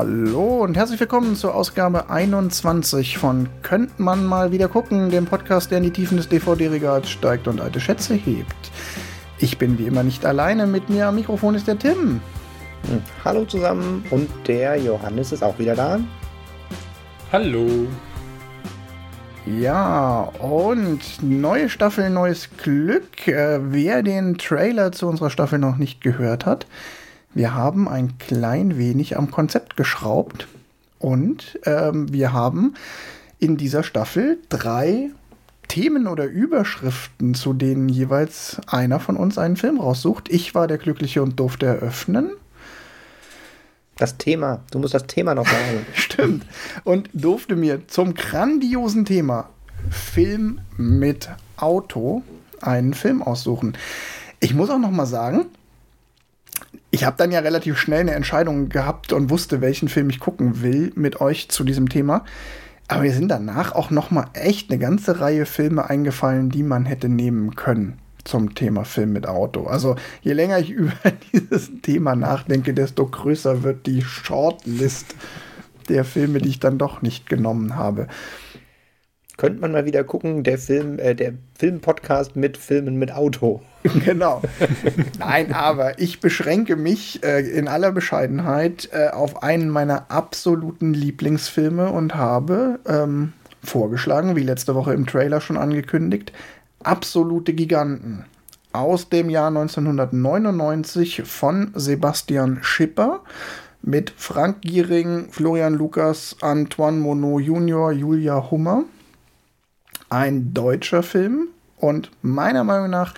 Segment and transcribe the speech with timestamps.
[0.00, 5.70] Hallo und herzlich willkommen zur Ausgabe 21 von Könnt man mal wieder gucken, dem Podcast,
[5.70, 8.70] der in die Tiefen des DVD-Regals steigt und alte Schätze hebt.
[9.40, 12.22] Ich bin wie immer nicht alleine, mit mir am Mikrofon ist der Tim.
[12.88, 16.00] Hm, hallo zusammen und der Johannes ist auch wieder da.
[17.30, 17.86] Hallo.
[19.44, 23.28] Ja, und neue Staffel, neues Glück.
[23.28, 26.66] Äh, wer den Trailer zu unserer Staffel noch nicht gehört hat,
[27.32, 30.48] wir haben ein klein wenig am Konzept geschraubt
[30.98, 32.74] und ähm, wir haben
[33.38, 35.10] in dieser Staffel drei
[35.68, 40.28] Themen oder Überschriften, zu denen jeweils einer von uns einen Film raussucht.
[40.28, 42.32] Ich war der Glückliche und durfte eröffnen.
[43.96, 45.86] Das Thema, du musst das Thema noch sagen.
[45.94, 46.44] Stimmt.
[46.82, 49.48] Und durfte mir zum grandiosen Thema
[49.90, 52.22] Film mit Auto
[52.60, 53.74] einen Film aussuchen.
[54.40, 55.46] Ich muss auch noch mal sagen,
[56.90, 60.62] ich habe dann ja relativ schnell eine Entscheidung gehabt und wusste, welchen Film ich gucken
[60.62, 62.24] will mit euch zu diesem Thema.
[62.88, 66.86] Aber mir sind danach auch noch mal echt eine ganze Reihe Filme eingefallen, die man
[66.86, 69.66] hätte nehmen können zum Thema Film mit Auto.
[69.66, 70.92] Also je länger ich über
[71.32, 75.14] dieses Thema nachdenke, desto größer wird die Shortlist
[75.88, 78.08] der Filme, die ich dann doch nicht genommen habe
[79.40, 83.62] könnte man mal wieder gucken, der Film, äh, der Filmpodcast mit Filmen mit Auto.
[84.04, 84.42] Genau.
[85.18, 91.88] Nein, aber ich beschränke mich äh, in aller Bescheidenheit äh, auf einen meiner absoluten Lieblingsfilme
[91.88, 93.32] und habe ähm,
[93.64, 96.32] vorgeschlagen, wie letzte Woche im Trailer schon angekündigt,
[96.82, 98.26] Absolute Giganten
[98.72, 103.20] aus dem Jahr 1999 von Sebastian Schipper
[103.80, 108.84] mit Frank Giering, Florian Lukas, Antoine Monod Jr., Julia Hummer
[110.10, 113.14] ein deutscher Film und meiner Meinung nach,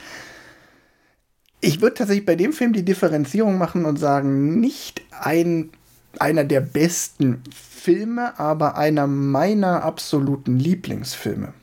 [1.60, 5.70] ich würde tatsächlich bei dem Film die Differenzierung machen und sagen, nicht ein,
[6.18, 11.54] einer der besten Filme, aber einer meiner absoluten Lieblingsfilme.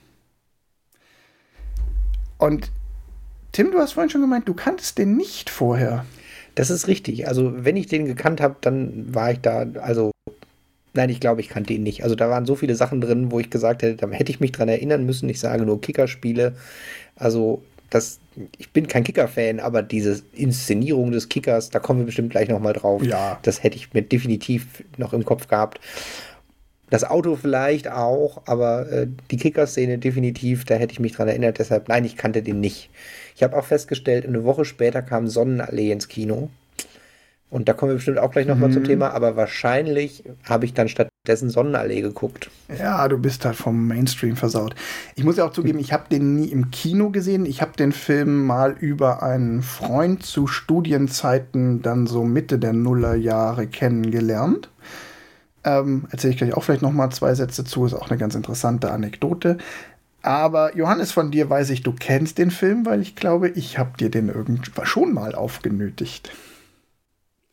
[2.37, 2.71] Und
[3.51, 6.05] Tim, du hast vorhin schon gemeint, du kanntest den nicht vorher.
[6.55, 7.27] Das ist richtig.
[7.27, 10.11] Also, wenn ich den gekannt habe, dann war ich da, also
[10.93, 12.03] Nein, ich glaube, ich kannte ihn nicht.
[12.03, 14.51] Also da waren so viele Sachen drin, wo ich gesagt hätte, da hätte ich mich
[14.51, 15.29] dran erinnern müssen.
[15.29, 16.55] Ich sage nur Kickerspiele.
[17.15, 18.19] Also das,
[18.57, 22.73] ich bin kein Kicker-Fan, aber diese Inszenierung des Kickers, da kommen wir bestimmt gleich nochmal
[22.73, 23.03] drauf.
[23.03, 23.39] Ja.
[23.43, 25.79] Das hätte ich mir definitiv noch im Kopf gehabt.
[26.89, 31.59] Das Auto vielleicht auch, aber äh, die Kicker-Szene definitiv, da hätte ich mich dran erinnert.
[31.59, 32.89] Deshalb, nein, ich kannte den nicht.
[33.35, 36.49] Ich habe auch festgestellt, eine Woche später kam Sonnenallee ins Kino.
[37.49, 38.73] Und da kommen wir bestimmt auch gleich nochmal mhm.
[38.73, 42.51] zum Thema, aber wahrscheinlich habe ich dann stattdessen Sonnenallee geguckt.
[42.77, 44.75] Ja, du bist halt vom Mainstream versaut.
[45.15, 47.47] Ich muss ja auch zugeben, ich habe den nie im Kino gesehen.
[47.47, 53.65] Ich habe den Film mal über einen Freund zu Studienzeiten dann so Mitte der Nullerjahre
[53.65, 54.69] kennengelernt.
[55.63, 58.91] Ähm, Erzähle ich gleich auch vielleicht nochmal zwei Sätze zu, ist auch eine ganz interessante
[58.91, 59.57] Anekdote.
[60.21, 63.97] Aber Johannes, von dir weiß ich, du kennst den Film, weil ich glaube, ich habe
[63.97, 66.29] dir den irgendwann schon mal aufgenötigt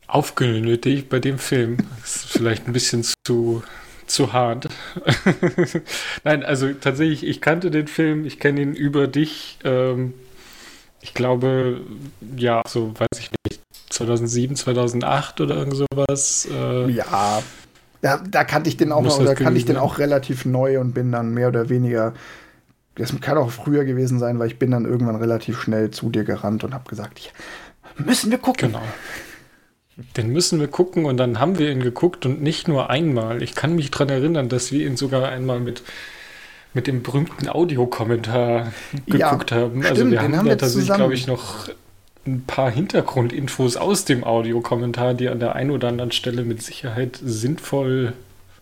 [0.07, 1.77] aufgenötigt bei dem Film.
[2.01, 3.63] Das ist vielleicht ein bisschen zu,
[4.05, 4.69] zu hart.
[6.23, 9.59] Nein, also tatsächlich, ich kannte den Film, ich kenne ihn über dich.
[9.63, 10.13] Ähm,
[11.01, 11.81] ich glaube,
[12.35, 16.47] ja, so weiß ich nicht, 2007, 2008 oder irgend sowas.
[16.51, 17.43] Äh, ja,
[18.01, 20.93] da, da kannte ich den auch noch, da kannte ich den auch relativ neu und
[20.93, 22.13] bin dann mehr oder weniger
[22.97, 26.23] das kann auch früher gewesen sein, weil ich bin dann irgendwann relativ schnell zu dir
[26.23, 27.31] gerannt und habe gesagt, ja,
[28.03, 28.71] müssen wir gucken.
[28.71, 28.83] Genau.
[30.15, 33.41] Den müssen wir gucken und dann haben wir ihn geguckt und nicht nur einmal.
[33.41, 35.81] Ich kann mich daran erinnern, dass wir ihn sogar einmal mit,
[36.75, 38.71] mit dem berühmten Audiokommentar
[39.07, 39.81] geguckt ja, haben.
[39.81, 41.69] Also stimmt, wir haben, haben da tatsächlich, glaube ich, noch
[42.27, 47.19] ein paar Hintergrundinfos aus dem Audiokommentar, die an der einen oder anderen Stelle mit Sicherheit
[47.23, 48.13] sinnvoll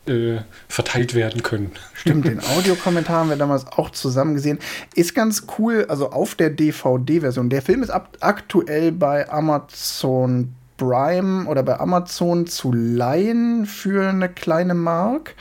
[0.08, 0.38] äh,
[0.70, 1.72] verteilt werden können.
[1.96, 4.60] Stimmt, den Audiokommentar haben wir damals auch zusammen gesehen.
[4.94, 7.50] Ist ganz cool, also auf der DVD-Version.
[7.50, 14.74] Der Film ist aktuell bei Amazon Prime oder bei Amazon zu leihen für eine kleine
[14.74, 15.36] Mark.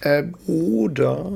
[0.00, 1.30] Äh, oder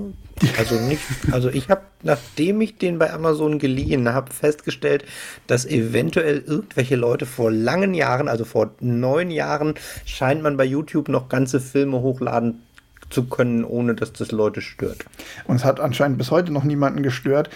[0.58, 1.02] also nicht,
[1.32, 5.04] also ich habe, nachdem ich den bei Amazon geliehen habe, festgestellt,
[5.46, 9.74] dass eventuell irgendwelche Leute vor langen Jahren, also vor neun Jahren,
[10.06, 12.62] scheint man bei YouTube noch ganze Filme hochladen
[13.10, 15.04] zu können, ohne dass das Leute stört.
[15.44, 17.50] Und es hat anscheinend bis heute noch niemanden gestört.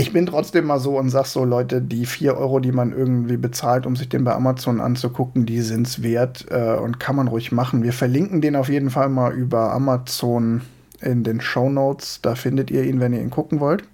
[0.00, 3.36] Ich bin trotzdem mal so und sag so, Leute, die 4 Euro, die man irgendwie
[3.36, 7.28] bezahlt, um sich den bei Amazon anzugucken, die sind es wert äh, und kann man
[7.28, 7.82] ruhig machen.
[7.82, 10.62] Wir verlinken den auf jeden Fall mal über Amazon
[11.02, 12.20] in den Show Notes.
[12.22, 13.84] Da findet ihr ihn, wenn ihr ihn gucken wollt.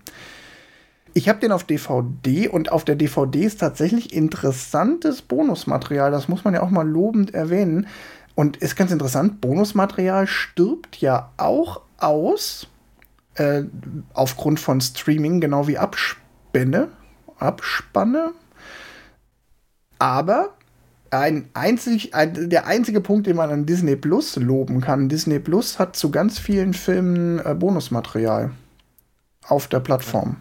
[1.12, 6.12] Ich habe den auf DVD und auf der DVD ist tatsächlich interessantes Bonusmaterial.
[6.12, 7.88] Das muss man ja auch mal lobend erwähnen.
[8.36, 12.68] Und ist ganz interessant, Bonusmaterial stirbt ja auch aus
[13.36, 13.64] äh,
[14.12, 16.88] aufgrund von Streaming, genau wie Abspänne.
[17.38, 18.32] Abspanne.
[19.98, 20.54] Aber
[21.10, 25.78] ein einzig, ein, der einzige Punkt, den man an Disney Plus loben kann, Disney Plus
[25.78, 28.50] hat zu ganz vielen Filmen äh, Bonusmaterial
[29.46, 30.36] auf der Plattform.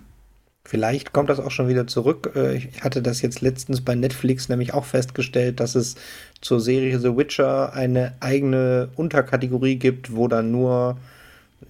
[0.68, 2.32] Vielleicht kommt das auch schon wieder zurück.
[2.36, 5.96] Äh, ich hatte das jetzt letztens bei Netflix nämlich auch festgestellt, dass es
[6.42, 10.98] zur Serie The Witcher eine eigene Unterkategorie gibt, wo dann nur,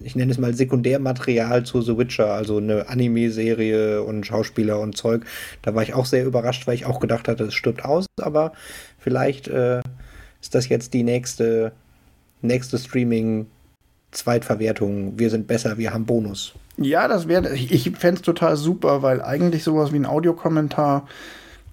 [0.00, 5.24] ich nenne es mal Sekundärmaterial zu The Witcher, also eine Anime-Serie und Schauspieler und Zeug.
[5.62, 8.52] Da war ich auch sehr überrascht, weil ich auch gedacht hatte, es stirbt aus, aber
[8.98, 9.82] vielleicht äh,
[10.40, 11.72] ist das jetzt die nächste,
[12.42, 15.18] nächste Streaming-Zweitverwertung.
[15.18, 16.54] Wir sind besser, wir haben Bonus.
[16.76, 21.08] Ja, das wäre, ich, ich fände es total super, weil eigentlich sowas wie ein Audiokommentar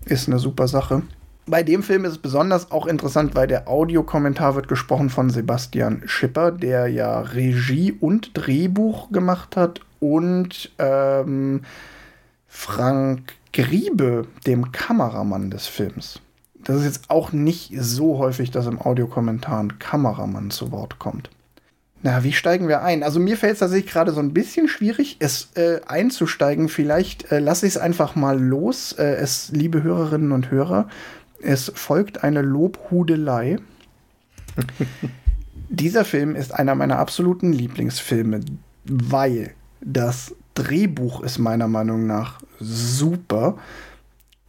[0.06, 1.04] ist eine super Sache.
[1.46, 6.04] Bei dem Film ist es besonders auch interessant, weil der Audiokommentar wird gesprochen von Sebastian
[6.06, 11.62] Schipper, der ja Regie und Drehbuch gemacht hat und ähm,
[12.48, 16.22] Frank Griebe, dem Kameramann des Films.
[16.64, 21.30] Das ist jetzt auch nicht so häufig, dass im Audiokommentar ein Kameramann zu Wort kommt.
[22.04, 23.02] Na, wie steigen wir ein?
[23.02, 26.68] Also mir fällt es tatsächlich gerade so ein bisschen schwierig, es äh, einzusteigen.
[26.68, 28.92] Vielleicht äh, lasse ich es einfach mal los.
[28.94, 30.90] Äh, es, liebe Hörerinnen und Hörer,
[31.44, 33.58] es folgt eine Lobhudelei.
[35.70, 38.42] Dieser Film ist einer meiner absoluten Lieblingsfilme,
[38.86, 39.52] weil
[39.82, 43.58] das Drehbuch ist meiner Meinung nach super.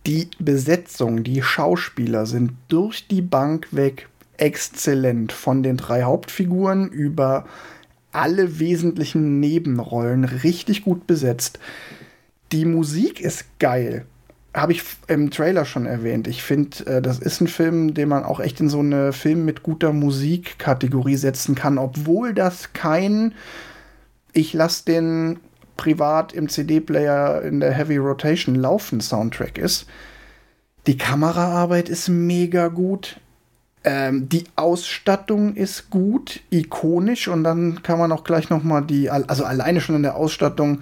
[0.06, 5.32] Die Besetzung, die Schauspieler sind durch die Bank weg exzellent.
[5.32, 7.46] Von den drei Hauptfiguren über
[8.12, 11.58] alle wesentlichen Nebenrollen richtig gut besetzt.
[12.52, 14.06] Die Musik ist geil.
[14.54, 16.28] Habe ich im Trailer schon erwähnt.
[16.28, 19.44] Ich finde, äh, das ist ein Film, den man auch echt in so eine Film
[19.44, 23.34] mit guter Musik-Kategorie setzen kann, obwohl das kein
[24.32, 25.40] Ich lasse den
[25.76, 29.86] privat im CD-Player in der Heavy Rotation laufen Soundtrack ist.
[30.86, 33.18] Die Kameraarbeit ist mega gut.
[33.84, 39.10] Ähm, die Ausstattung ist gut, ikonisch und dann kann man auch gleich noch mal die,
[39.10, 40.80] also alleine schon in der Ausstattung,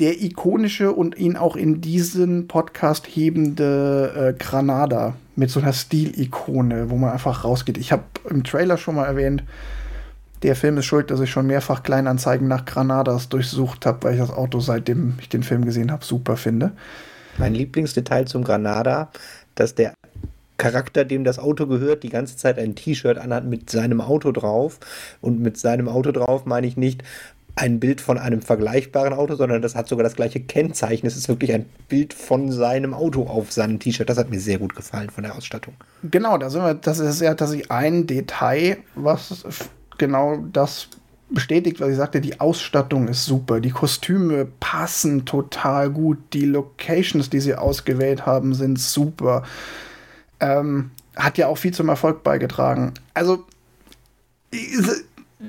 [0.00, 6.90] der ikonische und ihn auch in diesen Podcast hebende äh, Granada mit so einer Stilikone,
[6.90, 7.78] wo man einfach rausgeht.
[7.78, 9.44] Ich habe im Trailer schon mal erwähnt,
[10.42, 14.20] der Film ist schuld, dass ich schon mehrfach Kleinanzeigen nach Granadas durchsucht habe, weil ich
[14.20, 16.72] das Auto, seitdem ich den Film gesehen habe, super finde.
[17.38, 19.10] Mein Lieblingsdetail zum Granada,
[19.54, 19.94] dass der
[20.56, 24.78] Charakter, dem das Auto gehört, die ganze Zeit ein T-Shirt anhat mit seinem Auto drauf.
[25.20, 27.02] Und mit seinem Auto drauf meine ich nicht
[27.56, 31.06] ein Bild von einem vergleichbaren Auto, sondern das hat sogar das gleiche Kennzeichen.
[31.06, 34.08] Es ist wirklich ein Bild von seinem Auto auf seinem T-Shirt.
[34.08, 35.74] Das hat mir sehr gut gefallen von der Ausstattung.
[36.02, 39.44] Genau, da sind wir, das ist ja tatsächlich ein Detail, was
[39.98, 40.88] genau das
[41.30, 47.30] bestätigt, was ich sagte, die Ausstattung ist super, die Kostüme passen total gut, die Locations,
[47.30, 49.42] die sie ausgewählt haben, sind super
[50.44, 52.92] ähm, hat ja auch viel zum Erfolg beigetragen.
[53.14, 53.44] Also,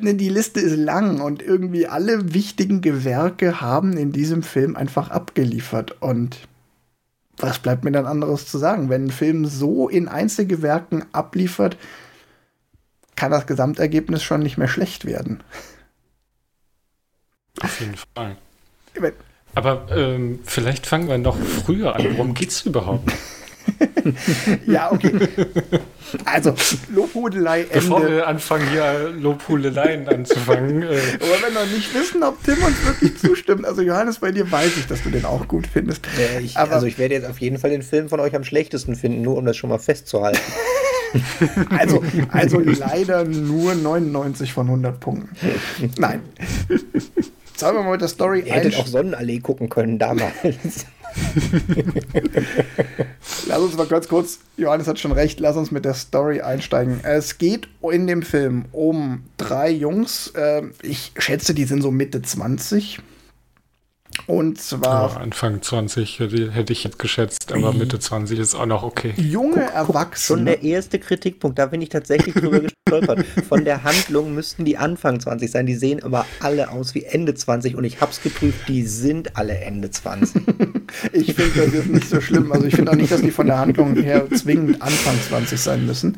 [0.02, 6.02] die Liste ist lang und irgendwie alle wichtigen Gewerke haben in diesem Film einfach abgeliefert.
[6.02, 6.38] Und
[7.38, 8.90] was bleibt mir dann anderes zu sagen?
[8.90, 11.78] Wenn ein Film so in Einzelgewerken abliefert,
[13.16, 15.42] kann das Gesamtergebnis schon nicht mehr schlecht werden.
[17.62, 18.38] Auf jeden Fall.
[19.54, 22.06] Aber ähm, vielleicht fangen wir noch früher an.
[22.18, 23.12] Worum geht es überhaupt?
[24.67, 25.12] ja, okay.
[26.25, 26.53] Also,
[26.94, 27.74] Lobhudelei Ende.
[27.74, 30.84] Bevor wir anfangen, hier Lobhudeleien anzufangen.
[30.84, 30.86] Äh.
[30.86, 33.65] Aber wenn wir nicht wissen, ob Tim uns wirklich zustimmt.
[33.65, 36.05] Also, Johannes, bei dir weiß ich, dass du den auch gut findest.
[36.17, 38.44] Ja, ich, Aber, also, ich werde jetzt auf jeden Fall den Film von euch am
[38.44, 40.39] schlechtesten finden, nur um das schon mal festzuhalten.
[41.77, 45.29] also, also leider nur 99 von 100 Punkten.
[45.98, 46.22] Nein.
[47.58, 50.86] Sollen wir mal mit der Story Ihr hättet auch Sonnenallee gucken können damals.
[53.48, 57.00] lass uns mal ganz kurz, Johannes hat schon recht, lass uns mit der Story einsteigen.
[57.04, 60.28] Es geht in dem Film um drei Jungs.
[60.36, 63.00] Äh, ich schätze, die sind so Mitte 20.
[64.28, 65.12] Und zwar.
[65.12, 69.14] Ja, Anfang 20 hätte ich jetzt geschätzt, aber Mitte 20 ist auch noch okay.
[69.18, 70.38] Junge guck, guck, Erwachsene.
[70.38, 73.26] Schon der erste Kritikpunkt, da bin ich tatsächlich drüber gestolpert.
[73.48, 75.66] Von der Handlung müssten die Anfang 20 sein.
[75.66, 79.58] Die sehen aber alle aus wie Ende 20 und ich hab's geprüft, die sind alle
[79.58, 80.42] Ende 20.
[81.12, 82.52] ich finde, das ist nicht so schlimm.
[82.52, 85.86] Also ich finde auch nicht, dass die von der Handlung her zwingend Anfang 20 sein
[85.86, 86.18] müssen.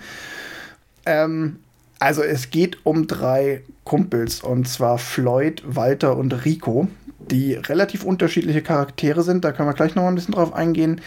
[1.06, 1.58] Ähm,
[2.00, 6.88] also es geht um drei Kumpels und zwar Floyd, Walter und Rico
[7.31, 11.01] die relativ unterschiedliche Charaktere sind, da können wir gleich noch mal ein bisschen drauf eingehen,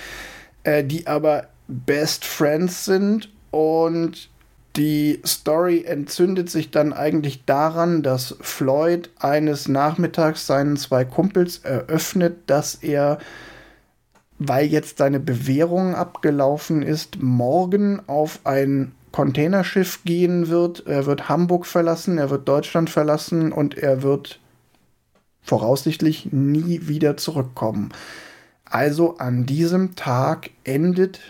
[0.64, 4.30] äh, die aber Best Friends sind und
[4.76, 12.38] die Story entzündet sich dann eigentlich daran, dass Floyd eines Nachmittags seinen zwei Kumpels eröffnet,
[12.46, 13.18] dass er,
[14.38, 20.86] weil jetzt seine Bewährung abgelaufen ist, morgen auf ein Containerschiff gehen wird.
[20.86, 24.39] Er wird Hamburg verlassen, er wird Deutschland verlassen und er wird
[25.42, 27.90] voraussichtlich nie wieder zurückkommen.
[28.64, 31.20] Also an diesem Tag endet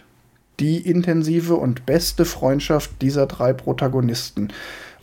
[0.61, 4.53] die intensive und beste Freundschaft dieser drei Protagonisten.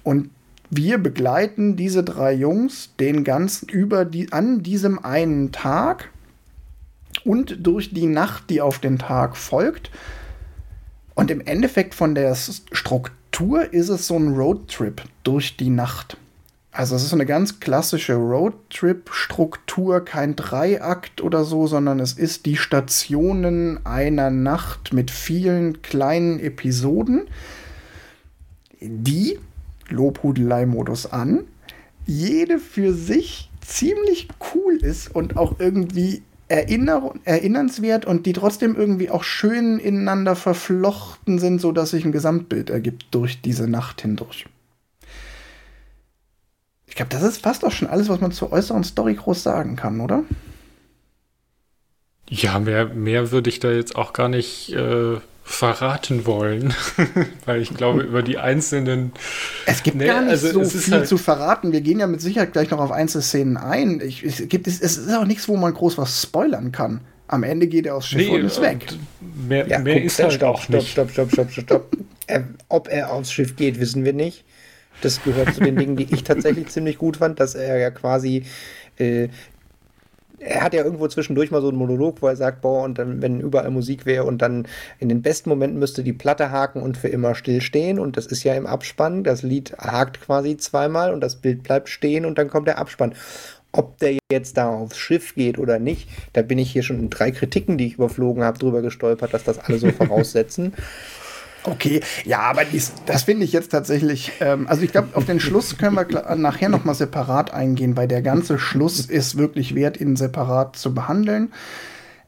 [0.04, 0.30] Und
[0.70, 6.10] wir begleiten diese drei Jungs den ganzen über die an diesem einen Tag
[7.24, 9.90] und durch die Nacht, die auf den Tag folgt.
[11.16, 16.18] Und im Endeffekt von der Struktur ist es so ein Roadtrip durch die Nacht.
[16.77, 22.55] Also es ist eine ganz klassische Roadtrip-Struktur, kein Dreiakt oder so, sondern es ist die
[22.55, 27.29] Stationen einer Nacht mit vielen kleinen Episoden,
[28.79, 29.39] die,
[29.89, 31.46] Lobhudelei-Modus an,
[32.05, 39.10] jede für sich ziemlich cool ist und auch irgendwie erinner erinnernswert und die trotzdem irgendwie
[39.10, 44.46] auch schön ineinander verflochten sind, sodass sich ein Gesamtbild ergibt durch diese Nacht hindurch.
[46.98, 49.75] Ich glaube, das ist fast auch schon alles, was man zur äußeren Story groß sagen
[49.75, 50.24] kann, oder?
[52.27, 56.74] Ja, mehr, mehr würde ich da jetzt auch gar nicht äh, verraten wollen,
[57.46, 59.12] weil ich glaube, über die einzelnen.
[59.68, 61.72] Es gibt nee, gar nicht also so viel halt zu verraten.
[61.72, 64.01] Wir gehen ja mit Sicherheit gleich noch auf Einzelszenen ein.
[64.01, 67.01] Ich, es, gibt, es, es ist auch nichts, wo man groß was spoilern kann.
[67.27, 68.88] Am Ende geht er aufs Schiff nee, und ist weg.
[69.48, 70.89] Mehr, ja, mehr guck, ist halt stopp, auch stopp, nicht.
[70.94, 71.98] Stopp, stopp, stopp, stopp, stopp.
[72.25, 74.46] äh, ob er aufs Schiff geht, wissen wir nicht.
[75.01, 78.44] Das gehört zu den Dingen, die ich tatsächlich ziemlich gut fand, dass er ja quasi
[78.98, 79.30] äh,
[80.39, 83.22] er hat ja irgendwo zwischendurch mal so einen Monolog, wo er sagt, boah, und dann,
[83.22, 84.68] wenn überall Musik wäre und dann
[85.00, 87.98] in den besten Momenten müsste die Platte haken und für immer stillstehen.
[87.98, 89.24] Und das ist ja im Abspann.
[89.24, 93.16] Das Lied hakt quasi zweimal und das Bild bleibt stehen und dann kommt der Abspann.
[93.72, 97.10] Ob der jetzt da aufs Schiff geht oder nicht, da bin ich hier schon in
[97.10, 100.74] drei Kritiken, die ich überflogen habe, drüber gestolpert, dass das alle so voraussetzen.
[101.67, 105.41] Okay, ja, aber dies, das finde ich jetzt tatsächlich, ähm, also ich glaube, auf den
[105.41, 110.15] Schluss können wir nachher nochmal separat eingehen, weil der ganze Schluss ist wirklich wert, ihn
[110.15, 111.51] separat zu behandeln.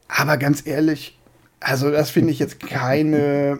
[0.09, 1.17] Aber ganz ehrlich,
[1.61, 3.59] also das finde ich jetzt keine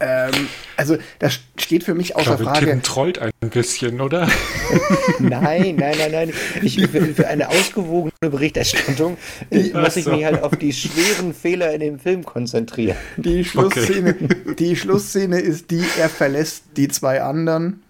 [0.00, 0.32] ähm,
[0.76, 2.66] also das steht für mich außer ich glaube, Frage.
[2.66, 4.28] Tim trollt ein bisschen, oder?
[5.18, 6.32] nein, nein, nein, nein.
[6.62, 9.16] Ich, für, für eine ausgewogene Berichterstattung
[9.50, 12.96] äh, muss ich mich halt auf die schweren Fehler in dem Film konzentrieren.
[13.16, 14.54] Die Schlussszene, okay.
[14.58, 17.82] die Schlussszene ist die, er verlässt die zwei anderen.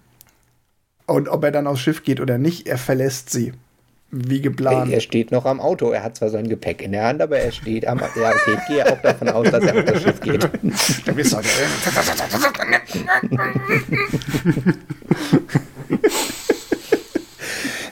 [1.07, 3.52] Und ob er dann aufs Schiff geht oder nicht, er verlässt sie
[4.11, 4.91] wie geplant.
[4.91, 5.91] Er steht noch am Auto.
[5.91, 7.99] Er hat zwar sein Gepäck in der Hand, aber er steht am.
[7.99, 10.50] Ja, okay, ich gehe auch davon aus, dass er auf das Schiff geht.
[11.15, 11.43] Bist doch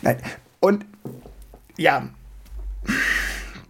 [0.03, 0.17] Nein.
[0.61, 0.87] Und
[1.77, 2.09] ja,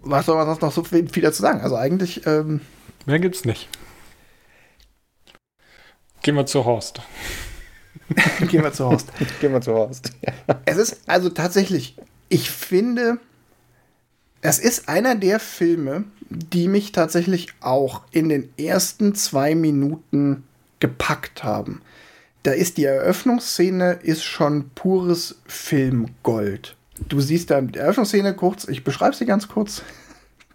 [0.03, 1.61] was soll man sonst noch so viel, viel dazu sagen?
[1.61, 2.25] Also eigentlich.
[2.26, 2.61] Ähm,
[3.07, 3.69] Mehr gibt's nicht.
[6.23, 7.03] Gehen wir zu Horst.
[8.49, 9.12] Gehen wir zu Horst.
[9.41, 10.12] Gehen wir zu Horst.
[10.25, 10.33] Ja.
[10.65, 11.97] Es ist also tatsächlich
[12.28, 13.18] ich finde,
[14.40, 20.45] es ist einer der Filme, die mich tatsächlich auch in den ersten zwei Minuten
[20.80, 21.83] gepackt haben.
[22.42, 26.76] Da ist die Eröffnungsszene ist schon pures Filmgold.
[27.09, 29.83] Du siehst da die Eröffnungsszene kurz, ich beschreibe sie ganz kurz.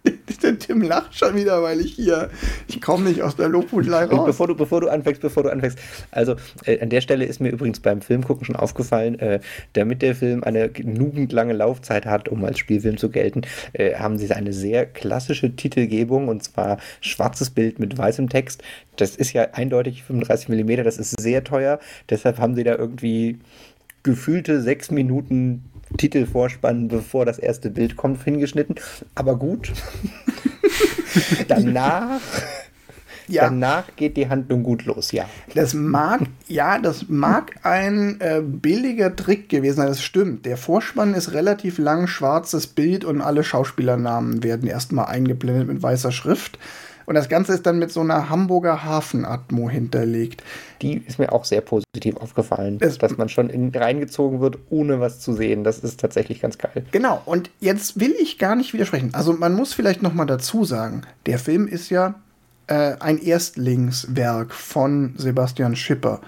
[0.42, 2.28] Der Tim lacht schon wieder, weil ich hier,
[2.66, 4.26] ich komme nicht aus der Lobhudelei raus.
[4.26, 5.78] Bevor du, bevor du anfängst, bevor du anfängst.
[6.10, 9.40] Also äh, an der Stelle ist mir übrigens beim Filmgucken schon aufgefallen, äh,
[9.74, 13.42] damit der Film eine genügend lange Laufzeit hat, um als Spielfilm zu gelten,
[13.72, 18.62] äh, haben sie eine sehr klassische Titelgebung und zwar schwarzes Bild mit weißem Text.
[18.96, 21.78] Das ist ja eindeutig 35 mm, das ist sehr teuer.
[22.10, 23.38] Deshalb haben sie da irgendwie
[24.02, 25.64] gefühlte sechs Minuten
[25.96, 28.76] Titelvorspann, bevor das erste Bild kommt, hingeschnitten.
[29.14, 29.72] Aber gut.
[31.48, 32.20] Danach.
[33.28, 33.44] Ja.
[33.44, 35.24] Danach geht die Handlung gut los, ja.
[35.54, 40.44] Das mag, ja, das mag ein äh, billiger Trick gewesen sein, das stimmt.
[40.44, 46.12] Der Vorspann ist relativ lang, schwarzes Bild und alle Schauspielernamen werden erstmal eingeblendet mit weißer
[46.12, 46.58] Schrift.
[47.06, 50.42] Und das Ganze ist dann mit so einer Hamburger Hafenatmo hinterlegt.
[50.82, 55.00] Die ist mir auch sehr positiv aufgefallen, es, dass man schon in, reingezogen wird, ohne
[55.00, 55.64] was zu sehen.
[55.64, 56.84] Das ist tatsächlich ganz geil.
[56.90, 59.10] Genau, und jetzt will ich gar nicht widersprechen.
[59.12, 62.14] Also man muss vielleicht noch mal dazu sagen, der Film ist ja
[62.66, 66.20] äh, ein Erstlingswerk von Sebastian Schipper.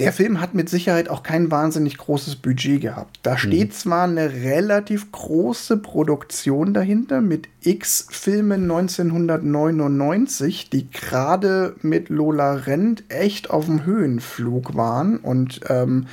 [0.00, 3.20] Der Film hat mit Sicherheit auch kein wahnsinnig großes Budget gehabt.
[3.22, 3.72] Da steht mhm.
[3.72, 13.50] zwar eine relativ große Produktion dahinter mit X-Filmen 1999, die gerade mit Lola Rent echt
[13.50, 16.06] auf dem Höhenflug waren und ähm,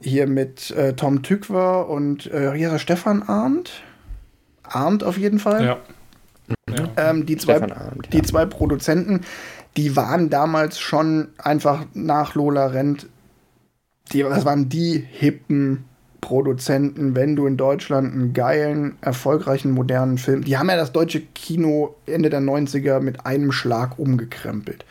[0.00, 3.82] hier mit äh, Tom Tückwer und äh, hier ist er Stefan Arndt.
[4.62, 5.64] Arndt auf jeden Fall.
[5.64, 5.78] Ja.
[6.68, 6.88] ja.
[6.96, 9.22] Ähm, die, zwei, Arndt, die zwei Produzenten
[9.76, 13.08] die waren damals schon einfach nach Lola Rent,
[14.12, 15.84] die, das waren die hippen
[16.20, 21.20] Produzenten, wenn du in Deutschland einen geilen, erfolgreichen, modernen Film, die haben ja das deutsche
[21.20, 24.84] Kino Ende der 90er mit einem Schlag umgekrempelt.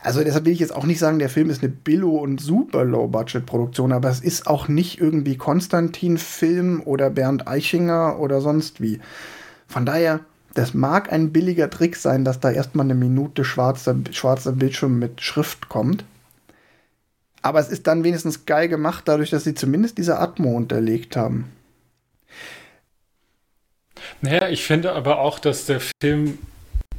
[0.00, 2.84] Also deshalb will ich jetzt auch nicht sagen, der Film ist eine Billo- und super
[2.84, 9.00] Low-Budget-Produktion, aber es ist auch nicht irgendwie Konstantin-Film oder Bernd Eichinger oder sonst wie.
[9.66, 10.20] Von daher,
[10.54, 15.20] das mag ein billiger Trick sein, dass da erstmal eine Minute schwarzer, schwarzer Bildschirm mit
[15.20, 16.04] Schrift kommt.
[17.42, 21.52] Aber es ist dann wenigstens geil gemacht, dadurch, dass sie zumindest diese Atmo unterlegt haben.
[24.22, 26.38] Naja, ich finde aber auch, dass der Film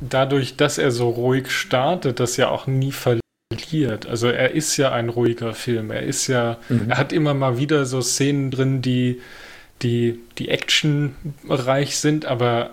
[0.02, 4.06] dadurch, dass er so ruhig startet, das ja auch nie verliert.
[4.06, 5.92] Also er ist ja ein ruhiger Film.
[5.92, 6.90] Er ist ja, mhm.
[6.90, 9.22] er hat immer mal wieder so Szenen drin, die,
[9.82, 12.72] die, die actionreich sind, aber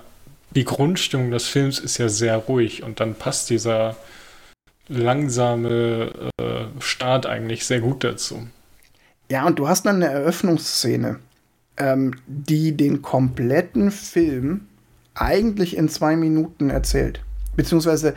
[0.54, 3.96] die Grundstimmung des Films ist ja sehr ruhig und dann passt dieser
[4.88, 8.46] langsame äh, Start eigentlich sehr gut dazu.
[9.30, 11.18] Ja, und du hast dann eine Eröffnungsszene,
[11.78, 14.66] ähm, die den kompletten Film
[15.14, 17.20] eigentlich in zwei Minuten erzählt.
[17.56, 18.14] Beziehungsweise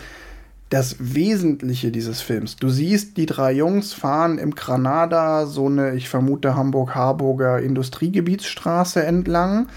[0.69, 2.55] das Wesentliche dieses Films.
[2.55, 9.67] Du siehst, die drei Jungs fahren im Granada so eine, ich vermute, Hamburg-Harburger Industriegebietsstraße entlang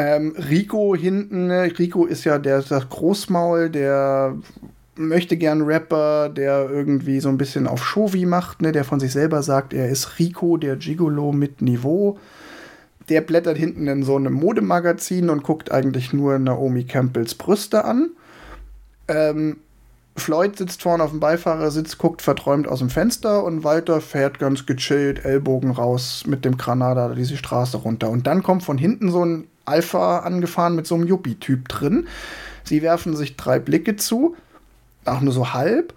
[0.00, 1.70] ähm, Rico hinten, ne?
[1.78, 4.34] Rico ist ja der, der Großmaul, der
[4.96, 8.72] möchte gern Rapper, der irgendwie so ein bisschen auf Shovi macht, ne?
[8.72, 12.18] der von sich selber sagt, er ist Rico, der Gigolo mit Niveau.
[13.10, 18.10] Der blättert hinten in so einem Modemagazin und guckt eigentlich nur Naomi Campbells Brüste an.
[19.06, 19.58] Ähm,
[20.16, 24.64] Floyd sitzt vorne auf dem Beifahrersitz, guckt verträumt aus dem Fenster und Walter fährt ganz
[24.64, 28.08] gechillt, Ellbogen raus mit dem Granada diese Straße runter.
[28.08, 32.08] Und dann kommt von hinten so ein Alpha angefahren mit so einem Yuppie-Typ drin.
[32.64, 34.36] Sie werfen sich drei Blicke zu,
[35.04, 35.94] auch nur so halb.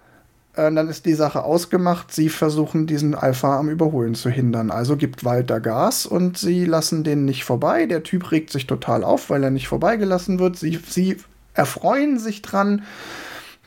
[0.56, 2.12] Äh, dann ist die Sache ausgemacht.
[2.12, 4.70] Sie versuchen diesen Alpha am Überholen zu hindern.
[4.70, 7.86] Also gibt Walter Gas und sie lassen den nicht vorbei.
[7.86, 10.56] Der Typ regt sich total auf, weil er nicht vorbeigelassen wird.
[10.56, 11.16] Sie, sie
[11.54, 12.82] erfreuen sich dran,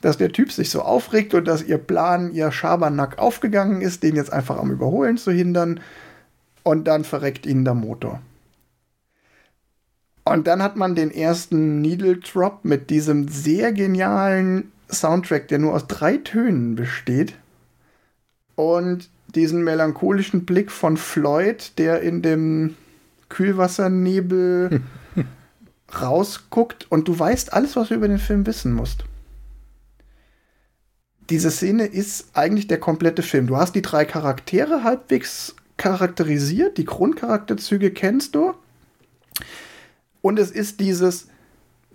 [0.02, 4.16] dass der Typ sich so aufregt und dass ihr Plan, ihr Schabernack aufgegangen ist, den
[4.16, 5.80] jetzt einfach am Überholen zu hindern.
[6.64, 8.22] Und dann verreckt ihnen der Motor.
[10.32, 15.74] Und dann hat man den ersten Needle Drop mit diesem sehr genialen Soundtrack, der nur
[15.74, 17.36] aus drei Tönen besteht.
[18.56, 22.76] Und diesen melancholischen Blick von Floyd, der in dem
[23.30, 24.82] Kühlwassernebel
[26.02, 29.06] rausguckt und du weißt alles, was du über den Film wissen musst.
[31.30, 33.48] Diese Szene ist eigentlich der komplette Film.
[33.48, 38.54] Du hast die drei Charaktere halbwegs charakterisiert, die Grundcharakterzüge kennst du.
[40.22, 41.28] Und es ist dieses,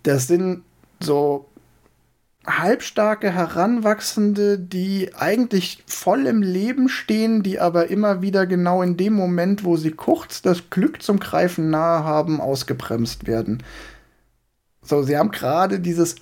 [0.02, 0.62] das sind
[1.00, 1.46] so
[2.46, 9.12] halbstarke Heranwachsende, die eigentlich voll im Leben stehen, die aber immer wieder genau in dem
[9.12, 13.62] Moment, wo sie kurz das Glück zum Greifen nahe haben, ausgebremst werden.
[14.82, 16.16] So, sie haben gerade dieses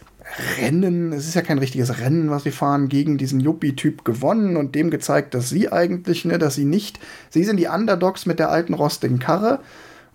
[0.58, 4.74] Rennen, es ist ja kein richtiges Rennen, was sie fahren, gegen diesen Yuppie-Typ gewonnen und
[4.74, 8.50] dem gezeigt, dass sie eigentlich, ne, dass sie nicht, sie sind die Underdogs mit der
[8.50, 9.60] alten rostigen Karre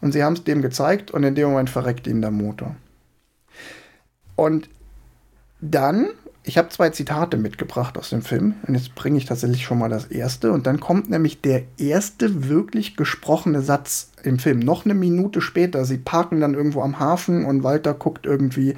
[0.02, 2.76] und sie haben es dem gezeigt und in dem Moment verreckt ihnen der Motor.
[4.36, 4.70] Und
[5.62, 6.10] dann,
[6.44, 9.90] ich habe zwei Zitate mitgebracht aus dem Film und jetzt bringe ich tatsächlich schon mal
[9.90, 14.60] das erste und dann kommt nämlich der erste wirklich gesprochene Satz im Film.
[14.60, 18.76] Noch eine Minute später, sie parken dann irgendwo am Hafen und Walter guckt irgendwie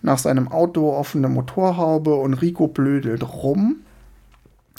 [0.00, 3.80] nach seinem Auto offene Motorhaube und Rico blödelt rum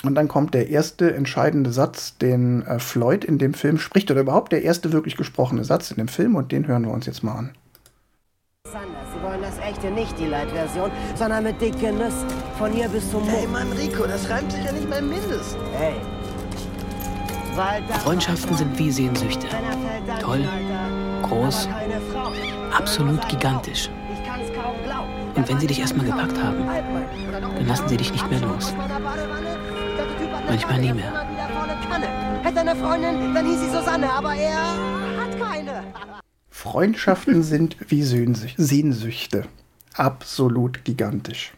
[0.04, 4.22] und dann kommt der erste entscheidende Satz, den äh, Floyd in dem Film spricht, oder
[4.22, 7.24] überhaupt der erste wirklich gesprochene Satz in dem Film, und den hören wir uns jetzt
[7.24, 7.52] mal an.
[8.66, 12.28] Sie wollen das echte, nicht die Light-Version, sondern mit dicken Nüssen.
[12.58, 13.32] Von hier bis zum Mond.
[13.32, 15.58] Hey Mann, Rico, das reimt sich ja nicht mal mindestens.
[15.78, 15.96] Hey.
[18.04, 19.48] Freundschaften sind wie Sehnsüchte.
[20.22, 20.48] Toll,
[21.24, 21.68] groß,
[22.72, 23.90] absolut gigantisch.
[25.36, 26.66] Und wenn sie dich erstmal gepackt haben,
[27.42, 28.74] dann lassen sie dich nicht mehr los.
[30.50, 31.28] Manchmal nie mehr.
[32.44, 34.58] Hätte eine Freundin, dann hieß sie Susanne, aber er
[35.20, 35.84] hat keine.
[36.50, 39.46] Freundschaften sind wie Sehnsüchte.
[39.94, 41.54] Absolut gigantisch.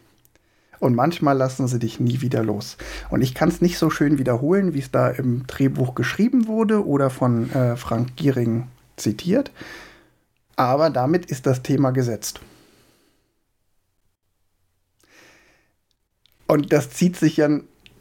[0.82, 2.76] und manchmal lassen sie dich nie wieder los.
[3.08, 6.84] Und ich kann es nicht so schön wiederholen, wie es da im Drehbuch geschrieben wurde
[6.84, 9.52] oder von äh, Frank Giering zitiert.
[10.56, 12.40] Aber damit ist das Thema gesetzt.
[16.48, 17.48] Und das zieht sich ja,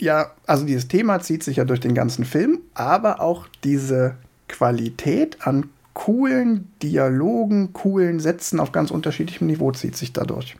[0.01, 4.15] ja, also dieses Thema zieht sich ja durch den ganzen Film, aber auch diese
[4.47, 10.57] Qualität an coolen Dialogen, coolen Sätzen auf ganz unterschiedlichem Niveau zieht sich dadurch.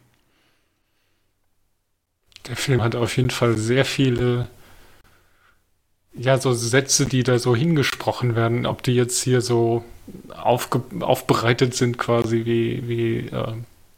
[2.48, 4.48] Der Film hat auf jeden Fall sehr viele,
[6.14, 9.84] ja, so Sätze, die da so hingesprochen werden, ob die jetzt hier so
[10.36, 13.54] aufge aufbereitet sind, quasi wie, wie äh,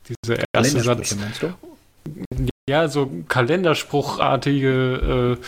[0.07, 1.15] dieser erste Satz.
[1.15, 2.49] Meinst du?
[2.69, 5.43] Ja, so kalenderspruchartige äh,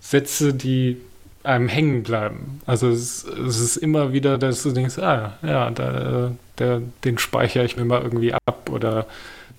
[0.00, 1.00] Sätze, die
[1.42, 2.60] einem hängen bleiben.
[2.66, 7.64] Also es, es, ist immer wieder, dass du denkst, ah, ja, da, der, den speichere
[7.64, 9.06] ich mir mal irgendwie ab oder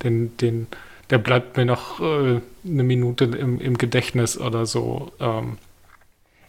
[0.02, 0.68] den, den,
[1.10, 5.12] der bleibt mir noch äh, eine Minute im, im Gedächtnis oder so.
[5.20, 5.58] Ähm,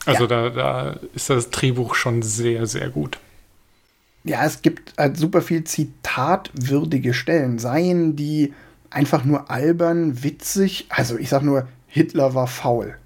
[0.06, 0.28] also ja.
[0.28, 3.18] da, da ist das Drehbuch schon sehr, sehr gut.
[4.22, 8.54] Ja, es gibt halt super viel zitatwürdige Stellen, seien die
[8.94, 10.86] einfach nur albern, witzig.
[10.88, 12.96] Also ich sag nur, Hitler war faul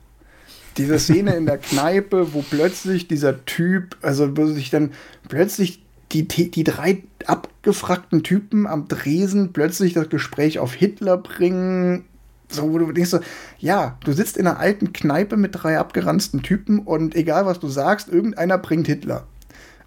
[0.78, 4.92] diese Szene in der Kneipe, wo plötzlich dieser Typ, also wo sich dann
[5.28, 12.06] plötzlich die, die drei abgefragten Typen am Dresen plötzlich das Gespräch auf Hitler bringen.
[12.48, 13.20] So, wo du denkst so,
[13.58, 17.68] ja, du sitzt in einer alten Kneipe mit drei abgeranzten Typen und egal was du
[17.68, 19.26] sagst, irgendeiner bringt Hitler.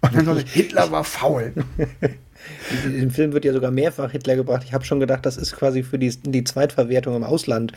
[0.00, 1.52] Und dann so, Hitler war faul.
[2.84, 4.62] Im Film wird ja sogar mehrfach Hitler gebracht.
[4.64, 7.72] Ich habe schon gedacht, das ist quasi für die, die Zweitverwertung im Ausland.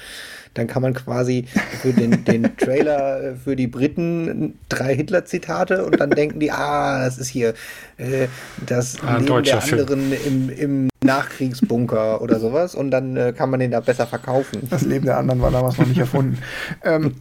[0.54, 1.46] Dann kann man quasi
[1.82, 7.04] für den, den Trailer äh, für die Briten drei Hitler-Zitate und dann denken die, ah,
[7.04, 7.54] das ist hier
[7.98, 8.28] äh,
[8.66, 13.60] das ah, Leben der anderen im, im Nachkriegsbunker oder sowas und dann äh, kann man
[13.60, 14.68] den da besser verkaufen.
[14.70, 16.38] Das Leben der anderen war damals noch nicht erfunden.
[16.84, 17.14] ähm,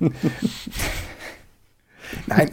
[2.26, 2.48] Nein,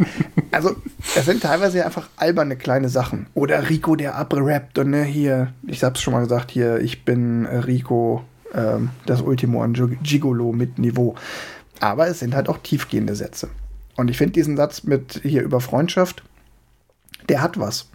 [0.52, 0.76] also
[1.15, 3.28] es sind teilweise einfach alberne kleine Sachen.
[3.34, 7.45] Oder Rico, der abrappt und ne, hier, ich hab's schon mal gesagt, hier, ich bin
[7.45, 11.15] äh, Rico, ähm, das Ultimo an Gigolo mit Niveau.
[11.80, 13.50] Aber es sind halt auch tiefgehende Sätze.
[13.95, 16.24] Und ich finde diesen Satz mit hier über Freundschaft,
[17.30, 17.89] der hat was.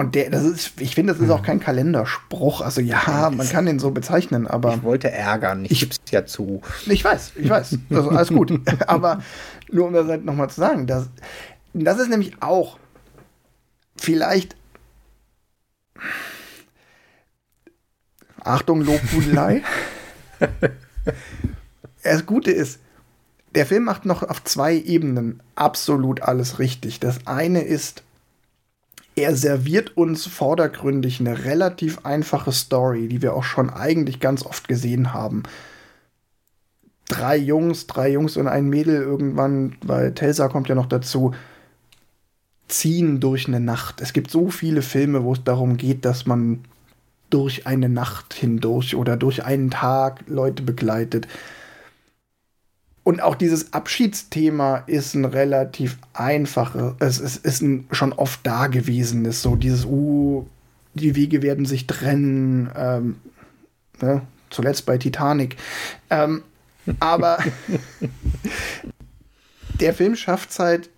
[0.00, 2.62] Und der, das ist, ich finde, das ist auch kein Kalenderspruch.
[2.62, 4.76] Also ja, man kann den so bezeichnen, aber.
[4.76, 6.62] Ich wollte ärgern, ich, ich gib's ja zu.
[6.86, 7.76] Ich weiß, ich weiß.
[7.90, 8.50] Also alles gut.
[8.86, 9.22] aber
[9.70, 11.10] nur um das halt nochmal zu sagen, das,
[11.74, 12.78] das ist nämlich auch
[13.94, 14.56] vielleicht.
[18.42, 19.62] Achtung, Lobhudelei.
[22.02, 22.80] das Gute ist,
[23.54, 27.00] der Film macht noch auf zwei Ebenen absolut alles richtig.
[27.00, 28.02] Das eine ist,
[29.20, 34.68] er serviert uns vordergründig eine relativ einfache Story, die wir auch schon eigentlich ganz oft
[34.68, 35.42] gesehen haben.
[37.08, 41.32] Drei Jungs, drei Jungs und ein Mädel irgendwann, weil Telsa kommt ja noch dazu,
[42.68, 44.00] ziehen durch eine Nacht.
[44.00, 46.64] Es gibt so viele Filme, wo es darum geht, dass man
[47.28, 51.28] durch eine Nacht hindurch oder durch einen Tag Leute begleitet.
[53.02, 59.42] Und auch dieses Abschiedsthema ist ein relativ einfaches, es ist, ist ein schon oft dagewesenes,
[59.42, 60.46] so dieses, uh,
[60.94, 63.16] die Wege werden sich trennen, ähm,
[64.02, 64.22] ne?
[64.50, 65.56] zuletzt bei Titanic.
[66.10, 66.42] Ähm,
[66.98, 67.38] aber
[69.80, 70.90] der Film schafft es halt,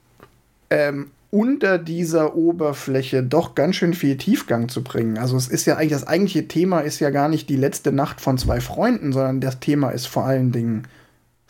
[0.70, 5.16] ähm, unter dieser Oberfläche doch ganz schön viel Tiefgang zu bringen.
[5.16, 8.20] Also es ist ja eigentlich, das eigentliche Thema ist ja gar nicht die letzte Nacht
[8.20, 10.86] von zwei Freunden, sondern das Thema ist vor allen Dingen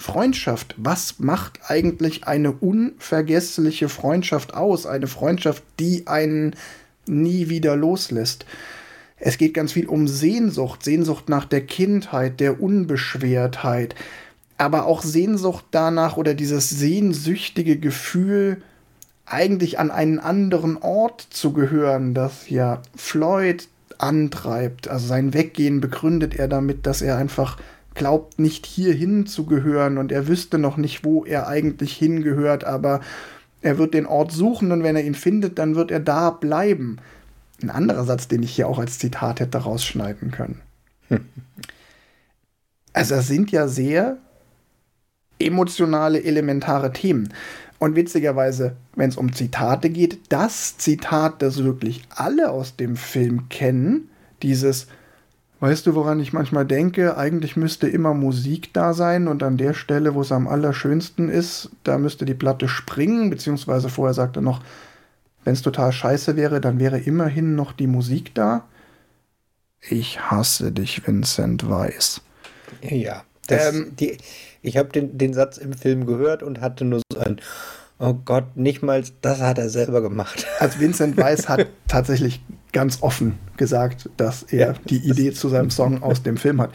[0.03, 0.75] Freundschaft.
[0.77, 4.85] Was macht eigentlich eine unvergessliche Freundschaft aus?
[4.85, 6.57] Eine Freundschaft, die einen
[7.07, 8.45] nie wieder loslässt.
[9.17, 13.95] Es geht ganz viel um Sehnsucht, Sehnsucht nach der Kindheit, der Unbeschwertheit,
[14.59, 18.63] aber auch Sehnsucht danach oder dieses sehnsüchtige Gefühl,
[19.25, 24.89] eigentlich an einen anderen Ort zu gehören, das ja Floyd antreibt.
[24.89, 27.57] Also sein Weggehen begründet er damit, dass er einfach
[27.95, 33.01] glaubt nicht hierhin zu gehören und er wüsste noch nicht, wo er eigentlich hingehört, aber
[33.61, 36.99] er wird den Ort suchen und wenn er ihn findet, dann wird er da bleiben.
[37.63, 40.61] Ein anderer Satz, den ich hier auch als Zitat hätte rausschneiden können.
[42.93, 44.19] also das sind ja sehr
[45.39, 47.33] emotionale, elementare Themen.
[47.79, 53.49] Und witzigerweise, wenn es um Zitate geht, das Zitat, das wirklich alle aus dem Film
[53.49, 54.09] kennen,
[54.43, 54.87] dieses
[55.63, 57.17] Weißt du, woran ich manchmal denke?
[57.17, 61.71] Eigentlich müsste immer Musik da sein und an der Stelle, wo es am allerschönsten ist,
[61.85, 64.61] da müsste die Platte springen, beziehungsweise vorher sagt er noch,
[65.45, 68.65] wenn es total scheiße wäre, dann wäre immerhin noch die Musik da.
[69.89, 72.23] Ich hasse dich, Vincent Weiss.
[72.81, 74.19] Ja, Das, ähm, die,
[74.63, 77.41] ich habe den, den Satz im Film gehört und hatte nur so ein,
[78.03, 80.47] oh Gott, nicht mal das hat er selber gemacht.
[80.59, 82.41] Also Vincent Weiss hat tatsächlich
[82.73, 86.71] ganz offen gesagt, dass er ja, die Idee zu seinem Song aus dem Film hat.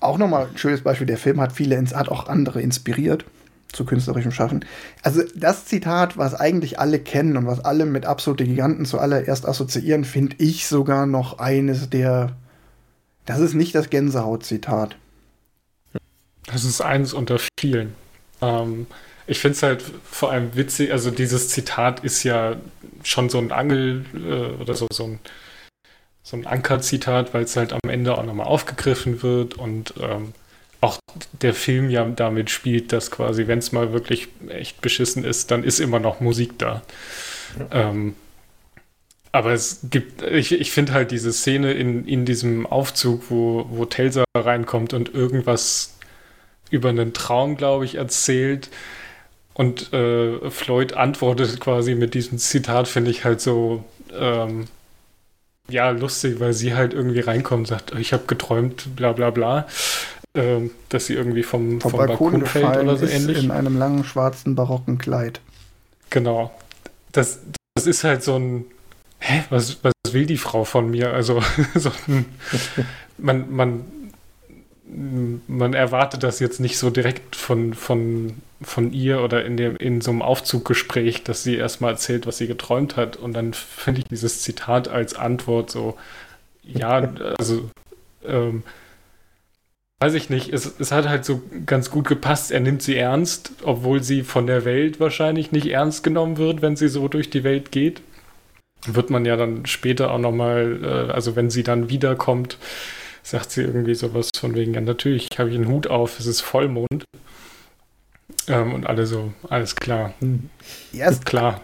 [0.00, 3.24] Auch nochmal ein schönes Beispiel, der Film hat viele, hat auch andere inspiriert
[3.72, 4.64] zu künstlerischem Schaffen.
[5.02, 10.04] Also das Zitat, was eigentlich alle kennen und was alle mit absolute Giganten zuallererst assoziieren,
[10.04, 12.36] finde ich sogar noch eines der.
[13.24, 14.96] Das ist nicht das Gänsehaut-Zitat.
[16.46, 17.94] Das ist eines unter vielen.
[18.40, 18.86] Ähm,
[19.26, 22.56] ich finde es halt vor allem witzig, also dieses Zitat ist ja
[23.02, 25.18] schon so ein Angel äh, oder so, so ein,
[26.22, 30.32] so ein Anker-Zitat, weil es halt am Ende auch nochmal aufgegriffen wird und ähm,
[30.80, 30.98] auch
[31.40, 35.64] der Film ja damit spielt, dass quasi, wenn es mal wirklich echt beschissen ist, dann
[35.64, 36.82] ist immer noch Musik da.
[37.58, 37.90] Ja.
[37.90, 38.14] Ähm,
[39.32, 43.84] aber es gibt, ich, ich finde halt diese Szene in, in diesem Aufzug, wo, wo
[43.84, 45.96] Telsa reinkommt und irgendwas
[46.70, 48.70] über einen Traum, glaube ich, erzählt.
[49.56, 54.66] Und äh, Floyd antwortet quasi mit diesem Zitat, finde ich halt so, ähm,
[55.70, 59.66] ja, lustig, weil sie halt irgendwie reinkommt und sagt, ich habe geträumt, bla bla bla,
[60.34, 63.44] äh, dass sie irgendwie vom, vom, vom Balkon, Balkon fällt oder so ähnlich.
[63.44, 65.40] In einem langen schwarzen barocken Kleid.
[66.10, 66.52] Genau.
[67.12, 67.38] Das,
[67.76, 68.66] das ist halt so ein,
[69.20, 71.14] hä, was, was will die Frau von mir?
[71.14, 71.42] Also,
[71.74, 72.26] so ein,
[73.16, 73.84] man, man
[74.88, 80.00] man erwartet das jetzt nicht so direkt von, von, von ihr oder in, dem, in
[80.00, 83.16] so einem Aufzuggespräch, dass sie erstmal erzählt, was sie geträumt hat.
[83.16, 85.96] Und dann finde ich dieses Zitat als Antwort so,
[86.62, 87.68] ja, also,
[88.24, 88.62] ähm,
[90.00, 92.52] weiß ich nicht, es, es hat halt so ganz gut gepasst.
[92.52, 96.76] Er nimmt sie ernst, obwohl sie von der Welt wahrscheinlich nicht ernst genommen wird, wenn
[96.76, 98.02] sie so durch die Welt geht.
[98.86, 102.58] Wird man ja dann später auch nochmal, äh, also wenn sie dann wiederkommt,
[103.26, 106.42] sagt sie irgendwie sowas von wegen, ja natürlich habe ich einen Hut auf, es ist
[106.42, 107.04] Vollmond.
[108.48, 110.14] Ähm, und alle so, alles klar.
[110.92, 111.60] Ja, ist klar.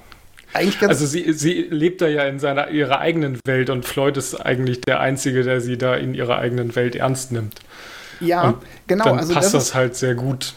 [0.53, 4.81] also sie, sie lebt da ja in seiner ihrer eigenen Welt und Floyd ist eigentlich
[4.81, 7.61] der Einzige, der sie da in ihrer eigenen Welt ernst nimmt.
[8.21, 8.57] Ja, und
[8.89, 9.05] genau.
[9.05, 10.55] Dann also passt das, das halt sehr gut.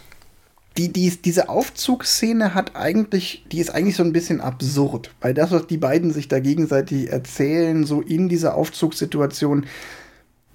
[0.77, 5.51] Die, die, diese Aufzugsszene hat eigentlich, die ist eigentlich so ein bisschen absurd, weil das,
[5.51, 9.67] was die beiden sich da gegenseitig erzählen, so in dieser Aufzugssituation,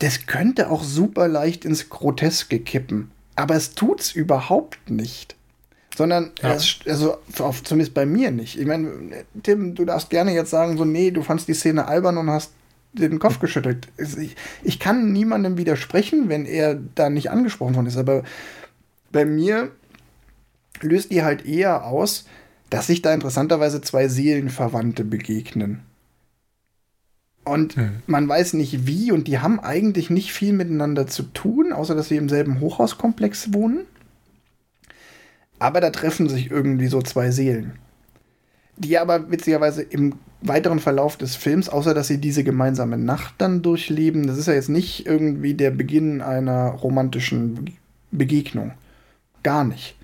[0.00, 3.10] das könnte auch super leicht ins Groteske kippen.
[3.36, 5.36] Aber es tut's überhaupt nicht.
[5.96, 6.54] Sondern, ja.
[6.54, 8.58] es, also auf, zumindest bei mir nicht.
[8.58, 8.90] Ich meine,
[9.42, 12.52] Tim, du darfst gerne jetzt sagen, so, nee, du fandst die Szene albern und hast
[12.92, 13.88] den Kopf geschüttelt.
[13.98, 17.98] Ich, ich kann niemandem widersprechen, wenn er da nicht angesprochen worden ist.
[17.98, 18.24] Aber
[19.12, 19.70] bei mir
[20.80, 22.24] löst die halt eher aus,
[22.70, 25.82] dass sich da interessanterweise zwei Seelenverwandte begegnen.
[27.50, 27.90] Und hm.
[28.06, 32.06] man weiß nicht wie und die haben eigentlich nicht viel miteinander zu tun, außer dass
[32.06, 33.86] sie im selben Hochhauskomplex wohnen.
[35.58, 37.72] Aber da treffen sich irgendwie so zwei Seelen.
[38.76, 43.62] Die aber witzigerweise im weiteren Verlauf des Films, außer dass sie diese gemeinsame Nacht dann
[43.62, 47.76] durchleben, das ist ja jetzt nicht irgendwie der Beginn einer romantischen
[48.12, 48.74] Begegnung.
[49.42, 49.96] Gar nicht.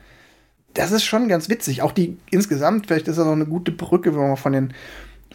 [0.75, 1.83] Das ist schon ganz witzig.
[1.83, 4.75] Auch die insgesamt, vielleicht ist das auch eine gute Brücke, wenn man von den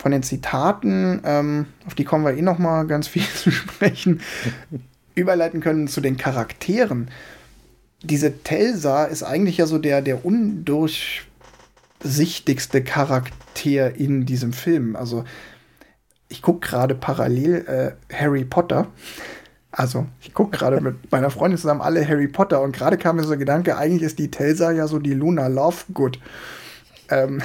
[0.02, 4.22] von den Zitaten, ähm, auf die kommen wir eh noch mal ganz viel zu sprechen,
[5.14, 7.12] überleiten können zu den Charakteren.
[8.02, 14.96] Diese Telsa ist eigentlich ja so der, der undurchsichtigste Charakter in diesem Film.
[14.96, 15.24] Also
[16.30, 18.88] ich gucke gerade parallel äh, Harry Potter.
[19.70, 23.24] Also, ich gucke gerade mit meiner Freundin zusammen alle Harry Potter und gerade kam mir
[23.24, 26.20] so der Gedanke, eigentlich ist die Telsa ja so die Luna Lovegood.
[27.10, 27.44] Ähm,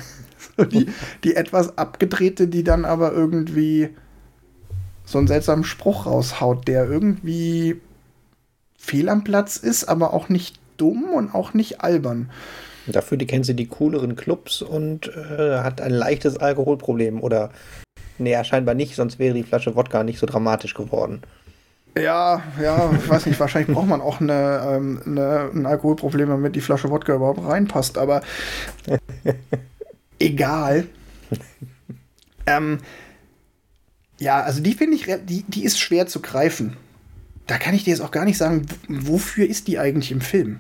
[0.73, 0.87] die,
[1.25, 3.91] die etwas abgedrehte, die dann aber irgendwie
[5.05, 7.81] so einen seltsamen Spruch raushaut, der irgendwie
[8.79, 12.31] fehl am Platz ist, aber auch nicht dumm und auch nicht albern.
[12.87, 17.51] Dafür die kennt sie die cooleren Clubs und äh, hat ein leichtes Alkoholproblem oder
[18.19, 21.23] nee, scheinbar nicht, sonst wäre die Flasche Wodka nicht so dramatisch geworden.
[21.99, 26.55] Ja, ja, ich weiß nicht, wahrscheinlich braucht man auch eine, ähm, eine, ein Alkoholproblem, damit
[26.55, 28.21] die Flasche Wodka überhaupt reinpasst, aber
[30.19, 30.87] egal.
[32.47, 32.79] ähm,
[34.19, 36.77] ja, also die finde ich, die, die ist schwer zu greifen.
[37.47, 40.59] Da kann ich dir jetzt auch gar nicht sagen, wofür ist die eigentlich im Film?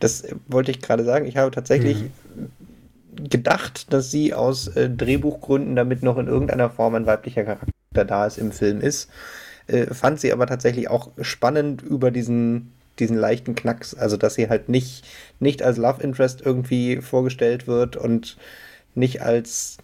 [0.00, 1.26] Das wollte ich gerade sagen.
[1.26, 3.28] Ich habe tatsächlich mhm.
[3.28, 8.26] gedacht, dass sie aus äh, Drehbuchgründen, damit noch in irgendeiner Form ein weiblicher Charakter da
[8.26, 9.10] ist, im Film ist.
[9.66, 13.94] Äh, fand sie aber tatsächlich auch spannend über diesen, diesen leichten Knacks.
[13.94, 15.04] Also, dass sie halt nicht,
[15.40, 18.36] nicht als Love Interest irgendwie vorgestellt wird und
[18.94, 19.78] nicht als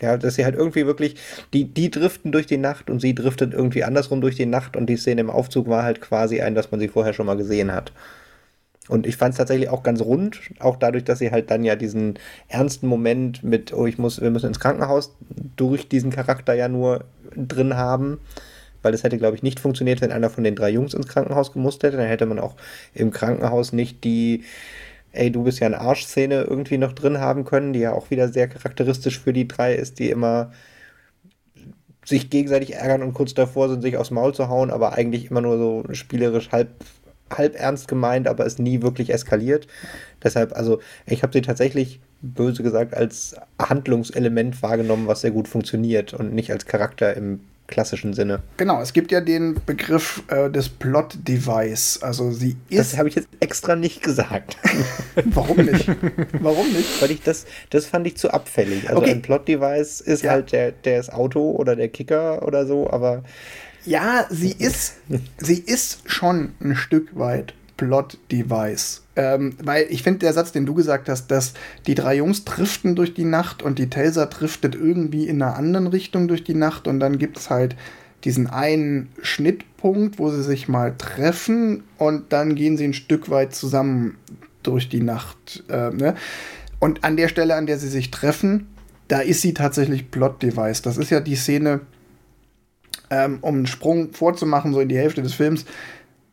[0.00, 1.16] Ja, dass sie halt irgendwie wirklich,
[1.52, 4.86] die, die driften durch die Nacht und sie driftet irgendwie andersrum durch die Nacht und
[4.86, 7.70] die Szene im Aufzug war halt quasi ein, dass man sie vorher schon mal gesehen
[7.72, 7.92] hat.
[8.88, 11.76] Und ich fand es tatsächlich auch ganz rund, auch dadurch, dass sie halt dann ja
[11.76, 12.18] diesen
[12.48, 15.14] ernsten Moment mit, oh, ich muss, wir müssen ins Krankenhaus,
[15.56, 17.04] durch diesen Charakter ja nur
[17.36, 18.18] drin haben.
[18.82, 21.52] Weil es hätte, glaube ich, nicht funktioniert, wenn einer von den drei Jungs ins Krankenhaus
[21.52, 21.98] gemusst hätte.
[21.98, 22.56] Dann hätte man auch
[22.94, 24.42] im Krankenhaus nicht die,
[25.12, 28.28] ey, du bist ja eine Arschszene irgendwie noch drin haben können, die ja auch wieder
[28.28, 30.52] sehr charakteristisch für die drei ist, die immer
[32.04, 35.40] sich gegenseitig ärgern und kurz davor sind, sich aufs Maul zu hauen, aber eigentlich immer
[35.40, 36.70] nur so spielerisch halb,
[37.32, 39.66] halb ernst gemeint, aber es nie wirklich eskaliert.
[40.22, 46.14] Deshalb, also, ich habe sie tatsächlich, böse gesagt, als Handlungselement wahrgenommen, was sehr gut funktioniert
[46.14, 48.42] und nicht als Charakter im klassischen Sinne.
[48.56, 52.02] Genau, es gibt ja den Begriff äh, des Plot-Device.
[52.02, 52.78] Also sie ist.
[52.78, 54.58] Das habe ich jetzt extra nicht gesagt.
[55.24, 55.88] Warum nicht?
[56.40, 57.00] Warum nicht?
[57.00, 58.88] Weil ich das, das fand ich zu abfällig.
[58.88, 59.12] Also okay.
[59.12, 60.32] ein Plot-Device ist ja.
[60.32, 63.22] halt der, der das Auto oder der Kicker oder so, aber.
[63.86, 64.96] Ja, sie ist,
[65.38, 69.04] sie ist schon ein Stück weit Plot-Device.
[69.16, 71.54] Ähm, weil ich finde, der Satz, den du gesagt hast, dass
[71.86, 75.86] die drei Jungs driften durch die Nacht und die Telsa driftet irgendwie in einer anderen
[75.86, 77.76] Richtung durch die Nacht und dann gibt es halt
[78.24, 83.54] diesen einen Schnittpunkt, wo sie sich mal treffen und dann gehen sie ein Stück weit
[83.54, 84.18] zusammen
[84.62, 85.64] durch die Nacht.
[85.70, 86.16] Äh, ne?
[86.80, 88.68] Und an der Stelle, an der sie sich treffen,
[89.08, 90.82] da ist sie tatsächlich Plot-Device.
[90.82, 91.80] Das ist ja die Szene,
[93.08, 95.64] ähm, um einen Sprung vorzumachen, so in die Hälfte des Films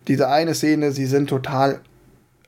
[0.07, 1.81] diese eine Szene, sie sind total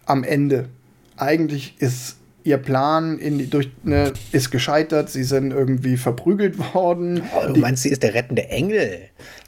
[0.05, 0.69] am Ende.
[1.17, 7.21] Eigentlich ist ihr Plan die, durch, ne, ist gescheitert, sie sind irgendwie verprügelt worden.
[7.35, 9.01] Oh, du meinst, sie ist der rettende Engel?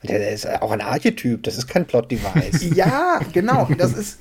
[0.04, 2.70] Der ist auch ein Archetyp, das ist kein Plot-Device.
[2.76, 3.68] ja, genau.
[3.78, 4.20] Das ist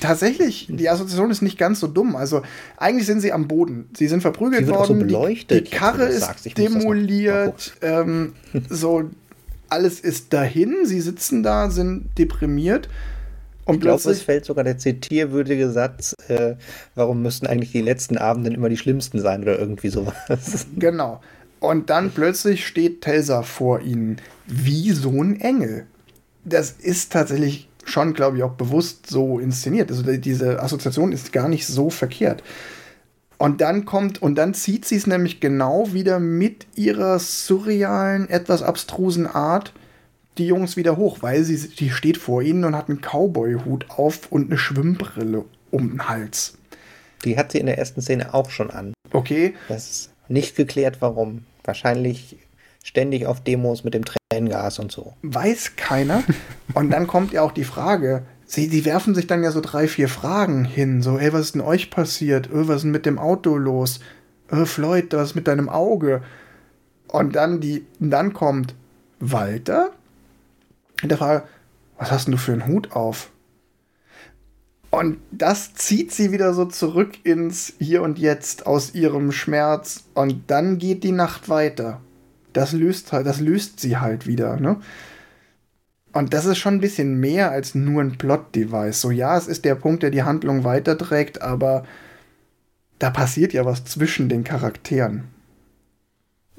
[0.00, 2.14] tatsächlich, die Assoziation ist nicht ganz so dumm.
[2.14, 2.42] Also
[2.76, 3.88] eigentlich sind sie am Boden.
[3.96, 5.00] Sie sind verprügelt worden.
[5.00, 7.74] So beleuchtet, die, die Karre ist demoliert.
[7.80, 8.34] Ähm,
[8.68, 9.10] so,
[9.68, 10.84] alles ist dahin.
[10.84, 12.88] Sie sitzen da, sind deprimiert.
[13.64, 16.56] Und ich glaube, es fällt sogar der zitierwürdige Satz, äh,
[16.94, 20.66] warum müssten eigentlich die letzten Abenden immer die schlimmsten sein oder irgendwie sowas.
[20.76, 21.20] Genau.
[21.60, 25.86] Und dann plötzlich steht Telsa vor ihnen wie so ein Engel.
[26.44, 29.90] Das ist tatsächlich schon, glaube ich, auch bewusst so inszeniert.
[29.90, 32.42] Also diese Assoziation ist gar nicht so verkehrt.
[33.36, 38.62] Und dann kommt, und dann zieht sie es nämlich genau wieder mit ihrer surrealen, etwas
[38.62, 39.72] abstrusen Art
[40.40, 44.32] die Jungs wieder hoch, weil sie die steht vor ihnen und hat einen Cowboy-Hut auf
[44.32, 46.58] und eine Schwimmbrille um den Hals.
[47.24, 48.94] Die hat sie in der ersten Szene auch schon an.
[49.12, 49.54] Okay.
[49.68, 51.44] Das ist nicht geklärt, warum.
[51.64, 52.36] Wahrscheinlich
[52.82, 55.14] ständig auf Demos mit dem Tränengas und so.
[55.22, 56.22] Weiß keiner.
[56.74, 59.86] und dann kommt ja auch die Frage, sie, sie werfen sich dann ja so drei,
[59.86, 61.02] vier Fragen hin.
[61.02, 62.48] So, ey, was ist denn euch passiert?
[62.50, 64.00] Öh, was ist denn mit dem Auto los?
[64.50, 66.22] Öh, Floyd, was ist mit deinem Auge?
[67.08, 68.74] Und dann, die, dann kommt
[69.18, 69.90] Walter,
[71.08, 71.44] der Frage,
[71.98, 73.30] was hast denn du für einen Hut auf?
[74.90, 80.50] Und das zieht sie wieder so zurück ins Hier und Jetzt aus ihrem Schmerz und
[80.50, 82.00] dann geht die Nacht weiter.
[82.52, 84.80] Das löst halt, das löst sie halt wieder, ne?
[86.12, 89.00] Und das ist schon ein bisschen mehr als nur ein Plot-Device.
[89.00, 91.84] So, ja, es ist der Punkt, der die Handlung weiterträgt, aber
[92.98, 95.28] da passiert ja was zwischen den Charakteren.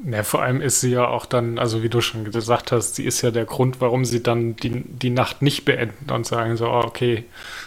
[0.04, 3.06] Ja, vor allem ist sie ja auch dann, also wie du schon gesagt hast, sie
[3.06, 6.68] ist ja der Grund, warum sie dann die, die Nacht nicht beenden und sagen so,
[6.68, 7.26] oh, okay,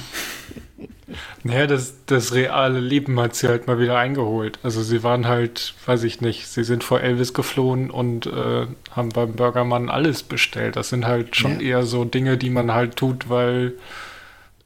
[1.44, 4.60] Naja, das, das reale Leben hat sie halt mal wieder eingeholt.
[4.64, 9.10] Also sie waren halt, weiß ich nicht, sie sind vor Elvis geflohen und äh, haben
[9.10, 10.76] beim Burgermann alles bestellt.
[10.76, 11.68] Das sind halt schon ja.
[11.68, 13.74] eher so Dinge, die man halt tut, weil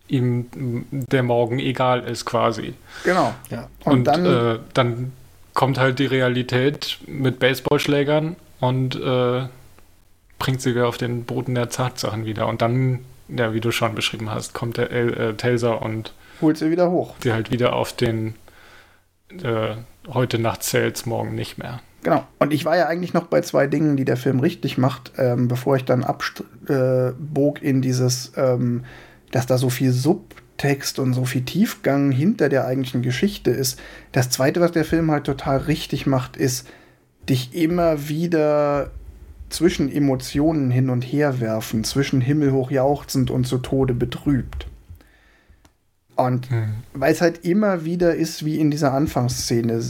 [0.08, 0.48] ihm
[0.92, 2.74] der Morgen egal ist quasi.
[3.04, 3.34] Genau.
[3.50, 3.68] Ja.
[3.84, 5.12] Und, und dann, äh, dann
[5.54, 9.48] kommt halt die Realität mit Baseballschlägern und äh,
[10.40, 12.48] bringt sie wieder auf den Boden der Tatsachen wieder.
[12.48, 16.72] Und dann, ja, wie du schon beschrieben hast, kommt der äh, Taser und holt sie
[16.72, 17.16] wieder hoch.
[17.22, 18.36] Sie halt wieder auf den
[19.44, 19.76] äh,
[20.08, 21.82] heute Nacht zählt's, morgen nicht mehr.
[22.04, 22.26] Genau.
[22.40, 25.48] Und ich war ja eigentlich noch bei zwei Dingen, die der Film richtig macht, ähm,
[25.48, 28.86] bevor ich dann abbog äh, in dieses, ähm,
[29.32, 33.80] dass da so viel Subtext und so viel Tiefgang hinter der eigentlichen Geschichte ist.
[34.14, 36.70] Das zweite, was der Film halt total richtig macht, ist,
[37.28, 38.92] dich immer wieder
[39.50, 44.68] zwischen Emotionen hin und her werfen, zwischen himmelhoch jauchzend und zu Tode betrübt.
[46.18, 46.74] Und mhm.
[46.94, 49.82] weil es halt immer wieder ist, wie in dieser Anfangsszene,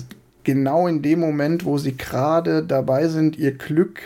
[0.43, 4.01] genau in dem Moment, wo sie gerade dabei sind, ihr Glück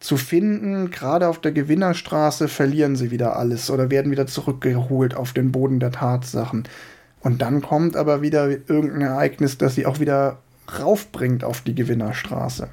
[0.00, 5.32] zu finden, gerade auf der Gewinnerstraße, verlieren sie wieder alles oder werden wieder zurückgeholt auf
[5.32, 6.64] den Boden der Tatsachen.
[7.20, 10.38] Und dann kommt aber wieder irgendein Ereignis, das sie auch wieder
[10.78, 12.68] raufbringt auf die Gewinnerstraße.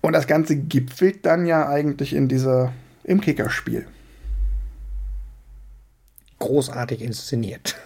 [0.00, 2.72] Und das Ganze gipfelt dann ja eigentlich in dieser,
[3.04, 3.86] im Kickerspiel.
[6.38, 7.76] Großartig inszeniert.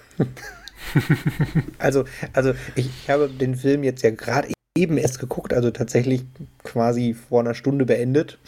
[1.79, 6.25] also, also ich, ich habe den Film jetzt ja gerade eben erst geguckt, also tatsächlich
[6.63, 8.39] quasi vor einer Stunde beendet.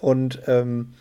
[0.00, 0.94] Und ähm,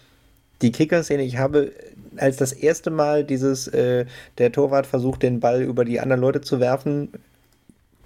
[0.61, 1.71] die Kicker-Szene, ich habe
[2.17, 4.05] als das erste Mal dieses, äh,
[4.37, 7.09] der Torwart versucht, den Ball über die anderen Leute zu werfen,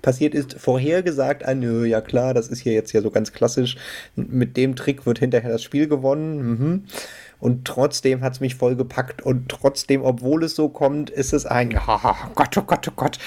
[0.01, 3.77] passiert ist, vorhergesagt ein, ja klar, das ist hier jetzt ja so ganz klassisch,
[4.15, 6.49] mit dem Trick wird hinterher das Spiel gewonnen.
[6.49, 6.83] Mhm.
[7.41, 11.45] Und trotzdem hat es mich voll gepackt und trotzdem, obwohl es so kommt, ist es
[11.45, 11.99] ein oh
[12.35, 13.17] Gott, oh Gott, oh Gott.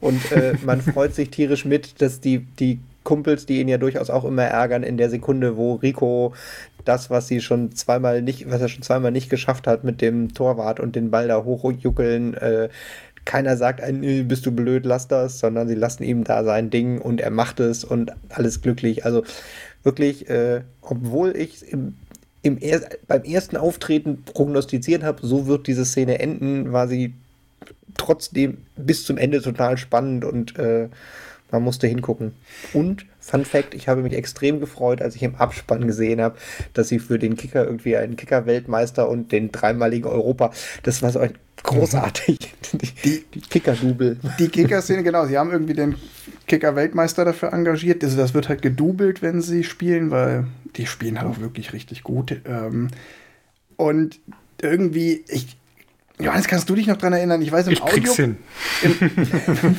[0.00, 4.10] Und äh, man freut sich tierisch mit, dass die, die Kumpels, die ihn ja durchaus
[4.10, 6.34] auch immer ärgern, in der Sekunde, wo Rico
[6.84, 10.34] das, was sie schon zweimal nicht, was er schon zweimal nicht geschafft hat mit dem
[10.34, 12.68] Torwart und den Ball da hochjuckeln, äh,
[13.24, 17.00] keiner sagt ein, bist du blöd, lass das, sondern sie lassen ihm da sein Ding
[17.00, 19.04] und er macht es und alles glücklich.
[19.04, 19.22] Also
[19.84, 21.94] wirklich, äh, obwohl ich im,
[22.42, 27.14] im er beim ersten Auftreten prognostiziert habe, so wird diese Szene enden, war sie
[27.96, 30.88] trotzdem bis zum Ende total spannend und äh,
[31.52, 32.32] man musste hingucken.
[32.72, 36.36] Und Fun Fact, ich habe mich extrem gefreut, als ich im Abspann gesehen habe,
[36.72, 40.50] dass sie für den Kicker irgendwie einen Kicker-Weltmeister und den dreimaligen Europa,
[40.82, 42.38] das war so ein großartig,
[42.72, 44.18] die, die Kicker-Double.
[44.38, 45.94] Die Kicker-Szene, genau, sie haben irgendwie den
[46.52, 48.04] Kicker-Weltmeister dafür engagiert.
[48.04, 50.46] Also das wird halt gedoubelt, wenn sie spielen, weil
[50.76, 52.36] die spielen halt auch wirklich richtig gut.
[52.44, 52.88] Ähm,
[53.76, 54.20] und
[54.60, 55.56] irgendwie, ich,
[56.18, 57.40] Johannes, kannst du dich noch dran erinnern?
[57.40, 57.94] Ich weiß im ich Audio.
[57.94, 58.36] Krieg's hin.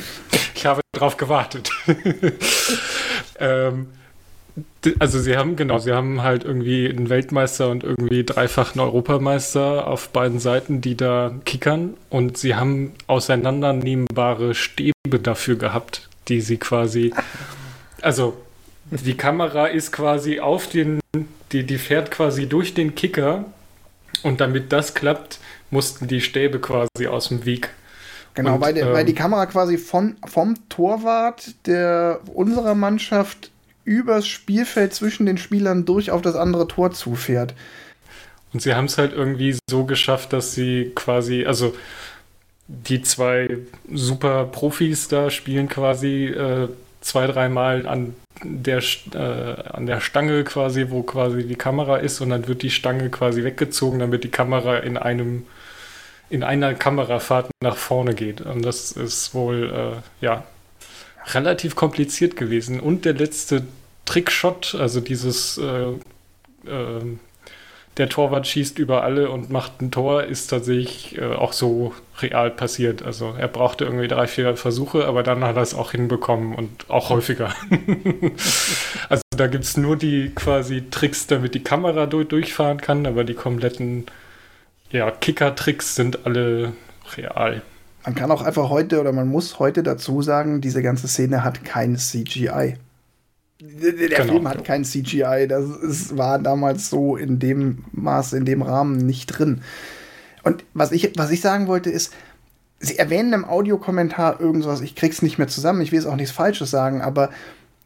[0.56, 1.70] ich habe drauf gewartet.
[3.38, 3.86] ähm,
[4.98, 10.08] also sie haben, genau, sie haben halt irgendwie einen Weltmeister und irgendwie dreifachen Europameister auf
[10.08, 17.12] beiden Seiten, die da kickern und sie haben auseinandernehmbare Stäbe dafür gehabt, die sie quasi,
[18.00, 18.36] also
[18.90, 21.00] die Kamera ist quasi auf den,
[21.52, 23.44] die, die fährt quasi durch den Kicker
[24.22, 25.38] und damit das klappt,
[25.70, 27.70] mussten die Stäbe quasi aus dem Weg.
[28.34, 33.50] Genau, und, weil, ähm, weil die Kamera quasi von, vom Torwart der unserer Mannschaft
[33.84, 37.54] übers Spielfeld zwischen den Spielern durch auf das andere Tor zufährt.
[38.52, 41.74] Und sie haben es halt irgendwie so geschafft, dass sie quasi, also
[42.66, 43.58] die zwei
[43.92, 46.68] super Profis da spielen quasi äh,
[47.00, 52.30] zwei, dreimal an der, äh, an der Stange quasi, wo quasi die Kamera ist und
[52.30, 55.46] dann wird die Stange quasi weggezogen, damit die Kamera in einem
[56.30, 58.40] in einer Kamerafahrt nach vorne geht.
[58.40, 59.70] Und das ist wohl
[60.20, 60.44] äh, ja
[61.32, 62.80] relativ kompliziert gewesen.
[62.80, 63.64] Und der letzte
[64.04, 65.90] Trickshot, also dieses äh,
[66.66, 67.16] äh,
[67.96, 72.50] der Torwart schießt über alle und macht ein Tor, ist tatsächlich äh, auch so real
[72.50, 73.02] passiert.
[73.02, 76.90] Also er brauchte irgendwie drei, vier Versuche, aber dann hat er es auch hinbekommen und
[76.90, 77.54] auch häufiger.
[79.08, 83.24] also da gibt es nur die quasi Tricks, damit die Kamera durch, durchfahren kann, aber
[83.24, 84.06] die kompletten
[84.90, 86.72] ja, Kicker-Tricks sind alle
[87.16, 87.62] real.
[88.04, 91.64] Man kann auch einfach heute oder man muss heute dazu sagen, diese ganze Szene hat
[91.64, 92.76] kein CGI.
[93.66, 94.32] Der genau.
[94.32, 95.46] Film hat kein CGI.
[95.48, 99.62] Das ist, war damals so in dem Maß, in dem Rahmen nicht drin.
[100.42, 102.12] Und was ich, was ich sagen wollte ist,
[102.80, 106.32] Sie erwähnen im Audiokommentar irgendwas, ich krieg's nicht mehr zusammen, ich will jetzt auch nichts
[106.32, 107.30] Falsches sagen, aber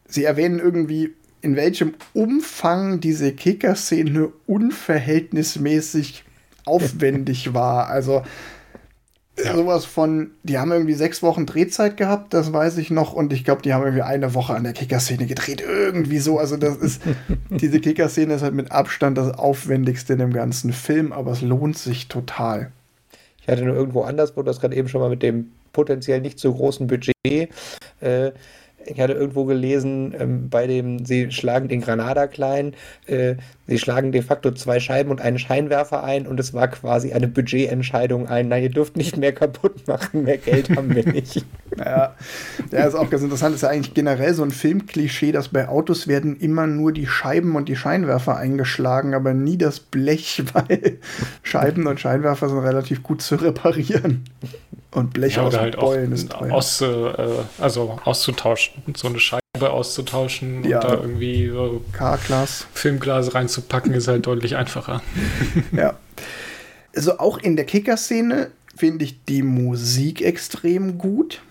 [0.05, 6.25] Sie erwähnen irgendwie, in welchem Umfang diese Kicker-Szene unverhältnismäßig
[6.65, 7.87] aufwendig war.
[7.87, 8.23] Also
[9.43, 9.55] ja.
[9.55, 13.43] sowas von, die haben irgendwie sechs Wochen Drehzeit gehabt, das weiß ich noch, und ich
[13.43, 16.39] glaube, die haben irgendwie eine Woche an der Kicker-Szene gedreht, irgendwie so.
[16.39, 17.01] Also, das ist,
[17.49, 21.77] diese Kicker-Szene ist halt mit Abstand das aufwendigste in dem ganzen Film, aber es lohnt
[21.77, 22.71] sich total.
[23.41, 26.39] Ich hatte nur irgendwo anders, wo das gerade eben schon mal mit dem potenziell nicht
[26.39, 27.13] so großen Budget
[28.01, 28.31] äh,
[28.85, 32.73] ich hatte irgendwo gelesen, ähm, bei dem, sie schlagen den Granada klein,
[33.05, 33.35] äh,
[33.67, 37.27] sie schlagen de facto zwei Scheiben und einen Scheinwerfer ein und es war quasi eine
[37.27, 41.45] Budgetentscheidung ein, nein, ihr dürft nicht mehr kaputt machen, mehr Geld haben wir nicht.
[41.77, 42.15] ja,
[42.71, 45.67] ja, ist auch ganz interessant, das ist ja eigentlich generell so ein Filmklischee, dass bei
[45.67, 50.99] Autos werden immer nur die Scheiben und die Scheinwerfer eingeschlagen, aber nie das Blech, weil
[51.43, 54.25] Scheiben und Scheinwerfer sind relativ gut zu reparieren.
[54.91, 56.51] Und Blech ja, aus halt Beulen ist teuer.
[56.51, 57.13] Aus, äh,
[57.59, 60.79] also auszutauschen, so eine Scheibe auszutauschen ja.
[60.79, 62.67] und da irgendwie so K-Glas.
[62.73, 65.01] Filmglas reinzupacken, ist halt deutlich einfacher.
[65.71, 65.97] ja.
[66.95, 71.41] Also auch in der Kicker-Szene finde ich die Musik extrem gut.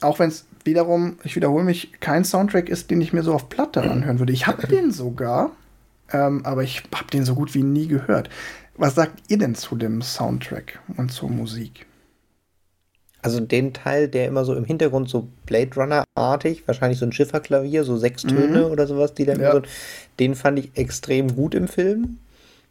[0.00, 3.48] Auch wenn es wiederum, ich wiederhole mich, kein Soundtrack ist, den ich mir so auf
[3.48, 4.32] Platte anhören würde.
[4.32, 5.52] Ich habe den sogar,
[6.12, 8.28] ähm, aber ich habe den so gut wie nie gehört.
[8.76, 11.86] Was sagt ihr denn zu dem Soundtrack und zur Musik?
[13.26, 17.84] Also den Teil, der immer so im Hintergrund so Blade Runner-artig, wahrscheinlich so ein Schifferklavier,
[17.84, 18.72] so sechs Töne mhm.
[18.72, 19.52] oder sowas, die dann ja.
[19.52, 19.62] so,
[20.18, 22.18] den fand ich extrem gut im Film.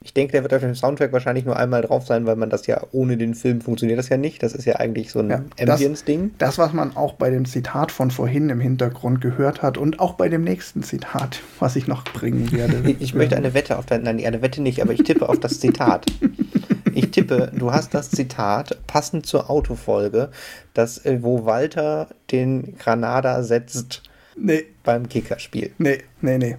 [0.06, 2.68] Ich denke, der wird auf dem Soundtrack wahrscheinlich nur einmal drauf sein, weil man das
[2.68, 4.44] ja ohne den Film funktioniert das ja nicht.
[4.44, 6.36] Das ist ja eigentlich so ein ja, Ambience-Ding.
[6.38, 10.00] Das, das, was man auch bei dem Zitat von vorhin im Hintergrund gehört hat und
[10.00, 12.84] auch bei dem nächsten Zitat, was ich noch bringen werde.
[12.88, 15.40] Ich, ich möchte eine Wette auf dein, nein, eine Wette nicht, aber ich tippe auf
[15.40, 16.06] das Zitat.
[16.96, 20.32] Ich tippe, du hast das Zitat passend zur Autofolge,
[20.74, 24.02] das, äh, wo Walter den Granada setzt
[24.38, 24.64] nee.
[24.84, 25.74] beim Kickerspiel.
[25.78, 26.56] Nee, nee, nee.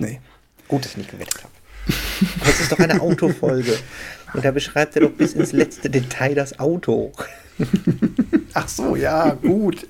[0.00, 0.20] nee.
[0.66, 1.52] Gut, dass ich nicht gewettet habe.
[2.44, 3.78] Das ist doch eine Autofolge.
[4.34, 7.12] Und da beschreibt er doch bis ins letzte Detail das Auto.
[8.54, 9.86] Ach so, ja, gut.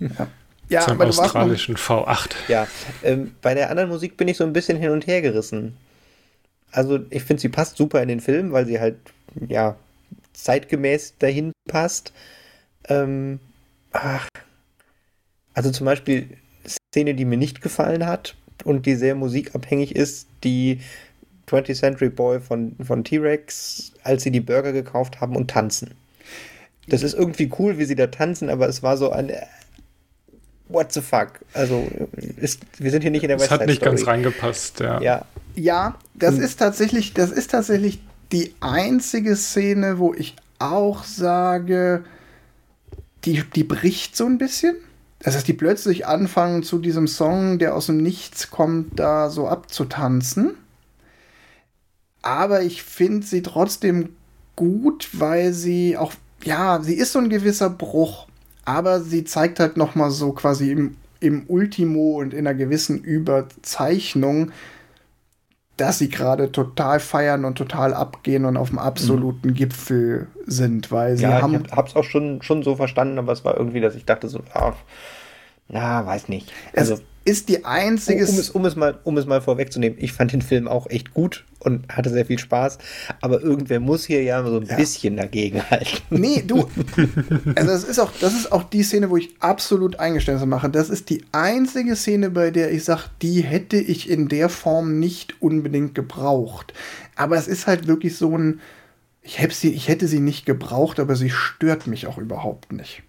[0.00, 0.26] Ja.
[0.68, 2.30] Ja, Zum australischen V8.
[2.48, 2.66] Ja,
[3.02, 5.76] ähm, bei der anderen Musik bin ich so ein bisschen hin und her gerissen
[6.72, 8.96] also ich finde, sie passt super in den Film, weil sie halt,
[9.48, 9.76] ja,
[10.32, 12.12] zeitgemäß dahin passt.
[12.88, 13.38] Ähm,
[13.92, 14.28] ach,
[15.54, 20.80] also zum Beispiel Szene, die mir nicht gefallen hat und die sehr musikabhängig ist, die
[21.48, 25.94] 20th Century Boy von, von T-Rex, als sie die Burger gekauft haben und tanzen.
[26.88, 29.30] Das ist irgendwie cool, wie sie da tanzen, aber es war so ein
[30.68, 31.40] What the fuck?
[31.52, 31.86] Also,
[32.38, 35.02] ist, wir sind hier nicht in der Es hat nicht ganz reingepasst, ja.
[35.02, 36.42] Ja, ja, das hm.
[36.42, 38.00] ist tatsächlich, das ist tatsächlich
[38.32, 42.04] die einzige Szene, wo ich auch sage,
[43.24, 44.76] die, die bricht so ein bisschen.
[45.20, 49.46] Das heißt, die plötzlich anfangen zu diesem Song, der aus dem Nichts kommt, da so
[49.46, 50.54] abzutanzen.
[52.22, 54.10] Aber ich finde sie trotzdem
[54.56, 58.26] gut, weil sie auch, ja, sie ist so ein gewisser Bruch,
[58.64, 63.02] aber sie zeigt halt noch mal so quasi im, im Ultimo und in einer gewissen
[63.02, 64.50] Überzeichnung,
[65.76, 69.54] dass sie gerade total feiern und total abgehen und auf dem absoluten mhm.
[69.54, 71.64] Gipfel sind, weil sie ja, haben.
[71.64, 74.40] Ich hab's auch schon, schon so verstanden, aber es war irgendwie, dass ich dachte so,
[74.52, 74.74] ach,
[75.72, 76.52] na, weiß nicht.
[76.76, 78.24] Also, es ist die einzige.
[78.26, 80.88] Um, um, es, um, es mal, um es mal vorwegzunehmen, ich fand den Film auch
[80.90, 82.76] echt gut und hatte sehr viel Spaß,
[83.22, 84.76] aber irgendwer muss hier ja so ein ja.
[84.76, 86.02] bisschen dagegen halten.
[86.10, 86.58] Nee, du.
[87.56, 90.68] also das ist, auch, das ist auch die Szene, wo ich absolut Eingeständnisse mache.
[90.68, 94.98] Das ist die einzige Szene, bei der ich sage, die hätte ich in der Form
[94.98, 96.74] nicht unbedingt gebraucht.
[97.16, 98.60] Aber es ist halt wirklich so ein.
[99.22, 103.04] Ich, sie, ich hätte sie nicht gebraucht, aber sie stört mich auch überhaupt nicht.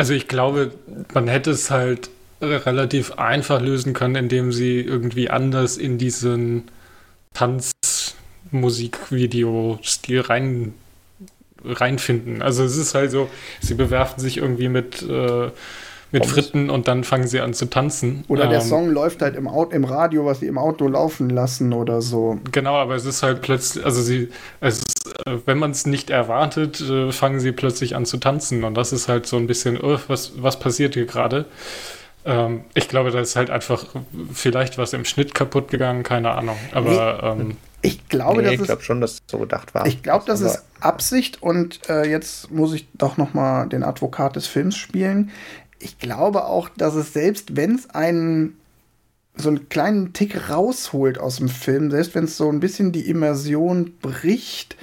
[0.00, 0.72] Also ich glaube,
[1.12, 2.08] man hätte es halt
[2.40, 6.70] relativ einfach lösen können, indem sie irgendwie anders in diesen
[7.34, 10.72] Tanzmusikvideo-Stil rein,
[11.62, 12.40] reinfinden.
[12.40, 13.28] Also es ist halt so,
[13.60, 15.50] sie bewerfen sich irgendwie mit, äh,
[16.12, 18.24] mit Fritten und dann fangen sie an zu tanzen.
[18.28, 21.30] Oder der ähm, Song läuft halt im, Auto, im Radio, was sie im Auto laufen
[21.30, 22.38] lassen oder so.
[22.50, 24.28] Genau, aber es ist halt plötzlich, also sie,
[24.60, 28.64] es ist, äh, wenn man es nicht erwartet, äh, fangen sie plötzlich an zu tanzen
[28.64, 31.46] und das ist halt so ein bisschen, oh, was, was passiert hier gerade?
[32.24, 33.86] Ähm, ich glaube, da ist halt einfach
[34.32, 36.56] vielleicht was im Schnitt kaputt gegangen, keine Ahnung.
[36.72, 39.86] Aber nee, ähm, ich glaube, nee, ich glaube schon, dass es so gedacht war.
[39.86, 44.36] Ich glaube, das ist Absicht und äh, jetzt muss ich doch noch mal den Advokat
[44.36, 45.30] des Films spielen.
[45.80, 48.56] Ich glaube auch, dass es selbst, wenn es einen
[49.36, 53.08] so einen kleinen Tick rausholt aus dem Film, selbst wenn es so ein bisschen die
[53.08, 54.76] Immersion bricht,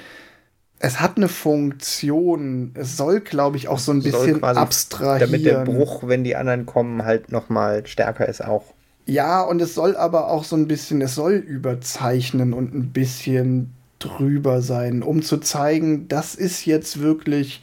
[0.80, 2.72] es hat eine Funktion.
[2.74, 5.20] Es soll, glaube ich, auch so ein bisschen abstrahieren.
[5.20, 8.64] Damit der Bruch, wenn die anderen kommen, halt noch mal stärker ist auch.
[9.06, 13.70] Ja, und es soll aber auch so ein bisschen, es soll überzeichnen und ein bisschen
[13.98, 17.62] drüber sein, um zu zeigen, das ist jetzt wirklich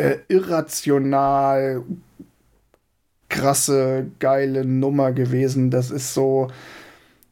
[0.00, 1.82] äh, irrational
[3.28, 5.70] krasse, geile Nummer gewesen.
[5.70, 6.48] Das ist so,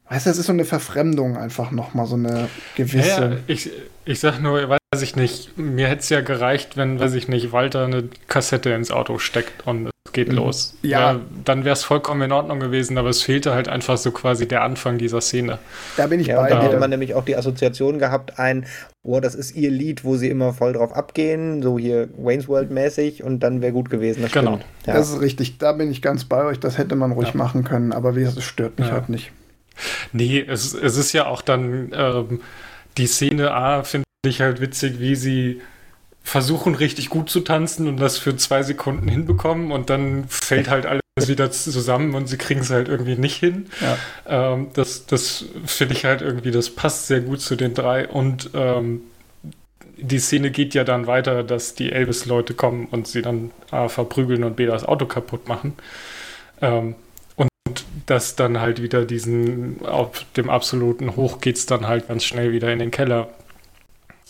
[0.08, 3.06] weißt du, das ist so eine Verfremdung einfach nochmal, so eine gewisse.
[3.06, 3.70] Ja, ich,
[4.04, 7.52] ich sag nur, weiß ich nicht, mir hätte es ja gereicht, wenn, weiß ich nicht,
[7.52, 10.36] Walter eine Kassette ins Auto steckt und es geht mhm.
[10.36, 10.78] los.
[10.80, 11.12] Ja.
[11.12, 14.48] ja dann wäre es vollkommen in Ordnung gewesen, aber es fehlte halt einfach so quasi
[14.48, 15.58] der Anfang dieser Szene.
[15.98, 16.48] Da bin ich ja, bei.
[16.48, 18.64] Da hätte man nämlich auch die Assoziation gehabt, ein,
[19.02, 22.70] oh, das ist ihr Lied, wo sie immer voll drauf abgehen, so hier Wayne's World
[22.70, 24.22] mäßig und dann wäre gut gewesen.
[24.22, 24.58] Das genau.
[24.86, 24.94] Ja.
[24.94, 27.36] Das ist richtig, da bin ich ganz bei euch, das hätte man ruhig ja.
[27.36, 29.32] machen können, aber wie gesagt, es stört mich halt nicht.
[30.12, 32.40] Nee, es, es ist ja auch dann ähm,
[32.96, 35.60] die Szene A, finde ich halt witzig, wie sie
[36.22, 40.84] versuchen richtig gut zu tanzen und das für zwei Sekunden hinbekommen und dann fällt halt
[40.86, 43.66] alles wieder zusammen und sie kriegen es halt irgendwie nicht hin.
[43.80, 44.52] Ja.
[44.52, 48.50] Ähm, das das finde ich halt irgendwie, das passt sehr gut zu den drei und
[48.54, 49.02] ähm,
[49.96, 54.44] die Szene geht ja dann weiter, dass die Elvis-Leute kommen und sie dann A verprügeln
[54.44, 55.74] und B das Auto kaputt machen.
[56.60, 56.94] Ähm,
[57.36, 57.50] und
[58.06, 62.52] das dann halt wieder diesen, auf dem absoluten Hoch geht es dann halt ganz schnell
[62.52, 63.28] wieder in den Keller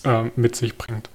[0.05, 1.09] äh, mit sich bringt.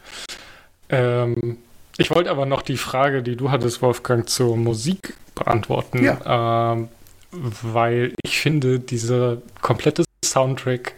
[0.90, 1.58] Ähm,
[1.98, 6.74] ich wollte aber noch die Frage, die du hattest, Wolfgang, zur Musik beantworten, ja.
[6.74, 6.90] ähm,
[7.32, 10.94] weil ich finde, dieser komplette Soundtrack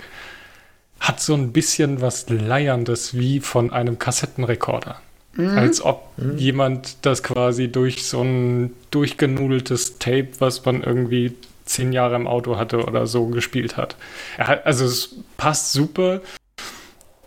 [1.00, 5.02] hat so ein bisschen was Leierndes wie von einem Kassettenrekorder.
[5.34, 5.50] Mhm.
[5.50, 6.38] Als ob mhm.
[6.38, 11.34] jemand das quasi durch so ein durchgenudeltes Tape, was man irgendwie
[11.66, 13.98] zehn Jahre im Auto hatte oder so gespielt hat.
[14.38, 16.22] hat also es passt super,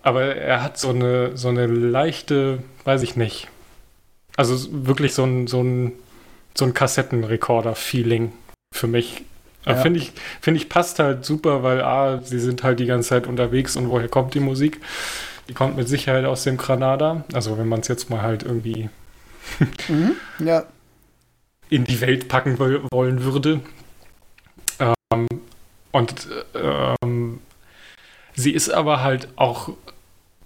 [0.02, 3.48] aber er hat so eine, so eine leichte, weiß ich nicht.
[4.36, 5.92] Also wirklich so ein, so ein,
[6.56, 8.32] so ein Kassettenrekorder-Feeling
[8.72, 9.24] für mich.
[9.66, 9.76] Ja.
[9.76, 13.26] Finde ich, find ich passt halt super, weil A, sie sind halt die ganze Zeit
[13.26, 14.80] unterwegs und woher kommt die Musik?
[15.48, 17.24] Die kommt mit Sicherheit aus dem Granada.
[17.32, 18.88] Also wenn man es jetzt mal halt irgendwie
[19.88, 20.64] mhm, ja.
[21.68, 23.60] in die Welt packen wollen würde.
[24.78, 25.26] Ähm,
[25.90, 27.40] und ähm,
[28.34, 29.70] sie ist aber halt auch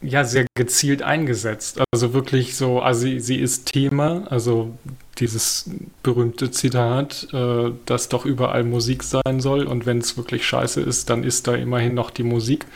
[0.03, 1.80] ja sehr gezielt eingesetzt.
[1.92, 4.72] Also wirklich so, also sie, sie ist Thema, also
[5.18, 5.70] dieses
[6.03, 11.11] berühmte Zitat, äh, dass doch überall Musik sein soll und wenn es wirklich scheiße ist,
[11.11, 12.66] dann ist da immerhin noch die Musik.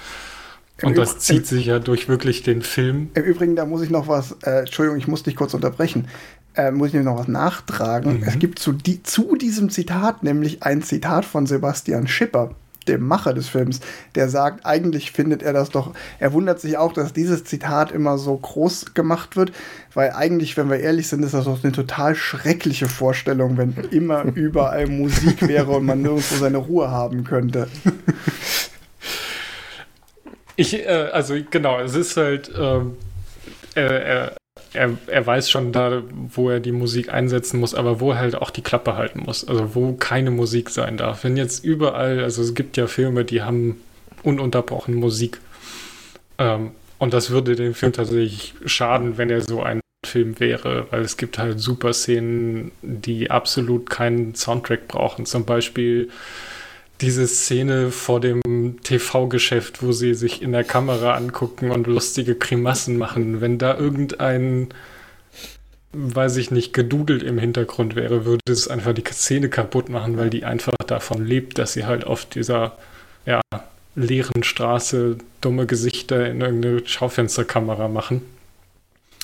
[0.78, 3.10] Im und das Übr zieht sich ja durch wirklich den Film.
[3.14, 6.08] Im Übrigen, da muss ich noch was, äh, Entschuldigung, ich muss dich kurz unterbrechen,
[6.54, 8.18] äh, muss ich noch was nachtragen.
[8.18, 8.22] Mhm.
[8.24, 12.54] Es gibt zu, die, zu diesem Zitat nämlich ein Zitat von Sebastian Schipper
[12.88, 13.80] dem Macher des Films,
[14.14, 18.18] der sagt, eigentlich findet er das doch, er wundert sich auch, dass dieses Zitat immer
[18.18, 19.52] so groß gemacht wird,
[19.94, 24.24] weil eigentlich, wenn wir ehrlich sind, ist das doch eine total schreckliche Vorstellung, wenn immer
[24.34, 27.68] überall Musik wäre und man nirgendwo seine Ruhe haben könnte.
[30.56, 32.96] Ich, äh, also genau, es ist halt, ähm,
[33.74, 34.30] äh,
[34.76, 38.36] er, er weiß schon da, wo er die Musik einsetzen muss, aber wo er halt
[38.36, 39.46] auch die Klappe halten muss.
[39.46, 41.24] Also wo keine Musik sein darf.
[41.24, 43.80] Wenn jetzt überall, also es gibt ja Filme, die haben
[44.22, 45.40] ununterbrochen Musik.
[46.38, 51.02] Ähm, und das würde dem Film tatsächlich schaden, wenn er so ein Film wäre, weil
[51.02, 55.26] es gibt halt super Szenen, die absolut keinen Soundtrack brauchen.
[55.26, 56.10] Zum Beispiel
[57.00, 58.42] diese Szene vor dem
[58.82, 63.40] TV-Geschäft, wo sie sich in der Kamera angucken und lustige Grimassen machen.
[63.40, 64.68] Wenn da irgendein,
[65.92, 70.30] weiß ich nicht, gedudelt im Hintergrund wäre, würde es einfach die Szene kaputt machen, weil
[70.30, 72.78] die einfach davon lebt, dass sie halt auf dieser
[73.26, 73.40] ja,
[73.94, 78.22] leeren Straße dumme Gesichter in irgendeine Schaufensterkamera machen.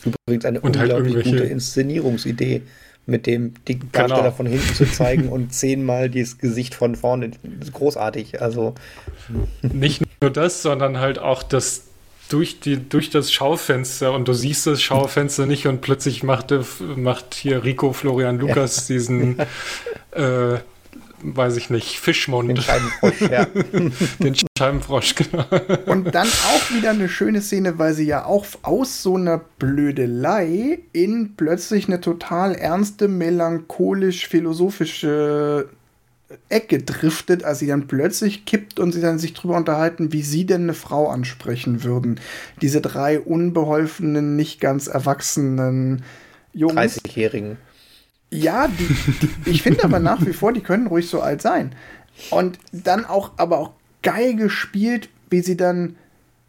[0.04, 2.62] Übrigens eine und halt unglaublich halt gute Inszenierungsidee
[3.06, 4.30] mit dem die Darsteller genau.
[4.32, 7.30] von hinten zu zeigen und zehnmal das Gesicht von vorne.
[7.30, 8.40] Das ist großartig.
[8.40, 8.74] Also
[9.62, 11.84] nicht nur das, sondern halt auch das
[12.28, 16.54] durch, die, durch das Schaufenster und du siehst das Schaufenster nicht und plötzlich macht,
[16.96, 18.94] macht hier Rico Florian Lukas ja.
[18.94, 19.38] diesen
[20.12, 20.58] äh,
[21.22, 22.50] weiß ich nicht, Fischmund.
[22.50, 23.44] Den Scheibenfrosch, ja.
[24.18, 25.46] Den Scheibenfrosch, genau.
[25.86, 30.80] Und dann auch wieder eine schöne Szene, weil sie ja auch aus so einer Blödelei
[30.92, 35.68] in plötzlich eine total ernste, melancholisch-philosophische
[36.48, 40.46] Ecke driftet, als sie dann plötzlich kippt und sie dann sich drüber unterhalten, wie sie
[40.46, 42.20] denn eine Frau ansprechen würden.
[42.60, 46.02] Diese drei unbeholfenen, nicht ganz erwachsenen
[46.52, 46.74] Jungs.
[46.74, 47.58] 30-Jährigen.
[48.32, 48.88] Ja, die,
[49.20, 51.74] die, ich finde aber nach wie vor, die können ruhig so alt sein.
[52.30, 53.72] Und dann auch, aber auch
[54.02, 55.96] geil gespielt, wie sie dann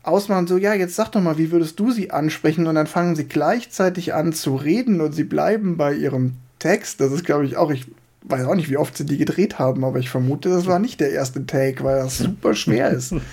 [0.02, 2.68] ausmachen, so, ja, jetzt sag doch mal, wie würdest du sie ansprechen?
[2.68, 7.02] Und dann fangen sie gleichzeitig an zu reden und sie bleiben bei ihrem Text.
[7.02, 7.86] Das ist, glaube ich, auch, ich
[8.24, 11.02] weiß auch nicht, wie oft sie die gedreht haben, aber ich vermute, das war nicht
[11.02, 13.14] der erste Take, weil das super schwer ist.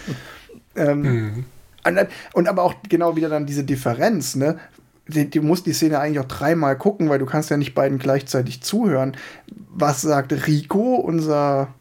[0.77, 1.45] Ähm, mhm.
[2.33, 4.57] Und aber auch genau wieder dann diese Differenz, ne?
[5.11, 8.63] Du musst die Szene eigentlich auch dreimal gucken, weil du kannst ja nicht beiden gleichzeitig
[8.63, 9.17] zuhören.
[9.69, 11.75] Was sagt Rico, unser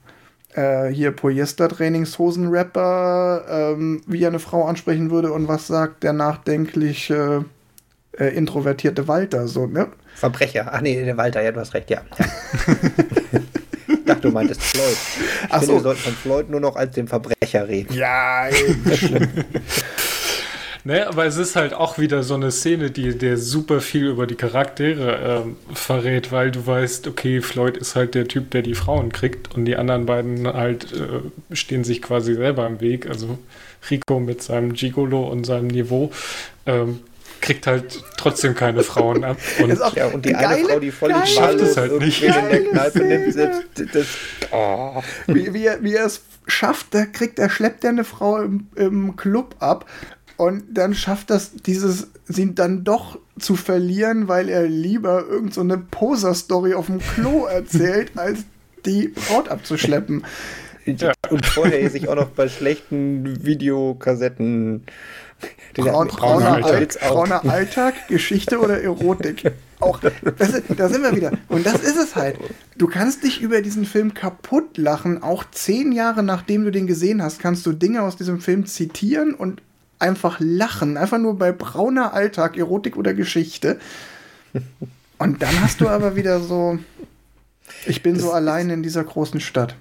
[0.54, 7.46] äh, hier Polyester-Trainingshosen-Rapper, ähm, wie er eine Frau ansprechen würde und was sagt der nachdenkliche,
[8.18, 9.88] äh, introvertierte Walter, so, ne?
[10.16, 10.70] Verbrecher.
[10.72, 12.02] Ach nee, der Walter, ja, du hast recht, ja.
[12.18, 12.26] ja.
[13.88, 14.92] ich dachte, du meintest Floyd.
[14.92, 14.98] Ich
[15.50, 15.74] Ach finde, so.
[15.74, 17.94] wir sollten von Floyd nur noch als dem Verbrecher reden.
[17.94, 18.48] Ja,
[18.94, 19.28] schlimm.
[20.86, 24.26] Ne, aber es ist halt auch wieder so eine Szene, die dir super viel über
[24.28, 28.76] die Charaktere äh, verrät, weil du weißt, okay, Floyd ist halt der Typ, der die
[28.76, 33.10] Frauen kriegt und die anderen beiden halt äh, stehen sich quasi selber im Weg.
[33.10, 33.38] Also
[33.90, 36.12] Rico mit seinem Gigolo und seinem Niveau
[36.66, 37.02] ähm,
[37.42, 39.38] kriegt halt trotzdem keine Frauen ab.
[39.62, 41.98] Und Ist auch Ja, und die geile, eine Frau, die voll geile- Schafft es halt
[42.00, 42.22] nicht.
[42.24, 43.62] in der Kneipe nimmt, selbst
[43.94, 44.08] das.
[44.52, 45.02] Oh.
[45.28, 48.68] wie, wie, er, wie er es schafft, da kriegt er, schleppt er eine Frau im,
[48.76, 49.86] im Club ab
[50.40, 55.60] und dann schafft das dieses, sie dann doch zu verlieren, weil er lieber irgend so
[55.60, 58.46] eine Poser-Story auf dem Klo erzählt, als
[58.86, 60.24] die Braut abzuschleppen.
[60.86, 61.12] Ja.
[61.30, 64.86] Und vorher sich auch noch bei schlechten Videokassetten.
[65.74, 69.52] Braun, brauner, Alltag, brauner Alltag, Geschichte oder Erotik.
[69.82, 70.14] Auch, das,
[70.70, 71.32] da sind wir wieder.
[71.50, 72.38] Und das ist es halt.
[72.78, 75.22] Du kannst dich über diesen Film kaputt lachen.
[75.22, 79.34] Auch zehn Jahre nachdem du den gesehen hast, kannst du Dinge aus diesem Film zitieren
[79.34, 79.62] und
[80.00, 80.98] einfach lachen.
[80.98, 83.80] Einfach nur bei brauner Alltag, Erotik oder Geschichte.
[85.18, 86.80] Und dann hast du aber wieder so.
[87.86, 89.76] Ich bin so allein in dieser großen Stadt.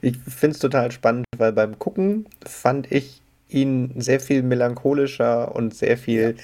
[0.00, 5.74] Ich finde es total spannend, weil beim Gucken fand ich ihn sehr viel melancholischer und
[5.74, 6.36] sehr viel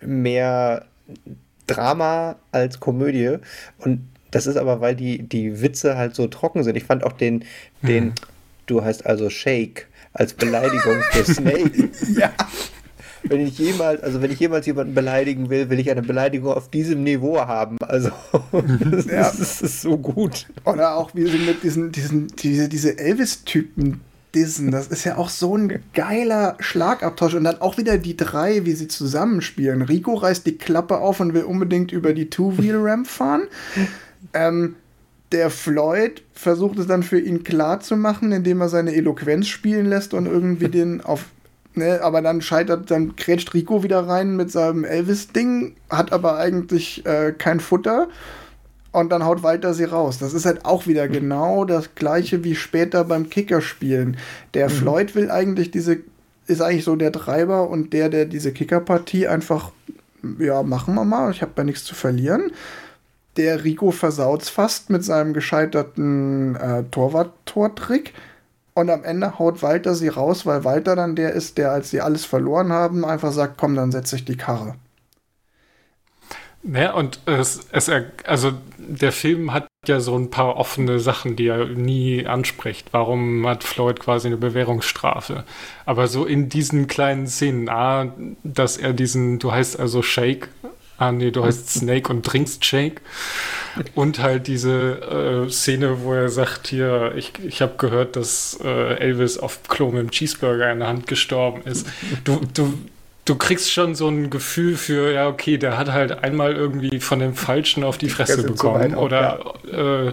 [0.00, 0.86] mehr
[1.66, 3.38] Drama als Komödie.
[3.78, 6.76] Und das ist aber, weil die, die Witze halt so trocken sind.
[6.76, 7.44] Ich fand auch den,
[7.82, 8.12] den
[8.66, 11.90] du heißt also Shake, als Beleidigung für Snake.
[12.16, 12.32] Ja.
[13.22, 16.70] Wenn ich jemals, also wenn ich jemals jemanden beleidigen will, will ich eine Beleidigung auf
[16.70, 17.76] diesem Niveau haben.
[17.82, 18.10] Also
[18.90, 19.28] das, Ja.
[19.28, 20.46] ist, das ist so gut.
[20.64, 24.00] Oder auch wie sie mit diesen, diesen, diese, diese Elvis-Typen
[24.34, 24.70] dissen.
[24.70, 27.34] Das ist ja auch so ein geiler Schlagabtausch.
[27.34, 29.82] Und dann auch wieder die drei, wie sie zusammenspielen.
[29.82, 33.42] Rico reißt die Klappe auf und will unbedingt über die Two-Wheel-Ramp fahren.
[34.34, 34.76] Ähm,
[35.32, 39.86] der Floyd versucht es dann für ihn klar zu machen, indem er seine Eloquenz spielen
[39.86, 41.26] lässt und irgendwie den auf.
[41.74, 47.06] Ne, aber dann scheitert, dann grätscht Rico wieder rein mit seinem Elvis-Ding, hat aber eigentlich
[47.06, 48.08] äh, kein Futter.
[48.90, 50.18] Und dann haut Walter sie raus.
[50.18, 54.16] Das ist halt auch wieder genau das gleiche wie später beim Kickerspielen.
[54.54, 55.98] Der Floyd will eigentlich diese,
[56.48, 59.70] ist eigentlich so der Treiber und der, der diese Kickerpartie einfach,
[60.40, 62.50] ja, machen wir mal, ich habe ja nichts zu verlieren.
[63.36, 68.14] Der Rico versaut's fast mit seinem gescheiterten äh, Torwart-Tortrick.
[68.74, 72.00] Und am Ende haut Walter sie raus, weil Walter dann der ist, der, als sie
[72.00, 74.74] alles verloren haben, einfach sagt, komm, dann setze ich die Karre.
[76.62, 77.90] Ja, und es, es,
[78.26, 82.88] also der Film hat ja so ein paar offene Sachen, die er nie anspricht.
[82.92, 85.44] Warum hat Floyd quasi eine Bewährungsstrafe?
[85.86, 88.12] Aber so in diesen kleinen Szenen, ah,
[88.44, 90.48] dass er diesen, du heißt also Shake,
[91.00, 93.00] ah nee, du heißt Snake und trinkst Shake.
[93.94, 98.94] Und halt diese äh, Szene, wo er sagt, hier, ich, ich habe gehört, dass äh,
[98.98, 101.86] Elvis auf Klo mit dem Cheeseburger in der Hand gestorben ist.
[102.24, 102.74] Du, du,
[103.24, 107.20] du kriegst schon so ein Gefühl für, ja, okay, der hat halt einmal irgendwie von
[107.20, 110.12] dem Falschen auf die Fresse bekommen auf, oder äh,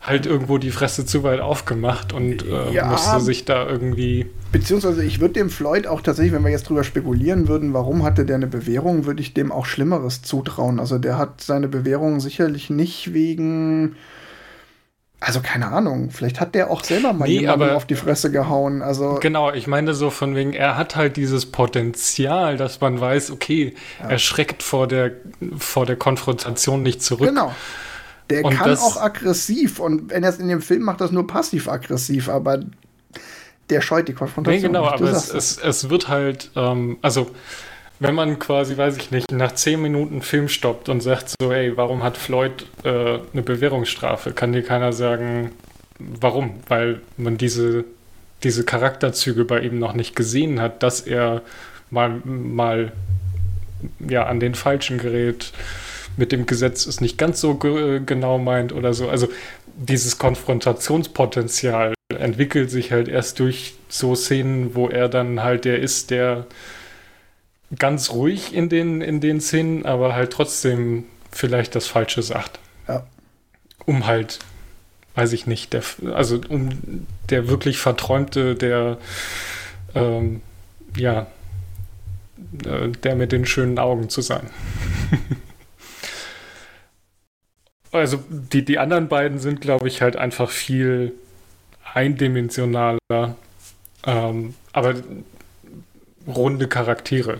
[0.00, 2.86] halt irgendwo die Fresse zu weit aufgemacht und äh, Ja.
[2.86, 4.26] musste sich da irgendwie.
[4.50, 8.24] Beziehungsweise ich würde dem Floyd auch tatsächlich, wenn wir jetzt drüber spekulieren würden, warum hatte
[8.24, 10.80] der eine Bewährung, würde ich dem auch Schlimmeres zutrauen.
[10.80, 13.96] Also der hat seine Bewährung sicherlich nicht wegen.
[15.20, 18.30] Also keine Ahnung, vielleicht hat der auch selber mal Nee, jemanden aber- auf die Fresse
[18.30, 18.82] gehauen.
[18.82, 23.32] Also Genau, ich meine so von wegen, er hat halt dieses Potenzial, dass man weiß,
[23.32, 25.10] okay, er schreckt vor der,
[25.58, 27.28] vor der Konfrontation nicht zurück.
[27.28, 27.52] genau.
[28.30, 31.26] Der Und kann auch aggressiv und wenn er es in dem Film macht, das nur
[31.26, 32.60] passiv-aggressiv, aber
[33.70, 34.72] der scheut die Nee, Konfrontation.
[34.72, 35.00] genau, nicht.
[35.00, 35.58] Du aber es, es.
[35.58, 37.30] es, wird halt, ähm, also
[38.00, 41.76] wenn man quasi, weiß ich nicht, nach zehn Minuten Film stoppt und sagt so, ey,
[41.76, 45.50] warum hat Floyd äh, eine Bewährungsstrafe, kann dir keiner sagen,
[45.98, 47.84] warum, weil man diese,
[48.44, 51.42] diese Charakterzüge bei ihm noch nicht gesehen hat, dass er
[51.90, 52.92] mal, mal
[54.08, 55.52] ja, an den Falschen gerät,
[56.16, 59.08] mit dem Gesetz es nicht ganz so ge genau meint oder so.
[59.08, 59.28] Also
[59.76, 66.10] dieses Konfrontationspotenzial entwickelt sich halt erst durch so Szenen, wo er dann halt der ist,
[66.10, 66.46] der
[67.76, 72.58] ganz ruhig in den, in den Szenen, aber halt trotzdem vielleicht das Falsche sagt.
[72.88, 73.06] Ja.
[73.84, 74.38] Um halt,
[75.16, 75.82] weiß ich nicht, der,
[76.14, 78.96] also um der wirklich Verträumte, der
[79.94, 80.40] ähm,
[80.96, 81.26] ja,
[82.64, 84.48] äh, der mit den schönen Augen zu sein.
[87.92, 91.12] also die, die anderen beiden sind, glaube ich, halt einfach viel
[91.94, 92.98] eindimensionaler,
[94.06, 94.94] ähm, aber
[96.26, 97.38] runde Charaktere.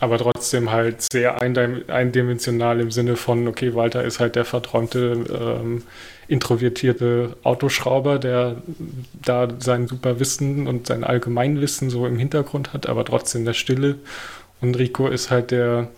[0.00, 5.82] Aber trotzdem halt sehr eindimensional im Sinne von, okay, Walter ist halt der verträumte, ähm,
[6.28, 8.56] introvertierte Autoschrauber, der
[9.24, 13.96] da sein super Wissen und sein Allgemeinwissen so im Hintergrund hat, aber trotzdem der Stille.
[14.60, 15.88] Und Rico ist halt der,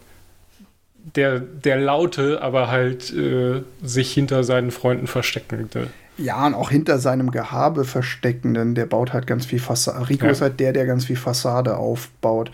[1.16, 5.88] der, der Laute, aber halt äh, sich hinter seinen Freunden versteckende.
[6.20, 10.08] Ja, und auch hinter seinem Gehabe versteckenden, der baut halt ganz viel Fassade.
[10.08, 10.32] Rico ja.
[10.32, 12.50] ist halt der, der ganz viel Fassade aufbaut,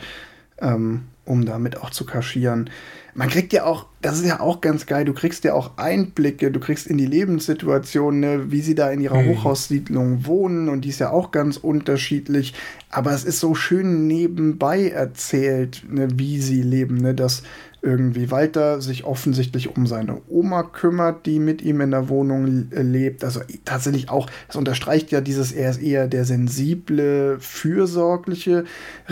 [0.60, 2.70] ähm, um damit auch zu kaschieren.
[3.14, 6.52] Man kriegt ja auch, das ist ja auch ganz geil, du kriegst ja auch Einblicke,
[6.52, 9.28] du kriegst in die Lebenssituation, ne, wie sie da in ihrer mhm.
[9.30, 12.54] Hochhaussiedlung wohnen und die ist ja auch ganz unterschiedlich.
[12.90, 17.42] Aber es ist so schön nebenbei erzählt, ne, wie sie leben, ne, dass
[17.82, 23.22] irgendwie Walter sich offensichtlich um seine Oma kümmert, die mit ihm in der Wohnung lebt.
[23.22, 28.64] Also tatsächlich auch, das unterstreicht ja dieses, er ist eher der sensible, fürsorgliche.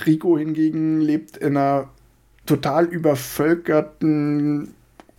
[0.07, 1.89] Rico hingegen lebt in einer
[2.47, 4.75] total übervölkerten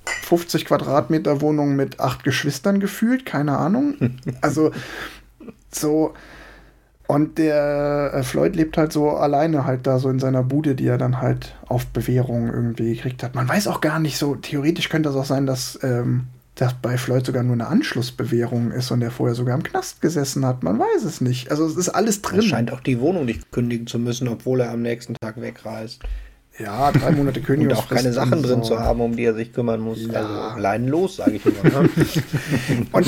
[0.06, 3.96] 50 Quadratmeter Wohnung mit acht Geschwistern gefühlt, keine Ahnung.
[4.41, 4.72] Also
[5.72, 6.14] so
[7.08, 10.88] und der äh, Floyd lebt halt so alleine halt da so in seiner Bude, die
[10.88, 13.36] er dann halt auf Bewährung irgendwie gekriegt hat.
[13.36, 16.97] Man weiß auch gar nicht so, theoretisch könnte es auch sein, dass ähm, das bei
[16.97, 20.64] Floyd sogar nur eine Anschlussbewährung ist und er vorher sogar im Knast gesessen hat.
[20.64, 21.51] Man weiß es nicht.
[21.51, 22.39] Also es ist alles drin.
[22.39, 26.01] Er scheint auch die Wohnung nicht kündigen zu müssen, obwohl er am nächsten Tag wegreist.
[26.58, 27.74] Ja, drei Monate Kündigung.
[27.78, 28.47] und auch keine Sachen so.
[28.47, 29.99] drin zu haben, um die er sich kümmern muss.
[30.08, 30.14] Ja.
[30.14, 31.82] Also leinenlos, sage ich immer.
[31.82, 31.89] Ne?
[32.93, 33.08] und,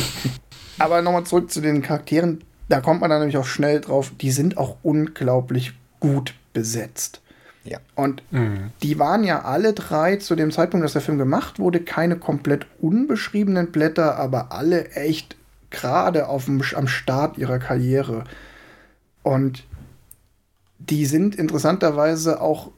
[0.78, 4.32] aber nochmal zurück zu den Charakteren da kommt man dann nämlich auch schnell drauf, die
[4.32, 7.22] sind auch unglaublich gut besetzt.
[7.63, 7.80] Ja.
[7.95, 8.72] Und mhm.
[8.82, 12.65] die waren ja alle drei zu dem Zeitpunkt, dass der Film gemacht wurde, keine komplett
[12.80, 15.36] unbeschriebenen Blätter, aber alle echt
[15.70, 18.24] gerade am Start ihrer Karriere.
[19.24, 19.63] Und
[20.80, 22.72] die sind interessanterweise auch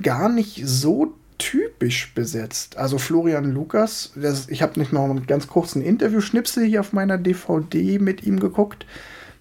[0.00, 2.76] gar nicht so typisch besetzt.
[2.76, 7.18] Also Florian Lukas, das, ich habe nicht noch einen ganz kurzen Interview-Schnipsel hier auf meiner
[7.18, 8.86] DVD mit ihm geguckt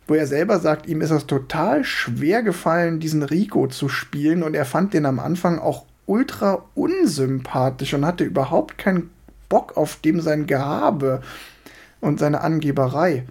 [0.10, 4.56] wo er selber sagt, ihm ist es total schwer gefallen, diesen Rico zu spielen und
[4.56, 9.12] er fand den am Anfang auch ultra unsympathisch und hatte überhaupt keinen
[9.48, 11.22] Bock auf dem sein Gehabe
[12.02, 13.26] und seine Angeberei.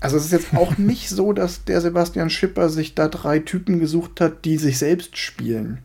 [0.00, 3.80] Also es ist jetzt auch nicht so, dass der Sebastian Schipper sich da drei Typen
[3.80, 5.78] gesucht hat, die sich selbst spielen.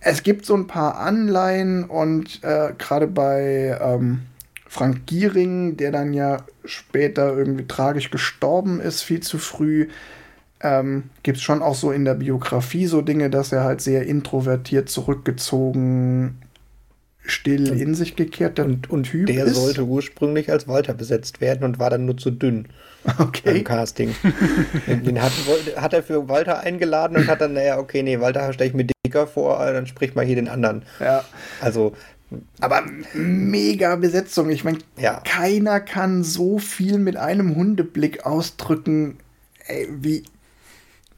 [0.00, 4.22] Es gibt so ein paar Anleihen und äh, gerade bei ähm,
[4.66, 9.88] Frank Giering, der dann ja später irgendwie tragisch gestorben ist, viel zu früh.
[10.60, 14.06] Ähm, Gibt es schon auch so in der Biografie so Dinge, dass er halt sehr
[14.06, 16.38] introvertiert, zurückgezogen,
[17.24, 19.56] still und, in sich gekehrt und, und Typ der ist.
[19.56, 22.66] sollte ursprünglich als Walter besetzt werden und war dann nur zu dünn
[23.18, 23.42] okay.
[23.44, 24.14] beim Casting.
[24.86, 25.32] Den hat,
[25.76, 28.86] hat, er für Walter eingeladen und hat dann, naja, okay, nee, Walter stelle ich mir
[29.04, 30.84] dicker vor, dann sprich mal hier den anderen.
[31.00, 31.24] Ja.
[31.60, 31.94] Also
[32.60, 32.82] aber
[33.14, 34.50] mega Besetzung.
[34.50, 35.20] Ich meine, ja.
[35.24, 39.18] keiner kann so viel mit einem Hundeblick ausdrücken
[39.66, 40.24] ey, wie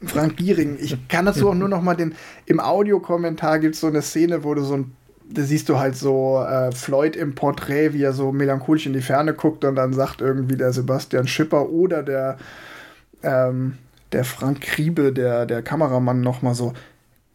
[0.03, 0.77] Frank Giering.
[0.79, 2.15] Ich kann dazu auch nur noch mal den.
[2.45, 4.95] Im Audiokommentar gibt es so eine Szene, wo du so ein.
[5.27, 9.01] Da siehst du halt so äh, Floyd im Porträt, wie er so melancholisch in die
[9.01, 12.37] Ferne guckt und dann sagt irgendwie der Sebastian Schipper oder der,
[13.23, 13.79] ähm,
[14.11, 16.73] der Frank Kriebe, der, der Kameramann, noch mal so: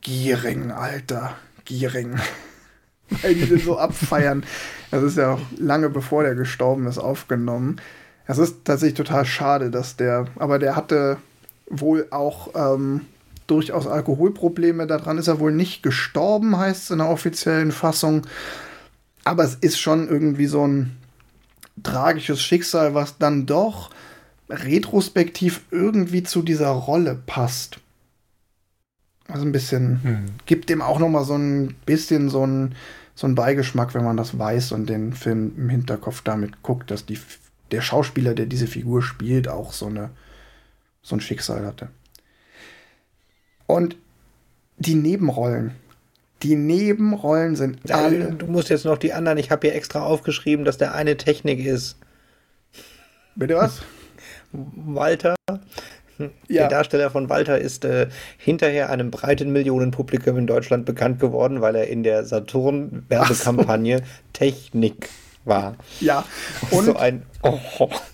[0.03, 2.15] Giering, Alter, Giering.
[3.23, 4.45] Weil die den so abfeiern.
[4.91, 7.81] Das ist ja auch lange bevor der gestorben ist, aufgenommen.
[8.27, 11.19] Es ist tatsächlich total schade, dass der, aber der hatte
[11.69, 13.03] wohl auch ähm,
[13.47, 14.87] durchaus Alkoholprobleme.
[14.87, 18.27] Daran ist er wohl nicht gestorben, heißt es in der offiziellen Fassung.
[19.25, 20.97] Aber es ist schon irgendwie so ein
[21.83, 23.91] tragisches Schicksal, was dann doch
[24.49, 27.79] retrospektiv irgendwie zu dieser Rolle passt.
[29.29, 30.27] Also ein bisschen, hm.
[30.47, 32.75] gibt dem auch noch mal so ein bisschen so ein
[33.21, 37.05] so ein Beigeschmack, wenn man das weiß und den Film im Hinterkopf damit guckt, dass
[37.05, 37.19] die,
[37.71, 40.09] der Schauspieler, der diese Figur spielt, auch so, eine,
[41.03, 41.89] so ein Schicksal hatte.
[43.67, 43.97] Und
[44.79, 45.73] die Nebenrollen.
[46.43, 48.33] Die Nebenrollen sind alle.
[48.33, 49.37] Du musst jetzt noch die anderen.
[49.37, 51.99] Ich habe hier extra aufgeschrieben, dass der eine Technik ist.
[53.37, 53.83] Bitte was?
[54.51, 55.35] Walter,
[56.49, 56.63] ja.
[56.63, 58.09] Der Darsteller von Walter ist äh,
[58.39, 64.05] hinterher einem breiten Millionenpublikum in Deutschland bekannt geworden, weil er in der Saturn-Werbekampagne so.
[64.33, 65.09] Technik
[65.45, 65.77] war.
[66.01, 66.25] Ja,
[66.71, 67.59] und so ein oh,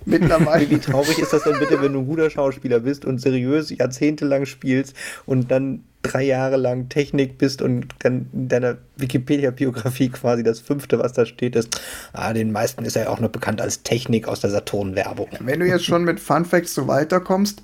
[0.05, 0.71] mittlerweile.
[0.71, 4.47] Wie traurig ist das denn bitte, wenn du ein guter Schauspieler bist und seriös jahrzehntelang
[4.47, 4.95] spielst
[5.27, 10.99] und dann drei Jahre lang Technik bist und dann in deiner Wikipedia-Biografie quasi das fünfte,
[10.99, 11.81] was da steht, ist,
[12.13, 15.29] ah, den meisten ist er ja auch noch bekannt als Technik aus der Saturn-Werbung.
[15.41, 17.63] Wenn du jetzt schon mit Fun Facts zu Walter kommst,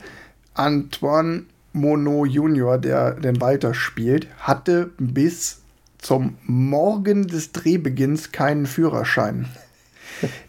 [0.54, 5.62] Antoine Monod Junior, der den Walter spielt, hatte bis
[5.98, 9.48] zum Morgen des Drehbeginns keinen Führerschein.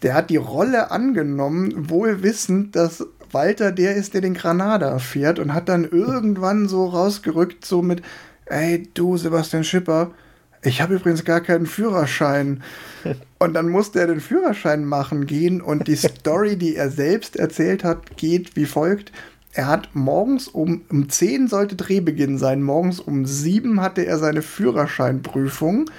[0.02, 5.40] Der hat die Rolle angenommen, wohl wissend, dass Walter der ist, der den Granada fährt
[5.40, 8.02] und hat dann irgendwann so rausgerückt, so mit,
[8.46, 10.12] ey, du Sebastian Schipper,
[10.62, 12.62] ich habe übrigens gar keinen Führerschein.
[13.38, 17.84] Und dann musste er den Führerschein machen gehen und die Story, die er selbst erzählt
[17.84, 19.12] hat, geht wie folgt.
[19.54, 24.42] Er hat morgens um, um 10 sollte Drehbeginn sein, morgens um 7 hatte er seine
[24.42, 25.90] Führerscheinprüfung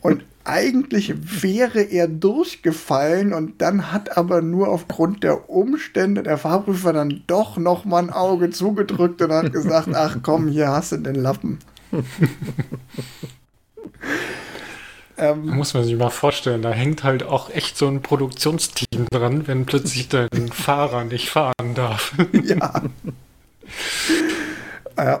[0.00, 6.92] und eigentlich wäre er durchgefallen und dann hat aber nur aufgrund der Umstände der Fahrprüfer
[6.92, 10.96] dann doch noch mal ein Auge zugedrückt und hat gesagt, ach komm, hier hast du
[10.96, 11.58] den Lappen.
[15.18, 19.46] ähm, muss man sich mal vorstellen, da hängt halt auch echt so ein Produktionsteam dran,
[19.46, 22.14] wenn plötzlich dein Fahrer nicht fahren darf.
[22.44, 22.82] ja.
[24.96, 25.20] ja.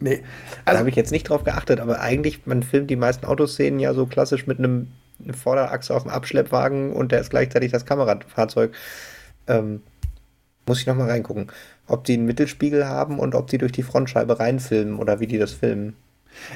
[0.00, 0.22] Nee.
[0.64, 3.80] Also, da habe ich jetzt nicht drauf geachtet, aber eigentlich, man filmt die meisten Autoszenen
[3.80, 4.88] ja so klassisch mit einem
[5.32, 8.74] Vorderachse auf dem Abschleppwagen und der ist gleichzeitig das Kamerafahrzeug.
[9.46, 9.82] Ähm,
[10.66, 11.48] muss ich nochmal reingucken,
[11.86, 15.38] ob die einen Mittelspiegel haben und ob die durch die Frontscheibe reinfilmen oder wie die
[15.38, 15.96] das filmen.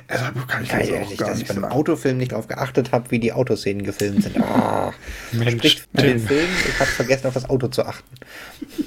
[0.08, 1.72] Also, kann ich auch gar dass ich beim sagen.
[1.72, 4.36] Autofilm nicht darauf geachtet habe, wie die Autoszenen gefilmt sind.
[4.38, 4.92] Oh,
[5.32, 6.48] Mensch, spricht für den Film.
[6.68, 8.16] Ich habe vergessen, auf das Auto zu achten.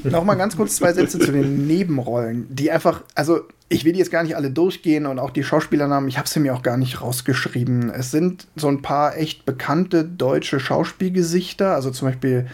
[0.03, 4.11] Nochmal ganz kurz zwei Sätze zu den Nebenrollen, die einfach, also ich will die jetzt
[4.11, 7.01] gar nicht alle durchgehen und auch die Schauspielernamen, ich habe sie mir auch gar nicht
[7.01, 7.91] rausgeschrieben.
[7.91, 12.47] Es sind so ein paar echt bekannte deutsche Schauspielgesichter, also zum Beispiel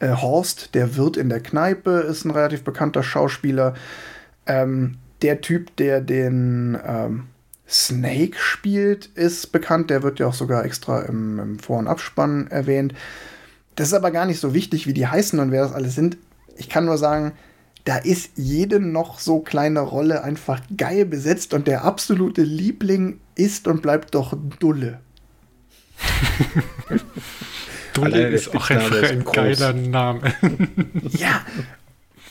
[0.00, 3.74] äh, Horst, der Wirt in der Kneipe, ist ein relativ bekannter Schauspieler.
[4.46, 7.24] Ähm, der Typ, der den ähm,
[7.68, 9.90] Snake spielt, ist bekannt.
[9.90, 12.94] Der wird ja auch sogar extra im, im Vor- und Abspann erwähnt.
[13.76, 16.16] Das ist aber gar nicht so wichtig, wie die heißen und wer das alles sind.
[16.56, 17.32] Ich kann nur sagen,
[17.84, 23.68] da ist jede noch so kleine Rolle einfach geil besetzt und der absolute Liebling ist
[23.68, 25.00] und bleibt doch Dulle.
[27.94, 29.34] Dulle ist auch einfach ein groß.
[29.34, 30.34] geiler Name.
[31.10, 31.40] ja.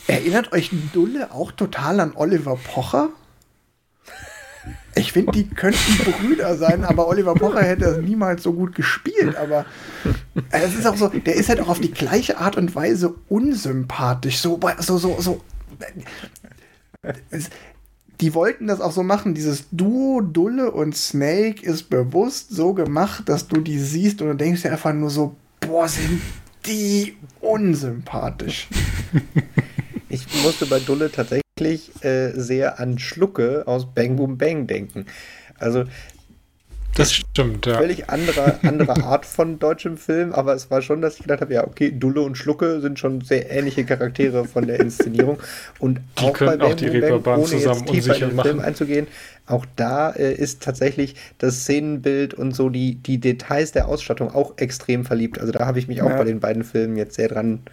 [0.07, 3.09] Erinnert euch Dulle auch total an Oliver Pocher?
[4.97, 9.35] Ich finde, die könnten Brüder sein, aber Oliver Pocher hätte das niemals so gut gespielt.
[9.35, 9.65] Aber
[10.51, 14.39] es ist auch so, der ist halt auch auf die gleiche Art und Weise unsympathisch.
[14.39, 15.41] So, so, so, so.
[17.29, 17.49] Es,
[18.19, 19.35] die wollten das auch so machen.
[19.35, 24.35] Dieses Duo Dulle und Snake ist bewusst so gemacht, dass du die siehst und du
[24.35, 26.21] denkst dir einfach nur so, boah, sind
[26.65, 28.67] die unsympathisch.
[30.09, 35.05] Ich musste bei Dulle tatsächlich äh, sehr an Schlucke aus Bang Boom Bang denken.
[35.59, 35.85] Also
[36.97, 37.77] das stimmt, ja.
[37.77, 41.53] Völlig andere, andere Art von deutschem Film, aber es war schon, dass ich gedacht habe,
[41.53, 45.37] ja, okay, Dulle und Schlucke sind schon sehr ähnliche Charaktere von der Inszenierung.
[45.77, 49.05] Und die auch bei auch die Reeperbahn zusammen jetzt tiefer in den Film einzugehen,
[49.45, 54.57] auch da äh, ist tatsächlich das Szenenbild und so die, die Details der Ausstattung auch
[54.57, 55.39] extrem verliebt.
[55.39, 56.17] Also da habe ich mich auch ja.
[56.17, 57.69] bei den beiden Filmen jetzt sehr dran äh,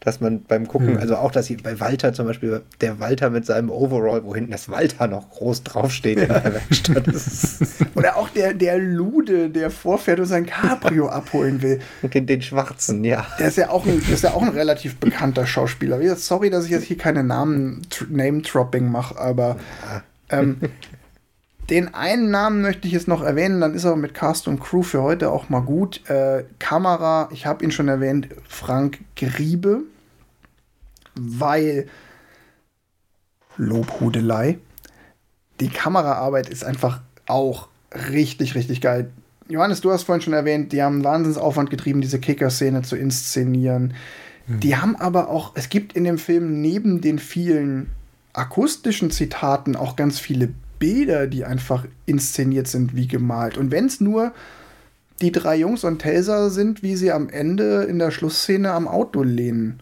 [0.00, 0.98] dass man beim Gucken, hm.
[0.98, 4.52] also auch, dass sie bei Walter zum Beispiel, der Walter mit seinem Overall, wo hinten
[4.52, 7.04] das Walter noch groß draufsteht in der Werkstatt.
[7.94, 11.80] Oder auch der, der Lude, der vorfährt und sein Cabrio abholen will.
[12.02, 13.26] Den, den Schwarzen, ja.
[13.38, 15.98] Der ist ja auch ein, ist ja auch ein relativ bekannter Schauspieler.
[16.16, 19.56] Sorry, dass ich jetzt hier keine Namen, Name-Dropping mache, aber
[20.30, 20.38] ja.
[20.38, 20.60] ähm,
[21.70, 24.82] den einen Namen möchte ich jetzt noch erwähnen, dann ist aber mit Cast und Crew
[24.82, 26.08] für heute auch mal gut.
[26.08, 29.82] Äh, Kamera, ich habe ihn schon erwähnt, Frank Griebe,
[31.14, 31.88] weil
[33.56, 34.58] Lobhudelei.
[35.60, 37.68] Die Kameraarbeit ist einfach auch
[38.10, 39.10] richtig, richtig geil.
[39.48, 43.94] Johannes, du hast vorhin schon erwähnt, die haben Wahnsinnsaufwand getrieben, diese Kicker-Szene zu inszenieren.
[44.46, 44.60] Mhm.
[44.60, 47.90] Die haben aber auch, es gibt in dem Film neben den vielen
[48.32, 53.56] akustischen Zitaten auch ganz viele Bilder, die einfach inszeniert sind wie gemalt.
[53.58, 54.32] Und wenn es nur
[55.20, 59.22] die drei Jungs und Telsa sind, wie sie am Ende in der Schlussszene am Auto
[59.22, 59.80] lehnen.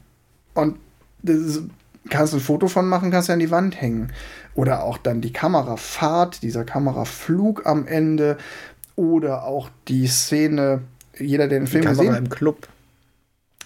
[0.55, 0.77] Und
[1.23, 1.63] das
[2.09, 4.13] kannst du ein Foto von machen, kannst du an die Wand hängen.
[4.55, 8.37] Oder auch dann die Kamerafahrt, dieser Kameraflug am Ende.
[8.95, 10.83] Oder auch die Szene,
[11.19, 12.69] jeder, der den Film die Kamera gesehen im Club.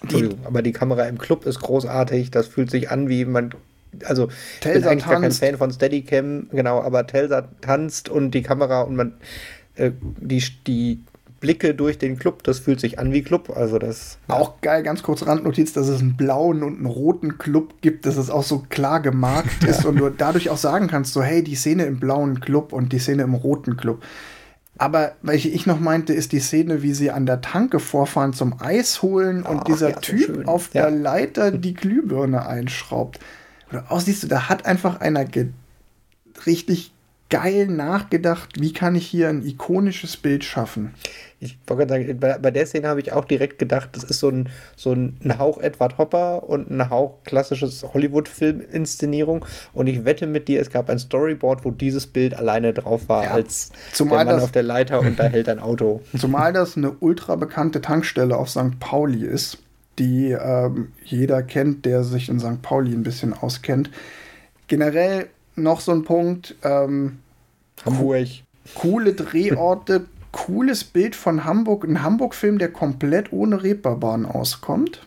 [0.00, 2.30] Entschuldigung, aber die Kamera im Club ist großartig.
[2.30, 3.52] Das fühlt sich an, wie man
[4.04, 5.08] also ich bin eigentlich tanzt.
[5.08, 9.14] gar kein Fan von Steadicam, genau, aber Telsa tanzt und die Kamera und man
[9.76, 11.00] äh, die, die
[11.40, 13.50] Blicke durch den Club, das fühlt sich an wie Club.
[13.54, 14.18] Also das.
[14.26, 18.16] Auch geil, ganz kurz Randnotiz, dass es einen blauen und einen roten Club gibt, dass
[18.16, 21.54] es auch so klar gemarkt ist und du dadurch auch sagen kannst, so hey, die
[21.54, 24.02] Szene im blauen Club und die Szene im roten Club.
[24.80, 28.60] Aber welche ich noch meinte, ist die Szene, wie sie an der Tanke vorfahren zum
[28.60, 30.46] Eis holen und oh, dieser ja, Typ schön.
[30.46, 30.82] auf ja.
[30.82, 33.18] der Leiter die Glühbirne einschraubt.
[33.70, 35.26] Oder auch siehst du, da hat einfach einer
[36.46, 36.92] richtig
[37.30, 40.94] geil nachgedacht, wie kann ich hier ein ikonisches Bild schaffen.
[41.40, 44.28] Ich wollte sagen, bei, bei der Szene habe ich auch direkt gedacht, das ist so
[44.28, 49.44] ein, so ein, Hauch Edward Hopper und ein Hauch klassisches Hollywood-Film-Inszenierung.
[49.72, 53.24] Und ich wette mit dir, es gab ein Storyboard, wo dieses Bild alleine drauf war,
[53.24, 53.30] ja.
[53.32, 56.00] als Zumal der Mann auf der Leiter und da hält ein Auto.
[56.18, 58.80] Zumal das eine ultra bekannte Tankstelle auf St.
[58.80, 59.58] Pauli ist,
[59.98, 62.62] die ähm, jeder kennt, der sich in St.
[62.62, 63.90] Pauli ein bisschen auskennt.
[64.66, 66.54] Generell noch so ein Punkt.
[66.62, 67.18] Ähm,
[67.84, 68.28] Hamburg.
[68.74, 71.84] Coole Drehorte, cooles Bild von Hamburg.
[71.84, 75.06] Ein Hamburg-Film, der komplett ohne Reeperbahn auskommt.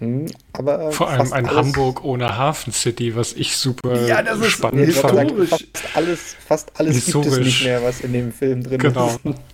[0.00, 4.50] Mhm, aber Vor allem ein Hamburg ohne Hafen City, was ich super ja, das ist
[4.50, 5.50] spannend historisch.
[5.50, 5.68] Fand.
[5.72, 7.24] Fast alles, fast alles historisch.
[7.30, 9.06] gibt es nicht mehr, was in dem Film drin genau.
[9.08, 9.20] ist.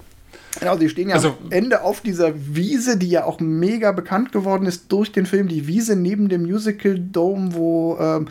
[0.58, 4.32] Genau, sie stehen ja also, am Ende auf dieser Wiese, die ja auch mega bekannt
[4.32, 5.48] geworden ist durch den Film.
[5.48, 8.28] Die Wiese neben dem Musical Dome, wo ähm,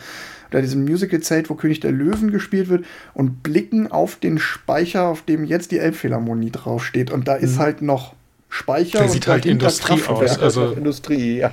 [0.49, 5.21] oder diesem Musical-Zelt, wo König der Löwen gespielt wird, und blicken auf den Speicher, auf
[5.21, 7.11] dem jetzt die Elbphilharmonie draufsteht.
[7.11, 7.59] Und da ist mhm.
[7.59, 8.15] halt noch
[8.49, 8.99] Speicher.
[8.99, 10.39] Der und sieht halt Industrie aus.
[10.39, 11.51] Also Industrie, ja.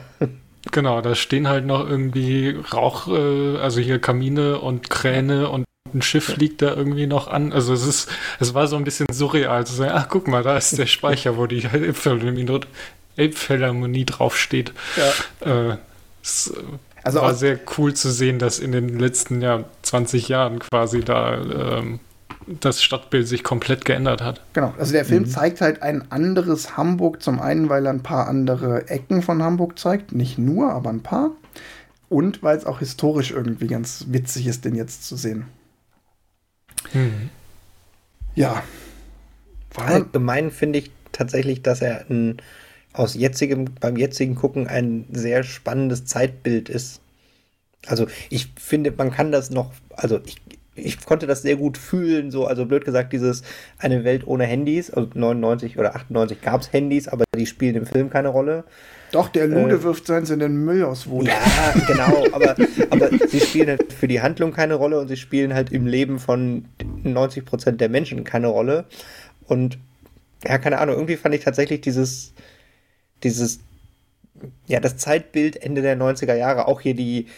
[0.72, 5.64] Genau, da stehen halt noch irgendwie Rauch, äh, also hier Kamine und Kräne und
[5.94, 7.52] ein Schiff liegt da irgendwie noch an.
[7.52, 8.08] Also es ist,
[8.40, 11.36] es war so ein bisschen surreal zu sagen, ach guck mal, da ist der Speicher,
[11.36, 12.60] wo die Elbphilharmonie,
[13.16, 14.72] Elbphilharmonie draufsteht.
[15.42, 15.70] Ja.
[15.70, 15.76] Äh,
[16.22, 16.52] es
[17.06, 21.36] also war sehr cool zu sehen, dass in den letzten ja, 20 Jahren quasi da
[21.36, 22.00] ähm,
[22.46, 24.40] das Stadtbild sich komplett geändert hat.
[24.52, 25.28] Genau, also der Film mhm.
[25.28, 29.78] zeigt halt ein anderes Hamburg, zum einen, weil er ein paar andere Ecken von Hamburg
[29.78, 31.30] zeigt, nicht nur, aber ein paar.
[32.08, 35.46] Und weil es auch historisch irgendwie ganz witzig ist, den jetzt zu sehen.
[36.92, 37.30] Mhm.
[38.34, 38.62] Ja.
[39.76, 42.38] Allgemein finde ich tatsächlich, dass er ein
[42.92, 47.00] aus jetzigem, beim jetzigen Gucken ein sehr spannendes Zeitbild ist.
[47.86, 50.36] Also ich finde, man kann das noch, also ich,
[50.74, 53.42] ich konnte das sehr gut fühlen, so, also blöd gesagt, dieses
[53.78, 57.86] eine Welt ohne Handys, also 99 oder 98 gab es Handys, aber die spielen im
[57.86, 58.64] Film keine Rolle.
[59.16, 61.28] Doch, der Lude äh, wirft seins in den Müll aus Wohnung.
[61.28, 62.54] Ja, genau, aber,
[62.90, 66.18] aber sie spielen halt für die Handlung keine Rolle und sie spielen halt im Leben
[66.18, 66.66] von
[67.02, 68.84] 90 Prozent der Menschen keine Rolle.
[69.46, 69.78] Und
[70.44, 72.34] ja, keine Ahnung, irgendwie fand ich tatsächlich dieses,
[73.22, 73.60] dieses,
[74.66, 77.28] ja, das Zeitbild Ende der 90er Jahre, auch hier die,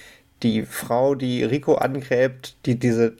[0.42, 3.12] die Frau, die Rico angräbt, die diese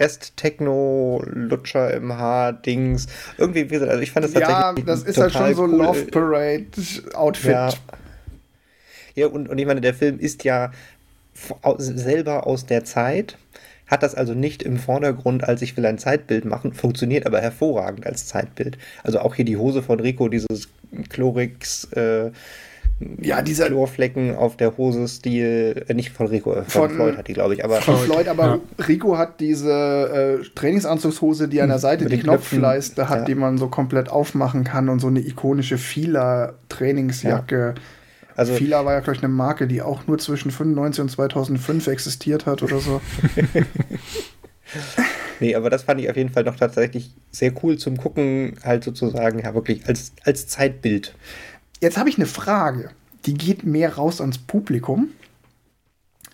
[0.00, 3.06] Rest-Techno-Lutscher im Haar-Dings.
[3.38, 4.78] Irgendwie, wie gesagt, also ich fand das tatsächlich.
[4.78, 5.76] Ja, das ist halt schon so cool.
[5.76, 7.50] Love Parade-Outfit.
[7.52, 7.72] Ja.
[9.14, 10.72] ja, und, und ich meine, der Film ist ja
[11.78, 13.38] selber aus der Zeit,
[13.86, 18.06] hat das also nicht im Vordergrund, als ich will ein Zeitbild machen, funktioniert aber hervorragend
[18.06, 18.78] als Zeitbild.
[19.02, 20.68] Also auch hier die Hose von Rico, dieses
[21.08, 22.30] Chlorix, äh,
[23.20, 27.16] ja, dieser Chlorflecken auf der Hose Stil, äh, nicht von Rico, äh, von, von, Floyd
[27.16, 27.80] hat die, glaube ich, aber.
[27.80, 28.84] Von Floyd, aber ja.
[28.86, 33.24] Rico hat diese äh, Trainingsanzugshose, die an der hm, Seite die Knopfleiste hat, ja.
[33.24, 37.74] die man so komplett aufmachen kann und so eine ikonische Fila-Trainingsjacke.
[37.74, 37.82] Ja.
[38.36, 41.86] Also, Fila war ja, glaube ich, eine Marke, die auch nur zwischen 95 und 2005
[41.86, 43.00] existiert hat oder so.
[45.40, 48.84] nee, aber das fand ich auf jeden Fall doch tatsächlich sehr cool zum Gucken, halt
[48.84, 51.14] sozusagen, ja, wirklich als, als Zeitbild.
[51.80, 52.90] Jetzt habe ich eine Frage,
[53.26, 55.08] die geht mehr raus ans Publikum.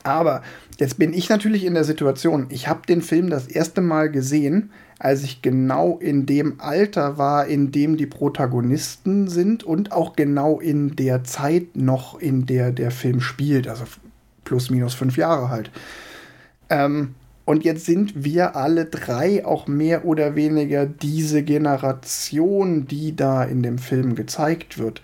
[0.02, 0.42] Aber
[0.78, 4.70] jetzt bin ich natürlich in der Situation, ich habe den Film das erste Mal gesehen,
[4.98, 10.60] als ich genau in dem Alter war, in dem die Protagonisten sind und auch genau
[10.60, 13.84] in der Zeit noch, in der der Film spielt, also
[14.44, 15.70] plus minus fünf Jahre halt.
[16.70, 17.14] Ähm,
[17.44, 23.62] und jetzt sind wir alle drei auch mehr oder weniger diese Generation, die da in
[23.62, 25.02] dem Film gezeigt wird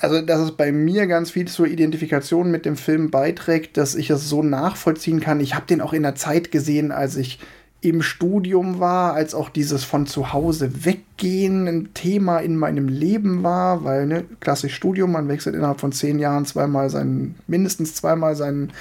[0.00, 4.10] also dass es bei mir ganz viel zur Identifikation mit dem Film beiträgt, dass ich
[4.10, 5.40] es so nachvollziehen kann.
[5.40, 7.38] Ich habe den auch in der Zeit gesehen, als ich
[7.82, 13.42] im Studium war, als auch dieses von zu Hause weggehen ein Thema in meinem Leben
[13.42, 18.36] war, weil ne, klassisch Studium, man wechselt innerhalb von zehn Jahren zweimal seinen, mindestens zweimal
[18.36, 18.72] seinen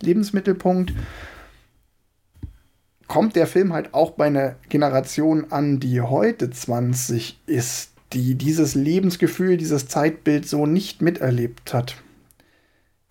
[0.00, 0.92] Lebensmittelpunkt.
[3.06, 8.74] Kommt der Film halt auch bei einer Generation an, die heute 20 ist, die dieses
[8.74, 11.96] Lebensgefühl, dieses Zeitbild so nicht miterlebt hat?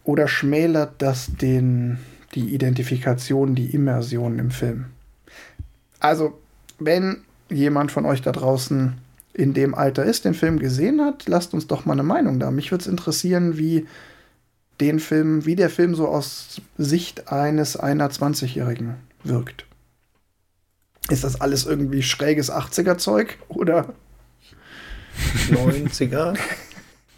[0.03, 1.97] Oder schmälert das den,
[2.33, 4.85] die Identifikation, die Immersion im Film?
[5.99, 6.39] Also,
[6.79, 8.97] wenn jemand von euch da draußen
[9.33, 12.51] in dem Alter ist, den Film gesehen hat, lasst uns doch mal eine Meinung da.
[12.51, 13.85] Mich würde es interessieren, wie
[14.79, 19.65] den Film, wie der Film so aus Sicht eines einer 20-Jährigen wirkt.
[21.09, 23.93] Ist das alles irgendwie schräges 80er-Zeug oder
[25.49, 26.37] 90er?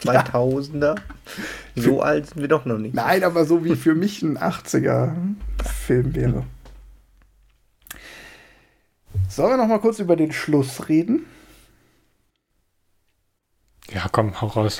[0.04, 0.96] 2000er?
[1.76, 2.94] So alt sind wir doch noch nicht.
[2.94, 6.44] Nein, aber so wie für mich ein 80er-Film wäre.
[9.30, 11.26] Sollen wir noch mal kurz über den Schluss reden?
[13.92, 14.80] Ja, komm, hau raus.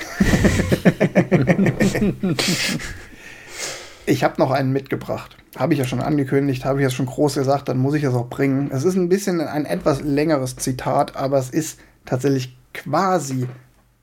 [4.06, 5.36] ich habe noch einen mitgebracht.
[5.56, 8.14] Habe ich ja schon angekündigt, habe ich ja schon groß gesagt, dann muss ich es
[8.14, 8.70] auch bringen.
[8.72, 13.46] Es ist ein bisschen ein etwas längeres Zitat, aber es ist tatsächlich quasi.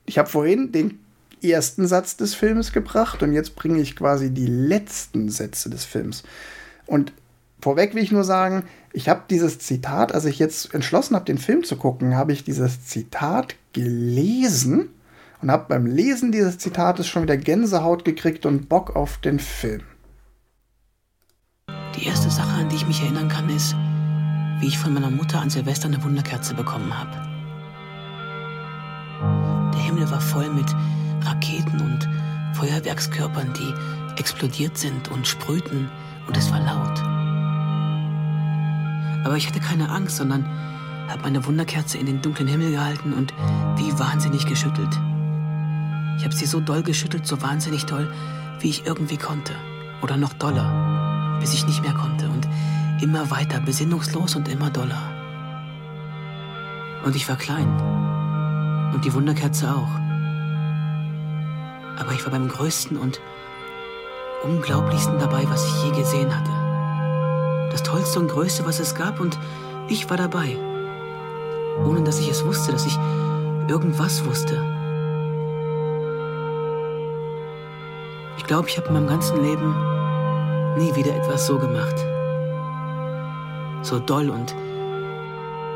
[0.06, 0.98] Ich habe vorhin den
[1.42, 6.22] ersten Satz des Films gebracht und jetzt bringe ich quasi die letzten Sätze des Films.
[6.86, 7.12] Und
[7.60, 11.38] vorweg will ich nur sagen, ich habe dieses Zitat, als ich jetzt entschlossen habe, den
[11.38, 14.88] Film zu gucken, habe ich dieses Zitat gelesen
[15.40, 19.82] und habe beim Lesen dieses Zitates schon wieder Gänsehaut gekriegt und Bock auf den Film.
[21.96, 23.74] Die erste Sache, an die ich mich erinnern kann, ist,
[24.60, 27.37] wie ich von meiner Mutter an Silvester eine Wunderkerze bekommen habe.
[29.20, 30.74] Der Himmel war voll mit
[31.22, 32.08] Raketen und
[32.54, 33.74] Feuerwerkskörpern, die
[34.20, 35.90] explodiert sind und sprühten
[36.26, 37.02] und es war laut.
[39.24, 40.44] Aber ich hatte keine Angst, sondern
[41.08, 43.32] habe meine Wunderkerze in den dunklen Himmel gehalten und
[43.76, 44.98] wie wahnsinnig geschüttelt.
[46.18, 48.12] Ich habe sie so doll geschüttelt, so wahnsinnig doll,
[48.60, 49.52] wie ich irgendwie konnte.
[50.02, 52.28] Oder noch doller, bis ich nicht mehr konnte.
[52.28, 52.48] Und
[53.00, 55.00] immer weiter, besinnungslos und immer doller.
[57.04, 58.07] Und ich war klein.
[58.92, 60.00] Und die Wunderkerze auch.
[62.00, 63.20] Aber ich war beim größten und
[64.44, 67.70] unglaublichsten dabei, was ich je gesehen hatte.
[67.70, 69.38] Das tollste und größte, was es gab, und
[69.88, 70.56] ich war dabei.
[71.84, 72.98] Ohne dass ich es wusste, dass ich
[73.68, 74.78] irgendwas wusste.
[78.48, 79.74] glaube, ich habe in meinem ganzen Leben
[80.78, 81.94] nie wieder etwas so gemacht.
[83.82, 84.54] So doll und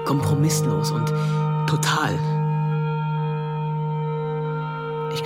[0.07, 1.13] kompromisslos und
[1.69, 2.19] total.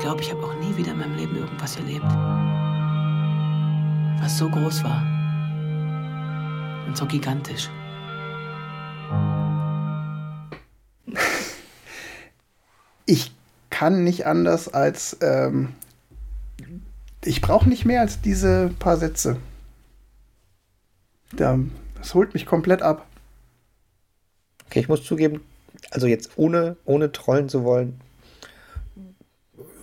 [0.06, 2.06] Ich glaube, ich habe auch nie wieder in meinem Leben irgendwas erlebt,
[4.20, 5.02] was so groß war
[6.86, 7.68] und so gigantisch.
[13.06, 13.32] Ich
[13.68, 15.74] kann nicht anders als ähm,
[17.24, 19.38] ich brauche nicht mehr als diese paar Sätze.
[21.98, 23.08] das holt mich komplett ab.
[24.66, 25.40] Okay, ich muss zugeben,
[25.90, 28.00] also jetzt ohne, ohne trollen zu wollen,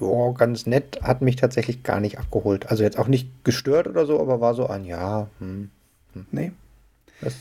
[0.04, 2.70] ja, ganz nett, hat mich tatsächlich gar nicht abgeholt.
[2.70, 5.28] Also jetzt auch nicht gestört oder so, aber war so ein Ja.
[5.40, 5.70] Hm,
[6.14, 6.26] hm.
[6.32, 6.52] Nee.
[7.22, 7.36] Das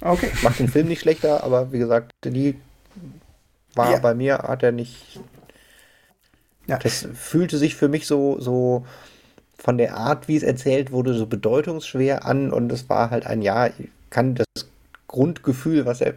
[0.00, 0.30] okay.
[0.42, 2.58] macht den Film nicht schlechter, aber wie gesagt, die
[3.74, 3.98] war ja.
[3.98, 5.20] bei mir, hat er nicht,
[6.66, 6.78] ja.
[6.78, 8.86] Das fühlte sich für mich so, so
[9.58, 13.42] von der Art, wie es erzählt wurde, so bedeutungsschwer an und es war halt ein
[13.42, 14.46] Ja, ich kann das
[15.08, 16.14] Grundgefühl, was er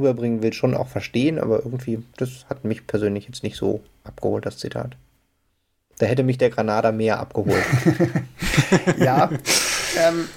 [0.00, 4.46] rüberbringen will, schon auch verstehen, aber irgendwie, das hat mich persönlich jetzt nicht so abgeholt,
[4.46, 4.96] das Zitat.
[5.98, 7.64] Da hätte mich der Granada mehr abgeholt.
[8.98, 9.30] ja,
[9.98, 10.28] ähm,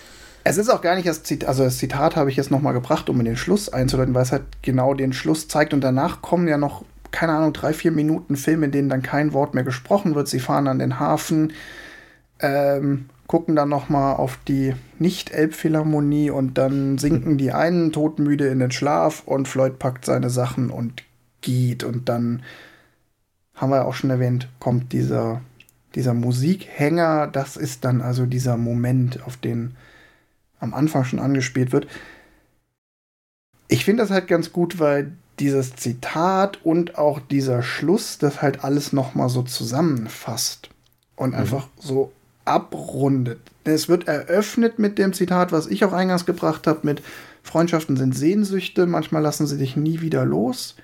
[0.43, 3.09] es ist auch gar nicht das Zitat, also das Zitat habe ich jetzt nochmal gebracht,
[3.09, 6.47] um in den Schluss einzuleiten, weil es halt genau den Schluss zeigt und danach kommen
[6.47, 6.83] ja noch
[7.13, 10.27] keine Ahnung, drei, vier Minuten Film, in denen dann kein Wort mehr gesprochen wird.
[10.27, 11.53] Sie fahren an den Hafen,
[12.39, 18.59] ähm, gucken dann noch mal auf die Nicht-Elbphilharmonie und dann sinken die einen todmüde in
[18.59, 21.01] den Schlaf und Floyd packt seine Sachen und
[21.41, 21.83] geht.
[21.83, 22.43] Und dann
[23.55, 25.41] haben wir auch schon erwähnt, kommt dieser,
[25.95, 27.25] dieser Musikhänger.
[27.25, 29.77] Das ist dann also dieser Moment, auf den
[30.59, 31.87] am Anfang schon angespielt wird.
[33.67, 38.63] Ich finde das halt ganz gut, weil dieses Zitat und auch dieser Schluss das halt
[38.63, 40.69] alles noch mal so zusammenfasst
[41.15, 41.37] und mhm.
[41.37, 42.11] einfach so
[42.45, 43.39] abrundet.
[43.63, 47.01] Es wird eröffnet mit dem Zitat, was ich auch eingangs gebracht habe, mit
[47.43, 50.75] Freundschaften sind Sehnsüchte, manchmal lassen sie dich nie wieder los.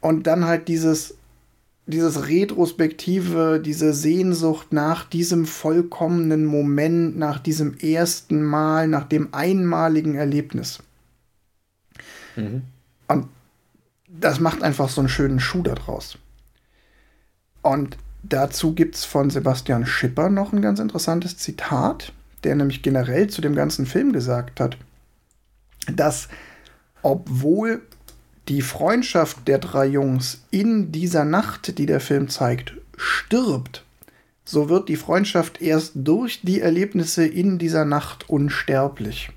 [0.00, 1.16] Und dann halt dieses,
[1.86, 10.14] dieses Retrospektive, diese Sehnsucht nach diesem vollkommenen Moment, nach diesem ersten Mal, nach dem einmaligen
[10.14, 10.78] Erlebnis.
[12.36, 12.62] Mhm.
[13.08, 13.28] Und
[14.08, 16.18] das macht einfach so einen schönen Schuh daraus.
[17.62, 17.96] Und
[18.28, 23.40] dazu gibt es von Sebastian Schipper noch ein ganz interessantes Zitat, der nämlich generell zu
[23.40, 24.76] dem ganzen Film gesagt hat,
[25.92, 26.28] dass
[27.02, 27.82] obwohl
[28.48, 33.84] die Freundschaft der drei Jungs in dieser Nacht, die der Film zeigt, stirbt,
[34.44, 39.30] so wird die Freundschaft erst durch die Erlebnisse in dieser Nacht unsterblich.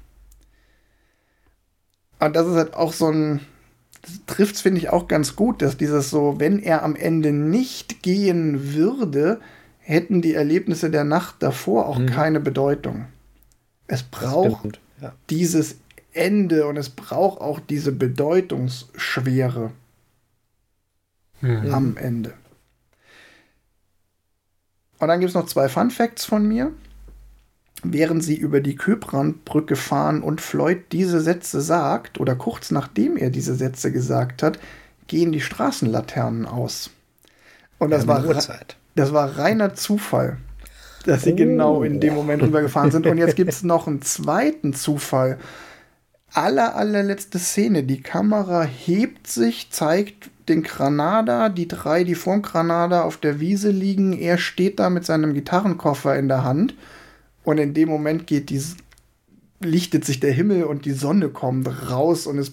[2.19, 3.41] Und das ist halt auch so ein,
[4.25, 8.03] trifft es, finde ich, auch ganz gut, dass dieses so, wenn er am Ende nicht
[8.03, 9.39] gehen würde,
[9.79, 12.07] hätten die Erlebnisse der Nacht davor auch mhm.
[12.07, 13.05] keine Bedeutung.
[13.87, 15.13] Es braucht ja.
[15.29, 15.77] dieses
[16.11, 19.71] Ende und es braucht auch diese Bedeutungsschwere
[21.41, 21.73] mhm.
[21.73, 22.33] am Ende.
[24.99, 26.71] Und dann gibt es noch zwei Fun Facts von mir.
[27.83, 33.29] Während sie über die Köbrandbrücke fahren und Floyd diese Sätze sagt, oder kurz nachdem er
[33.29, 34.59] diese Sätze gesagt hat,
[35.07, 36.89] gehen die Straßenlaternen aus.
[37.77, 38.23] Und das, ja, war,
[38.95, 40.37] das war reiner Zufall,
[41.05, 41.35] dass sie oh.
[41.35, 43.05] genau in dem Moment rübergefahren sind.
[43.05, 45.37] Und jetzt gibt es noch einen zweiten Zufall.
[46.33, 47.83] Aller, allerletzte Szene.
[47.83, 53.69] Die Kamera hebt sich, zeigt den Granada, die drei, die vorm Granada auf der Wiese
[53.69, 54.13] liegen.
[54.13, 56.73] Er steht da mit seinem Gitarrenkoffer in der Hand.
[57.47, 58.61] Und in dem Moment geht die,
[59.61, 62.51] lichtet sich der Himmel und die Sonne kommt raus und es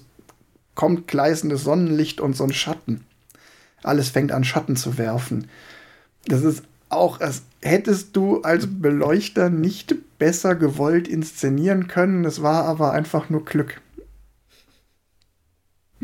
[0.76, 3.04] kommt gleißendes Sonnenlicht und so ein Schatten.
[3.82, 5.48] Alles fängt an, Schatten zu werfen.
[6.26, 12.24] Das ist auch, als hättest du als Beleuchter nicht besser gewollt inszenieren können.
[12.24, 13.80] Es war aber einfach nur Glück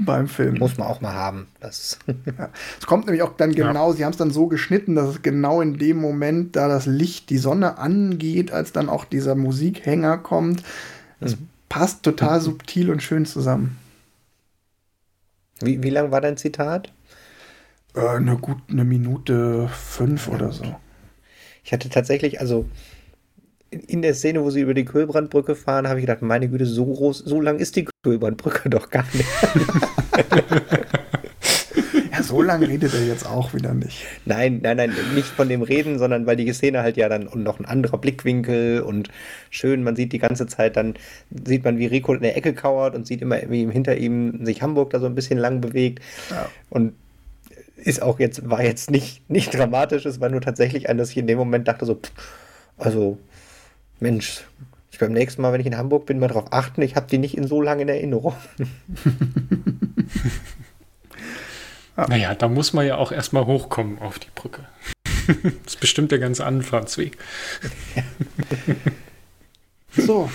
[0.05, 0.59] beim Film.
[0.59, 1.48] Muss man auch mal haben.
[1.60, 1.98] Das
[2.39, 2.51] ja.
[2.78, 3.97] Es kommt nämlich auch dann genau, ja.
[3.97, 7.31] sie haben es dann so geschnitten, dass es genau in dem Moment, da das Licht
[7.31, 10.62] die Sonne angeht, als dann auch dieser Musikhänger kommt,
[11.20, 11.48] es mhm.
[11.68, 12.44] passt total mhm.
[12.44, 13.78] subtil und schön zusammen.
[15.60, 16.93] Wie, wie lang war dein Zitat?
[17.94, 20.64] Äh, eine gut eine Minute fünf oder so.
[21.64, 22.66] Ich hatte tatsächlich, also
[23.71, 26.87] in der Szene, wo sie über die Kölbrandbrücke fahren, habe ich gedacht, meine Güte, so
[26.87, 29.29] groß, so lang ist die Kölbrandbrücke doch gar nicht.
[32.13, 34.05] ja, so lange redet er jetzt auch wieder nicht.
[34.25, 37.45] Nein, nein, nein, nicht von dem Reden, sondern weil die Szene halt ja dann und
[37.45, 39.09] noch ein anderer Blickwinkel und
[39.51, 40.95] schön, man sieht die ganze Zeit, dann
[41.47, 44.63] sieht man, wie Rico in der Ecke kauert und sieht immer, wie hinter ihm sich
[44.63, 46.01] Hamburg da so ein bisschen lang bewegt.
[46.31, 46.49] Ja.
[46.71, 46.95] Und
[47.77, 51.17] ist auch jetzt, war jetzt nicht, nicht dramatisch, es war nur tatsächlich ein, dass ich
[51.17, 52.11] in dem Moment dachte so, pff,
[52.77, 53.17] also
[54.01, 54.44] Mensch,
[54.90, 57.18] ich beim nächsten Mal, wenn ich in Hamburg bin, mal darauf achten, ich habe die
[57.18, 58.35] nicht in so lange in Erinnerung.
[62.09, 64.64] Naja, da muss man ja auch erstmal hochkommen auf die Brücke.
[65.27, 67.18] das ist bestimmt der ganze Anfahrtsweg.
[69.97, 70.31] so,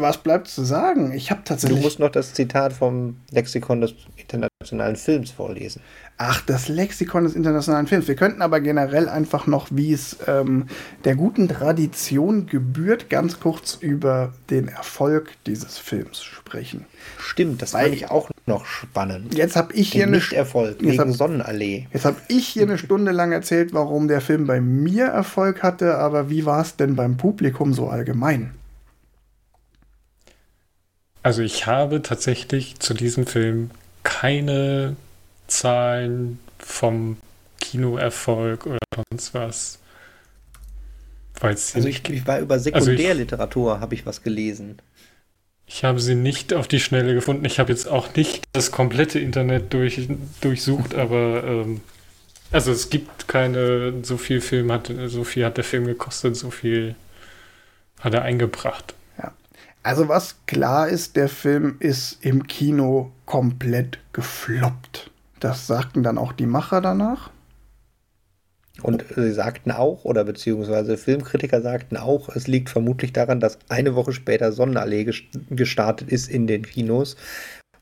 [0.00, 1.12] was bleibt zu sagen?
[1.12, 1.78] Ich habe tatsächlich.
[1.78, 5.82] Du musst noch das Zitat vom Lexikon des internationalen Films vorlesen.
[6.20, 8.08] Ach, das Lexikon des internationalen Films.
[8.08, 10.66] Wir könnten aber generell einfach noch, wie es ähm,
[11.04, 16.86] der guten Tradition gebührt, ganz kurz über den Erfolg dieses Films sprechen.
[17.18, 19.34] Stimmt, das fand ich auch noch spannend.
[19.36, 21.86] Jetzt habe ich hier eine Erfolg wegen hab, Sonnenallee.
[21.92, 25.98] Jetzt habe ich hier eine Stunde lang erzählt, warum der Film bei mir Erfolg hatte,
[25.98, 28.54] aber wie war es denn beim Publikum so allgemein?
[31.22, 33.70] Also ich habe tatsächlich zu diesem Film
[34.02, 34.96] keine
[35.46, 37.18] Zahlen vom
[37.60, 38.78] Kinoerfolg oder
[39.10, 39.78] sonst was.
[41.40, 44.78] Weil's also ich, ich, war über Sekundärliteratur, also habe ich was gelesen.
[45.66, 47.44] Ich habe sie nicht auf die Schnelle gefunden.
[47.44, 50.08] Ich habe jetzt auch nicht das komplette Internet durch,
[50.40, 51.82] durchsucht, aber ähm,
[52.50, 56.50] also es gibt keine, so viel Film hat, so viel hat der Film gekostet, so
[56.50, 56.94] viel
[58.00, 58.94] hat er eingebracht.
[59.88, 65.10] Also was klar ist, der Film ist im Kino komplett gefloppt.
[65.40, 67.30] Das sagten dann auch die Macher danach.
[68.82, 73.94] Und sie sagten auch, oder beziehungsweise Filmkritiker sagten auch, es liegt vermutlich daran, dass eine
[73.94, 75.10] Woche später Sonnenallee
[75.48, 77.16] gestartet ist in den Kinos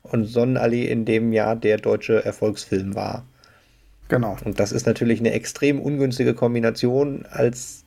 [0.01, 3.25] und Sonnenallee in dem Jahr der deutsche Erfolgsfilm war.
[4.07, 4.37] Genau.
[4.45, 7.83] Und das ist natürlich eine extrem ungünstige Kombination als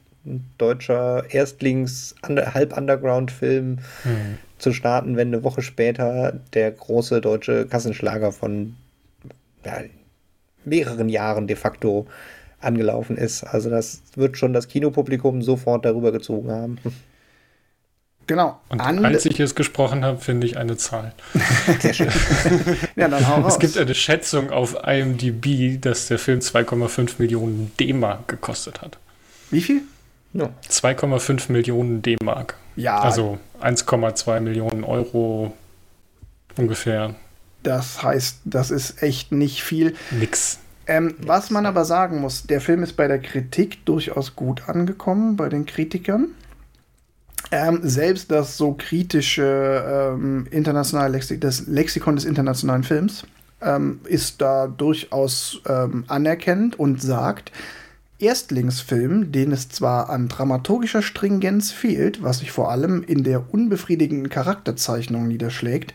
[0.59, 4.39] deutscher Erstlings halb Underground Film hm.
[4.59, 8.77] zu starten, wenn eine Woche später der große deutsche Kassenschlager von
[9.65, 9.81] ja,
[10.65, 12.07] mehreren Jahren de facto
[12.61, 13.45] angelaufen ist.
[13.45, 16.79] Also das wird schon das Kinopublikum sofort darüber gezogen haben.
[18.27, 18.61] Genau.
[18.69, 21.15] Und And als ich es gesprochen habe, finde ich eine Zahl.
[21.81, 22.09] Sehr schön.
[22.97, 23.55] ja, dann hau raus.
[23.55, 28.99] Es gibt eine Schätzung auf IMDb, dass der Film 2,5 Millionen D-Mark gekostet hat.
[29.51, 29.83] Wie viel?
[30.33, 30.51] No.
[30.69, 32.57] 2,5 Millionen D-Mark.
[32.77, 33.01] Ja.
[33.01, 35.53] Also 1,2 Millionen Euro
[36.57, 37.15] ungefähr.
[37.63, 39.95] Das heißt, das ist echt nicht viel.
[40.11, 40.59] Nix.
[40.87, 45.37] Ähm, was man aber sagen muss, der Film ist bei der Kritik durchaus gut angekommen,
[45.37, 46.29] bei den Kritikern.
[47.53, 53.25] Ähm, selbst das so kritische ähm, internationale Lexik das Lexikon des internationalen Films
[53.61, 57.51] ähm, ist da durchaus ähm, anerkennend und sagt,
[58.21, 64.29] Erstlingsfilm, den es zwar an dramaturgischer Stringenz fehlt, was sich vor allem in der unbefriedigenden
[64.29, 65.95] Charakterzeichnung niederschlägt,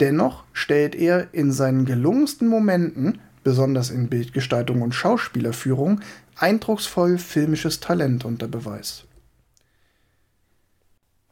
[0.00, 6.00] Dennoch stellt er in seinen gelungensten Momenten, besonders in Bildgestaltung und Schauspielerführung,
[6.36, 9.04] eindrucksvoll filmisches Talent unter Beweis.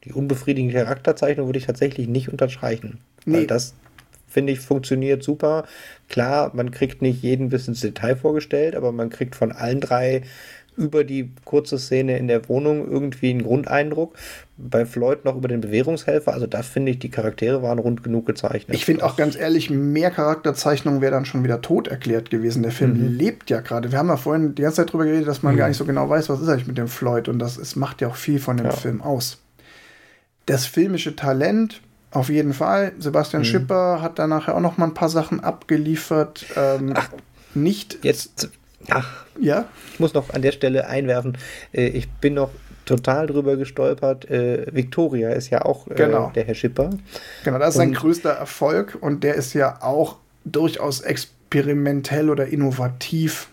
[0.03, 2.99] Die unbefriedigende Charakterzeichnung würde ich tatsächlich nicht unterstreichen.
[3.25, 3.39] Nee.
[3.39, 3.73] Weil das,
[4.35, 5.63] finde ich, funktioniert super.
[6.09, 10.23] Klar, man kriegt nicht jeden bis ins Detail vorgestellt, aber man kriegt von allen drei
[10.75, 14.17] über die kurze Szene in der Wohnung irgendwie einen Grundeindruck.
[14.57, 16.33] Bei Floyd noch über den Bewährungshelfer.
[16.33, 18.75] Also da finde ich, die Charaktere waren rund genug gezeichnet.
[18.75, 22.61] Ich finde auch ganz ehrlich, mehr Charakterzeichnung wäre dann schon wieder tot erklärt gewesen.
[22.61, 23.17] Der Film mhm.
[23.17, 23.93] lebt ja gerade.
[23.93, 25.59] Wir haben ja vorhin die ganze Zeit darüber geredet, dass man mhm.
[25.59, 27.29] gar nicht so genau weiß, was ist eigentlich mit dem Floyd.
[27.29, 28.73] Und das ist, macht ja auch viel von dem ja.
[28.73, 29.37] Film aus.
[30.45, 31.81] Das filmische Talent,
[32.15, 32.93] auf jeden Fall.
[32.97, 33.45] Sebastian mhm.
[33.45, 36.45] Schipper hat da nachher auch noch mal ein paar Sachen abgeliefert.
[36.55, 37.09] Ähm, Ach,
[37.53, 37.99] nicht.
[38.03, 38.49] Jetzt
[38.89, 39.65] Ach, ja.
[39.93, 41.37] Ich muss noch an der Stelle einwerfen,
[41.73, 42.51] äh, ich bin noch
[42.85, 44.29] total drüber gestolpert.
[44.29, 46.31] Äh, Victoria ist ja auch äh, genau.
[46.35, 46.91] der Herr Schipper.
[47.43, 53.49] Genau, das ist sein größter Erfolg und der ist ja auch durchaus experimentell oder innovativ.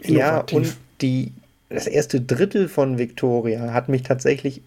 [0.00, 0.52] innovativ.
[0.52, 1.32] Ja, und die,
[1.70, 4.60] das erste Drittel von Victoria hat mich tatsächlich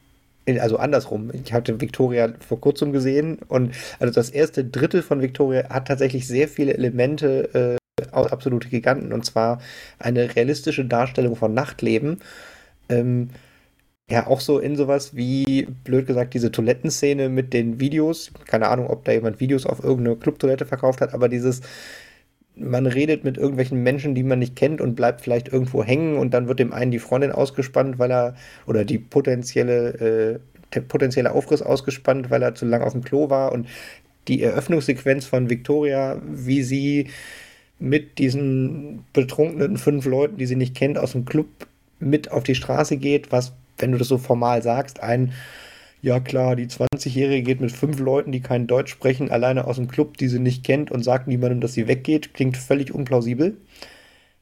[0.60, 1.32] also andersrum.
[1.34, 6.28] Ich hatte Victoria vor kurzem gesehen und also das erste Drittel von Victoria hat tatsächlich
[6.28, 7.78] sehr viele Elemente äh,
[8.12, 9.60] absolute Giganten und zwar
[10.00, 12.22] eine realistische Darstellung von Nachtleben.
[12.90, 13.30] Ähm,
[14.10, 18.32] ja, auch so in sowas wie, blöd gesagt, diese Toilettenszene mit den Videos.
[18.46, 21.62] Keine Ahnung, ob da jemand Videos auf irgendeine Clubtoilette verkauft hat, aber dieses,
[22.60, 26.34] man redet mit irgendwelchen Menschen, die man nicht kennt und bleibt vielleicht irgendwo hängen und
[26.34, 28.36] dann wird dem einen die Freundin ausgespannt, weil er,
[28.66, 30.40] oder die potenzielle, äh,
[30.74, 33.52] der potenzielle Aufriss ausgespannt, weil er zu lang auf dem Klo war.
[33.52, 33.68] Und
[34.28, 37.08] die Eröffnungssequenz von Victoria, wie sie
[37.80, 41.48] mit diesen betrunkenen fünf Leuten, die sie nicht kennt, aus dem Club
[42.00, 45.34] mit auf die Straße geht, was, wenn du das so formal sagst, ein,
[46.02, 49.88] ja klar, die 20-Jährige geht mit fünf Leuten, die kein Deutsch sprechen, alleine aus dem
[49.88, 53.58] Club, die sie nicht kennt und sagt niemandem, dass sie weggeht, klingt völlig unplausibel.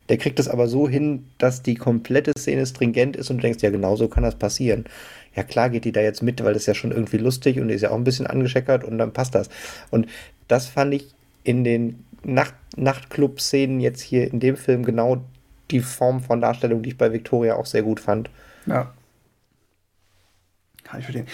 [0.09, 3.63] Der kriegt es aber so hin, dass die komplette Szene stringent ist und du denkst,
[3.63, 4.85] ja, genau so kann das passieren.
[5.35, 7.69] Ja, klar geht die da jetzt mit, weil das ist ja schon irgendwie lustig und
[7.69, 9.49] ist ja auch ein bisschen angescheckert und dann passt das.
[9.89, 10.07] Und
[10.47, 15.23] das fand ich in den Nacht Nachtclub-Szenen jetzt hier in dem Film genau
[15.71, 18.29] die Form von Darstellung, die ich bei Victoria auch sehr gut fand.
[18.65, 18.93] Ja.
[20.95, 21.27] Kann ich verstehen.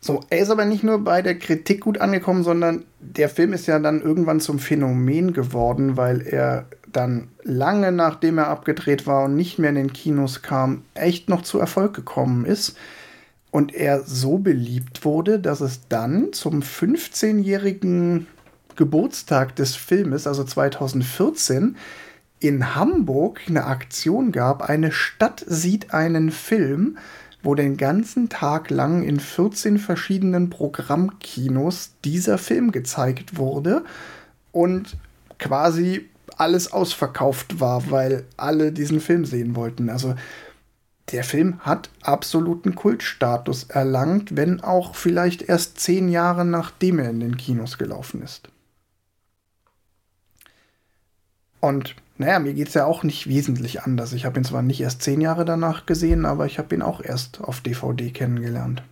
[0.00, 3.66] So, er ist aber nicht nur bei der Kritik gut angekommen, sondern der Film ist
[3.66, 9.34] ja dann irgendwann zum Phänomen geworden, weil er dann lange nachdem er abgedreht war und
[9.34, 12.76] nicht mehr in den Kinos kam, echt noch zu Erfolg gekommen ist.
[13.50, 18.26] Und er so beliebt wurde, dass es dann zum 15-jährigen
[18.76, 21.76] Geburtstag des Filmes, also 2014,
[22.40, 24.62] in Hamburg eine Aktion gab.
[24.62, 26.98] Eine Stadt sieht einen Film,
[27.48, 33.86] wo den ganzen Tag lang in 14 verschiedenen Programmkinos dieser Film gezeigt wurde
[34.52, 34.98] und
[35.38, 39.88] quasi alles ausverkauft war, weil alle diesen Film sehen wollten.
[39.88, 40.14] Also
[41.10, 47.20] der Film hat absoluten Kultstatus erlangt, wenn auch vielleicht erst zehn Jahre nachdem er in
[47.20, 48.50] den Kinos gelaufen ist.
[51.60, 54.12] Und naja, mir geht es ja auch nicht wesentlich anders.
[54.12, 57.00] Ich habe ihn zwar nicht erst zehn Jahre danach gesehen, aber ich habe ihn auch
[57.00, 58.82] erst auf DVD kennengelernt.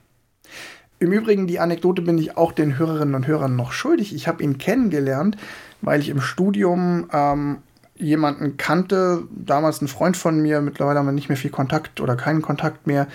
[0.98, 4.14] Im Übrigen, die Anekdote bin ich auch den Hörerinnen und Hörern noch schuldig.
[4.14, 5.36] Ich habe ihn kennengelernt,
[5.82, 7.58] weil ich im Studium ähm,
[7.96, 12.16] jemanden kannte, damals ein Freund von mir, mittlerweile haben wir nicht mehr viel Kontakt oder
[12.16, 13.08] keinen Kontakt mehr.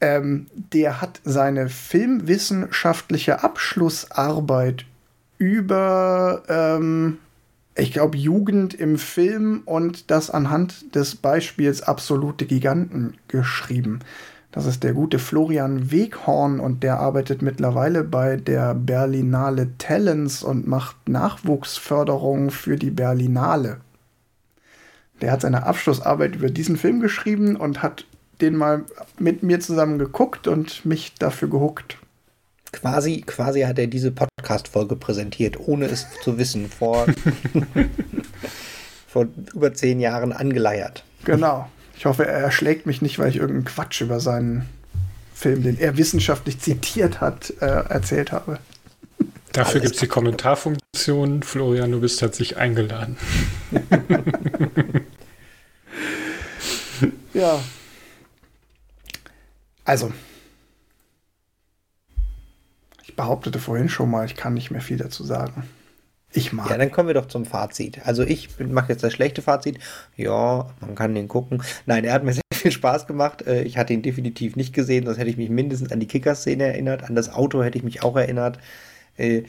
[0.00, 4.86] Ähm, der hat seine filmwissenschaftliche Abschlussarbeit
[5.36, 7.18] über ähm,
[7.80, 14.00] ich glaube, Jugend im Film und das anhand des Beispiels Absolute Giganten geschrieben.
[14.52, 20.66] Das ist der gute Florian Weghorn und der arbeitet mittlerweile bei der Berlinale Talents und
[20.66, 23.78] macht Nachwuchsförderung für die Berlinale.
[25.20, 28.06] Der hat seine Abschlussarbeit über diesen Film geschrieben und hat
[28.40, 28.84] den mal
[29.18, 31.98] mit mir zusammen geguckt und mich dafür gehuckt.
[32.72, 37.06] Quasi, quasi hat er diese Podcast-Folge präsentiert, ohne es zu wissen, vor,
[39.08, 41.04] vor über zehn Jahren angeleiert.
[41.24, 41.68] Genau.
[41.96, 44.68] Ich hoffe, er erschlägt mich nicht, weil ich irgendeinen Quatsch über seinen
[45.34, 48.58] Film, den er wissenschaftlich zitiert hat, äh, erzählt habe.
[49.52, 51.42] Dafür gibt es die Kommentarfunktion.
[51.42, 53.16] Florian, du bist herzlich eingeladen.
[57.34, 57.60] ja.
[59.84, 60.12] Also,
[63.20, 65.64] behauptete vorhin schon mal, ich kann nicht mehr viel dazu sagen.
[66.32, 66.70] Ich mag.
[66.70, 68.06] Ja, dann kommen wir doch zum Fazit.
[68.06, 69.78] Also ich mache jetzt das schlechte Fazit.
[70.16, 71.62] Ja, man kann den gucken.
[71.84, 73.46] Nein, er hat mir sehr viel Spaß gemacht.
[73.46, 76.64] Äh, ich hatte ihn definitiv nicht gesehen, sonst hätte ich mich mindestens an die Kicker-Szene
[76.64, 77.02] erinnert.
[77.02, 78.58] An das Auto hätte ich mich auch erinnert.
[79.18, 79.42] Äh,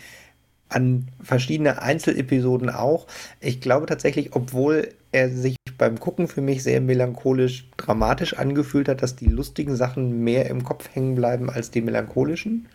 [0.67, 3.07] an verschiedene Einzelepisoden auch.
[3.39, 9.01] Ich glaube tatsächlich, obwohl er sich beim Gucken für mich sehr melancholisch dramatisch angefühlt hat,
[9.01, 12.67] dass die lustigen Sachen mehr im Kopf hängen bleiben als die melancholischen,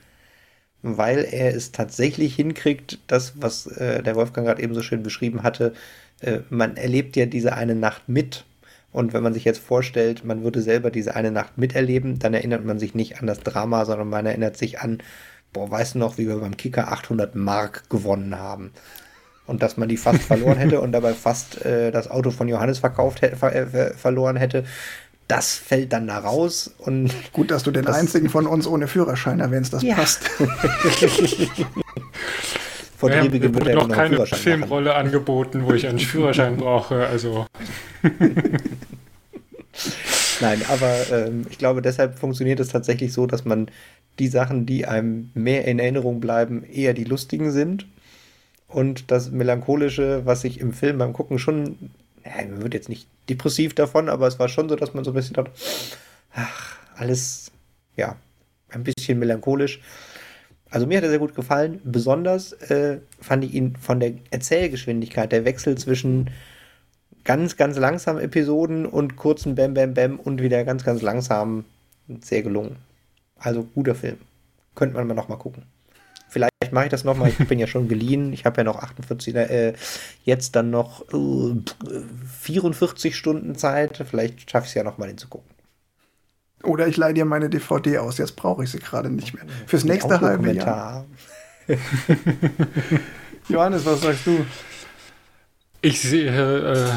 [0.83, 5.43] weil er es tatsächlich hinkriegt, das, was äh, der Wolfgang gerade eben so schön beschrieben
[5.43, 5.75] hatte,
[6.21, 8.45] äh, man erlebt ja diese eine Nacht mit.
[8.93, 12.65] Und wenn man sich jetzt vorstellt, man würde selber diese eine Nacht miterleben, dann erinnert
[12.65, 15.03] man sich nicht an das Drama, sondern man erinnert sich an,
[15.53, 18.73] boah, weißt du noch, wie wir beim Kicker 800 Mark gewonnen haben?
[19.47, 22.79] Und dass man die fast verloren hätte und dabei fast äh, das Auto von Johannes
[22.79, 24.65] verkauft hätte, ver äh, verloren hätte.
[25.29, 26.75] Das fällt dann da raus.
[26.79, 29.97] Und Gut, dass du den einzigen von uns ohne Führerschein erwähnst, das ja.
[29.97, 30.31] passt.
[32.97, 35.07] Von ja, mir wurde noch keine Filmrolle machen.
[35.07, 37.07] angeboten, wo ich einen Führerschein brauche.
[37.07, 37.47] Also.
[40.41, 43.71] Nein, aber ähm, ich glaube, deshalb funktioniert es tatsächlich so, dass man
[44.19, 47.87] die Sachen, die einem mehr in Erinnerung bleiben, eher die lustigen sind.
[48.67, 51.91] Und das Melancholische, was sich im Film beim Gucken schon,
[52.27, 55.11] ja, man wird jetzt nicht depressiv davon, aber es war schon so, dass man so
[55.13, 55.53] ein bisschen dachte,
[56.33, 57.51] ach, alles,
[57.97, 58.17] ja,
[58.71, 59.81] ein bisschen melancholisch.
[60.71, 61.81] Also mir hat er sehr gut gefallen.
[61.85, 66.31] Besonders äh, fand ich ihn von der Erzählgeschwindigkeit, der Wechsel zwischen
[67.25, 71.65] ganz, ganz langsamen Episoden und kurzen Bam, Bam, Bam und wieder ganz, ganz langsam
[72.21, 72.77] sehr gelungen.
[73.39, 74.19] Also guter Film.
[74.75, 75.65] Könnte man mal noch mal gucken.
[76.67, 77.29] Vielleicht mache ich das noch mal.
[77.29, 78.33] Ich bin ja schon geliehen.
[78.33, 79.75] Ich habe ja noch 48, äh,
[80.25, 82.01] jetzt dann noch äh,
[82.41, 84.03] 44 Stunden Zeit.
[84.11, 85.49] Vielleicht schaffe ich es ja noch mal, den zu gucken.
[86.65, 88.19] Oder ich leihe dir meine DVD aus.
[88.19, 89.45] Jetzt brauche ich sie gerade nicht mehr.
[89.67, 91.05] Fürs nächste halbe Jahr.
[93.49, 94.45] Johannes, was sagst du?
[95.83, 96.91] Ich sehe,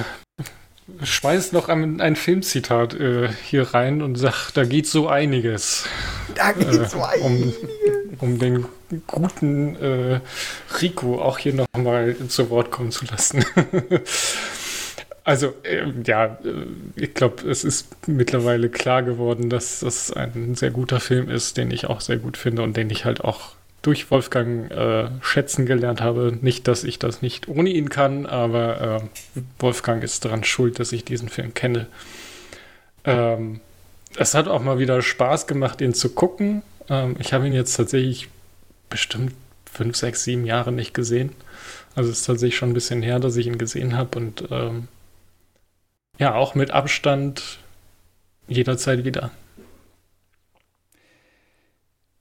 [0.95, 5.85] äh, schmeiß noch ein, ein Filmzitat äh, hier rein und sag, da geht so einiges.
[6.33, 7.53] Da geht äh, so einiges.
[8.21, 8.65] Um, den
[9.07, 10.19] guten äh,
[10.81, 13.45] Rico auch hier nochmal zu Wort kommen zu lassen.
[15.23, 16.65] also, ähm, ja, äh,
[16.95, 21.71] ich glaube, es ist mittlerweile klar geworden, dass das ein sehr guter Film ist, den
[21.71, 26.01] ich auch sehr gut finde und den ich halt auch durch Wolfgang äh, schätzen gelernt
[26.01, 26.37] habe.
[26.41, 30.91] Nicht, dass ich das nicht ohne ihn kann, aber äh, Wolfgang ist daran schuld, dass
[30.91, 31.87] ich diesen Film kenne.
[33.05, 33.61] Ähm,
[34.17, 36.63] es hat auch mal wieder Spaß gemacht, ihn zu gucken.
[36.89, 38.29] Ähm, ich habe ihn jetzt tatsächlich
[38.89, 39.33] bestimmt
[39.71, 41.33] fünf, sechs, sieben Jahre nicht gesehen.
[41.95, 44.87] Also es ist tatsächlich schon ein bisschen her, dass ich ihn gesehen habe und ähm,
[46.17, 47.59] ja, auch mit Abstand
[48.47, 49.31] jederzeit wieder.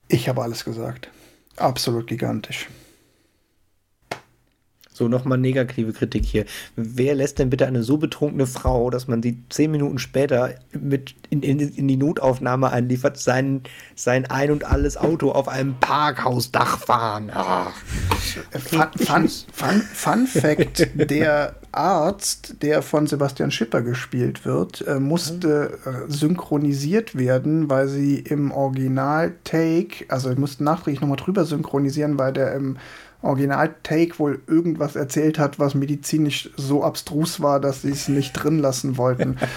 [0.07, 1.09] Ich habe alles gesagt.
[1.57, 2.67] Absolut gigantisch.
[4.99, 6.43] So, nochmal negative Kritik hier.
[6.75, 11.15] Wer lässt denn bitte eine so betrunkene Frau, dass man sie zehn Minuten später mit
[11.29, 13.61] in, in, in die Notaufnahme einliefert, sein,
[13.95, 17.31] sein ein und alles Auto auf einem Parkhausdach fahren?
[17.33, 17.71] Ach.
[18.51, 25.79] Fun, fun, fun, fun Fact: Der Arzt, der von Sebastian Schipper gespielt wird, äh, musste
[25.85, 32.53] äh, synchronisiert werden, weil sie im Original-Take, also mussten nachträglich nochmal drüber synchronisieren, weil der
[32.53, 32.75] im
[33.21, 38.59] Original-Take wohl irgendwas erzählt hat, was medizinisch so abstrus war, dass sie es nicht drin
[38.59, 39.37] lassen wollten.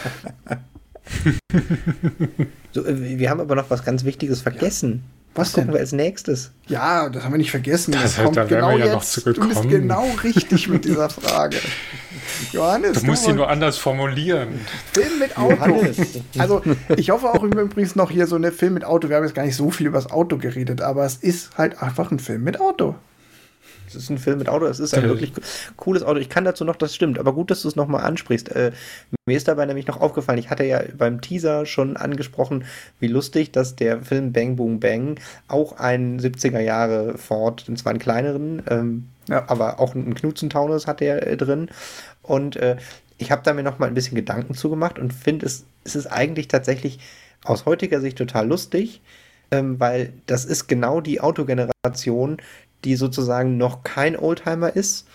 [2.73, 5.05] so, äh, wir haben aber noch was ganz Wichtiges vergessen.
[5.35, 5.75] Was, was gucken denn?
[5.75, 6.51] wir als nächstes?
[6.67, 7.93] Ja, das haben wir nicht vergessen.
[7.93, 9.27] Das, das kommt da genau wir ja jetzt.
[9.27, 11.57] noch Du bist genau richtig mit dieser Frage.
[12.53, 14.61] Johannes, du musst ihn nur anders formulieren.
[14.93, 15.83] Film mit Auto.
[16.39, 16.63] also,
[16.97, 19.09] ich hoffe auch übrigens noch hier so eine Film mit Auto.
[19.09, 21.83] Wir haben jetzt gar nicht so viel über das Auto geredet, aber es ist halt
[21.83, 22.95] einfach ein Film mit Auto.
[23.95, 25.33] Es ist ein Film mit Auto, es ist ein wirklich
[25.77, 26.19] cooles Auto.
[26.19, 28.51] Ich kann dazu noch, das stimmt, aber gut, dass du es nochmal ansprichst.
[28.51, 28.73] Äh,
[29.27, 32.65] mir ist dabei nämlich noch aufgefallen, ich hatte ja beim Teaser schon angesprochen,
[33.01, 37.91] wie lustig, dass der Film Bang Boom Bang auch ein 70er Jahre Ford, und zwar
[37.91, 39.45] einen kleineren, ähm, ja.
[39.49, 41.69] aber auch einen Knutzen-Taunus hat er äh, drin.
[42.23, 42.77] Und äh,
[43.19, 46.49] ich habe da mir nochmal ein bisschen Gedanken zugemacht und finde, es, es ist eigentlich
[46.49, 46.99] tatsächlich
[47.45, 49.01] aus heutiger Sicht total lustig,
[49.51, 52.39] ähm, weil das ist genau die Autogeneration,
[52.85, 55.07] die sozusagen noch kein Oldtimer ist.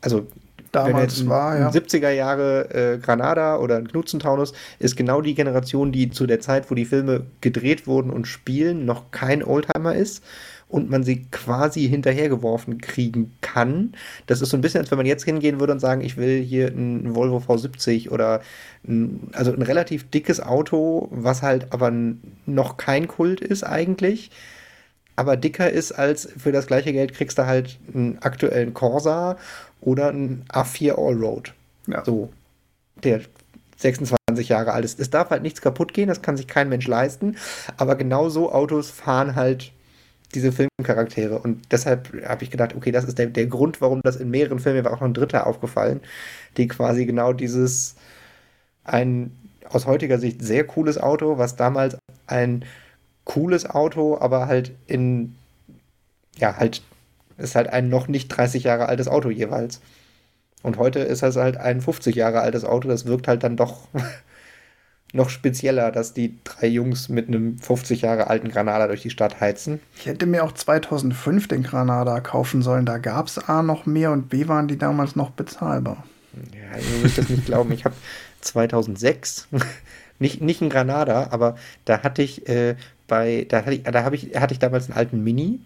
[0.00, 0.26] Also
[0.72, 1.70] damals war, ja.
[1.70, 6.70] 70er Jahre äh, Granada oder ein Knutzentaunus ist genau die Generation, die zu der Zeit,
[6.70, 10.22] wo die Filme gedreht wurden und spielen, noch kein Oldtimer ist
[10.68, 13.92] und man sie quasi hinterhergeworfen kriegen kann.
[14.26, 16.42] Das ist so ein bisschen, als wenn man jetzt hingehen würde und sagen, ich will
[16.42, 18.42] hier ein Volvo V70 oder
[18.86, 21.90] ein, also ein relativ dickes Auto, was halt aber
[22.46, 24.30] noch kein Kult ist eigentlich
[25.18, 29.36] aber dicker ist als für das gleiche Geld kriegst du halt einen aktuellen Corsa
[29.80, 31.54] oder einen A4 Allroad.
[31.88, 32.04] Ja.
[32.04, 32.32] So,
[33.02, 33.22] der
[33.78, 35.00] 26 Jahre alt ist.
[35.00, 37.36] Es darf halt nichts kaputt gehen, das kann sich kein Mensch leisten,
[37.76, 39.72] aber genau so Autos fahren halt
[40.36, 41.40] diese Filmcharaktere.
[41.40, 44.60] Und deshalb habe ich gedacht, okay, das ist der, der Grund, warum das in mehreren
[44.60, 46.00] Filmen, mir war auch noch ein dritter aufgefallen,
[46.56, 47.96] die quasi genau dieses,
[48.84, 49.32] ein
[49.68, 51.96] aus heutiger Sicht sehr cooles Auto, was damals
[52.28, 52.64] ein
[53.28, 55.36] cooles Auto, aber halt in,
[56.36, 56.82] ja, halt,
[57.36, 59.80] ist halt ein noch nicht 30 Jahre altes Auto jeweils.
[60.62, 63.86] Und heute ist es halt ein 50 Jahre altes Auto, das wirkt halt dann doch
[65.12, 69.40] noch spezieller, dass die drei Jungs mit einem 50 Jahre alten Granada durch die Stadt
[69.40, 69.80] heizen.
[69.96, 72.86] Ich hätte mir auch 2005 den Granada kaufen sollen.
[72.86, 76.04] Da gab es A noch mehr und B waren die damals noch bezahlbar.
[76.52, 77.72] Ja, ihr müsst das nicht glauben.
[77.72, 77.94] Ich habe
[78.40, 79.48] 2006
[80.18, 82.76] nicht, nicht ein Granada, aber da hatte ich äh,
[83.06, 85.60] bei, da hatte ich, da habe ich, hatte ich damals einen alten Mini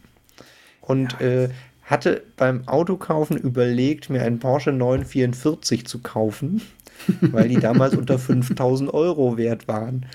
[0.80, 1.26] und ja.
[1.26, 1.48] äh,
[1.84, 6.62] hatte beim Autokaufen überlegt, mir einen Porsche 944 zu kaufen
[7.20, 10.06] weil die damals unter 5000 Euro wert waren.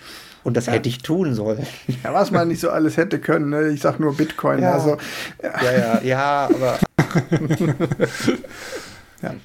[0.43, 0.73] Und das ja.
[0.73, 1.65] hätte ich tun sollen.
[2.03, 3.49] Ja, was man nicht so alles hätte können.
[3.49, 3.69] Ne?
[3.69, 4.61] Ich sag nur Bitcoin.
[4.61, 4.97] Ja, also,
[5.41, 6.79] ja, ja, ja, ja aber.
[9.21, 9.35] ja.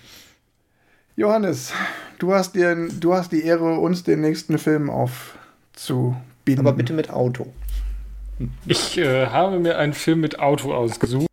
[1.17, 1.73] Johannes,
[2.23, 6.67] du hast, dir, du hast die Ehre, uns den nächsten Film aufzubinden.
[6.67, 7.53] Aber bitte mit Auto.
[8.67, 11.29] Ich äh, habe mir einen Film mit Auto ausgesucht.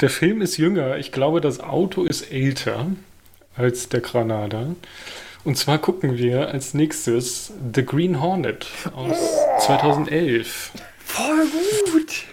[0.00, 0.96] Der Film ist jünger.
[0.96, 2.86] Ich glaube, das Auto ist älter
[3.56, 4.74] als der Granada.
[5.44, 10.72] Und zwar gucken wir als nächstes The Green Hornet aus oh, 2011.
[11.04, 11.46] Voll
[11.92, 12.24] gut.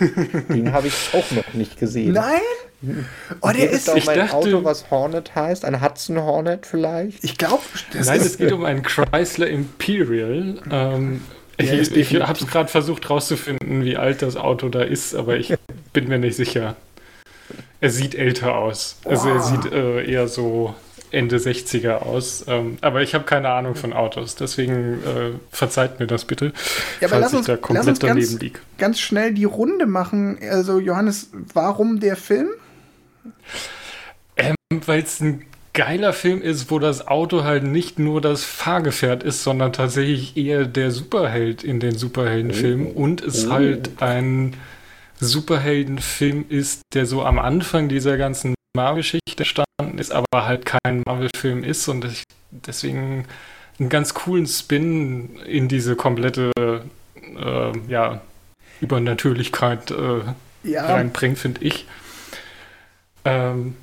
[0.48, 2.12] Den habe ich auch noch nicht gesehen.
[2.12, 2.40] Nein?
[3.40, 5.64] Oh, der ist doch mein dachte, Auto, was Hornet heißt.
[5.64, 7.22] Ein Hudson Hornet vielleicht?
[7.22, 7.62] Ich glaube,
[7.92, 10.60] Nein, es geht um einen Chrysler Imperial.
[10.70, 11.20] Ähm,
[11.58, 15.54] ich, ich habe es gerade versucht rauszufinden, wie alt das Auto da ist, aber ich
[15.92, 16.76] bin mir nicht sicher.
[17.80, 18.98] Er sieht älter aus.
[19.04, 20.74] Also er sieht äh, eher so
[21.10, 22.44] Ende 60er aus.
[22.46, 26.52] Ähm, aber ich habe keine Ahnung von Autos, deswegen äh, verzeiht mir das bitte,
[27.00, 28.60] ja, falls lass uns, ich da komplett lass uns daneben ganz, liege.
[28.78, 30.38] Ganz schnell die Runde machen.
[30.48, 32.48] Also Johannes, warum der Film?
[34.36, 34.56] Ähm,
[34.86, 39.42] Weil es ein geiler Film ist, wo das Auto halt nicht nur das Fahrgefährt ist,
[39.42, 43.02] sondern tatsächlich eher der Superheld in den Superheldenfilmen oh.
[43.02, 43.52] und es oh.
[43.52, 44.56] halt ein
[45.20, 51.62] Superheldenfilm ist, der so am Anfang dieser ganzen Marvel-Geschichte entstanden ist, aber halt kein Marvel-Film
[51.62, 53.26] ist und ich deswegen
[53.78, 58.20] einen ganz coolen Spin in diese komplette äh, ja,
[58.80, 60.86] Übernatürlichkeit äh, ja.
[60.86, 61.86] reinbringt, finde ich.
[63.24, 63.76] Ähm,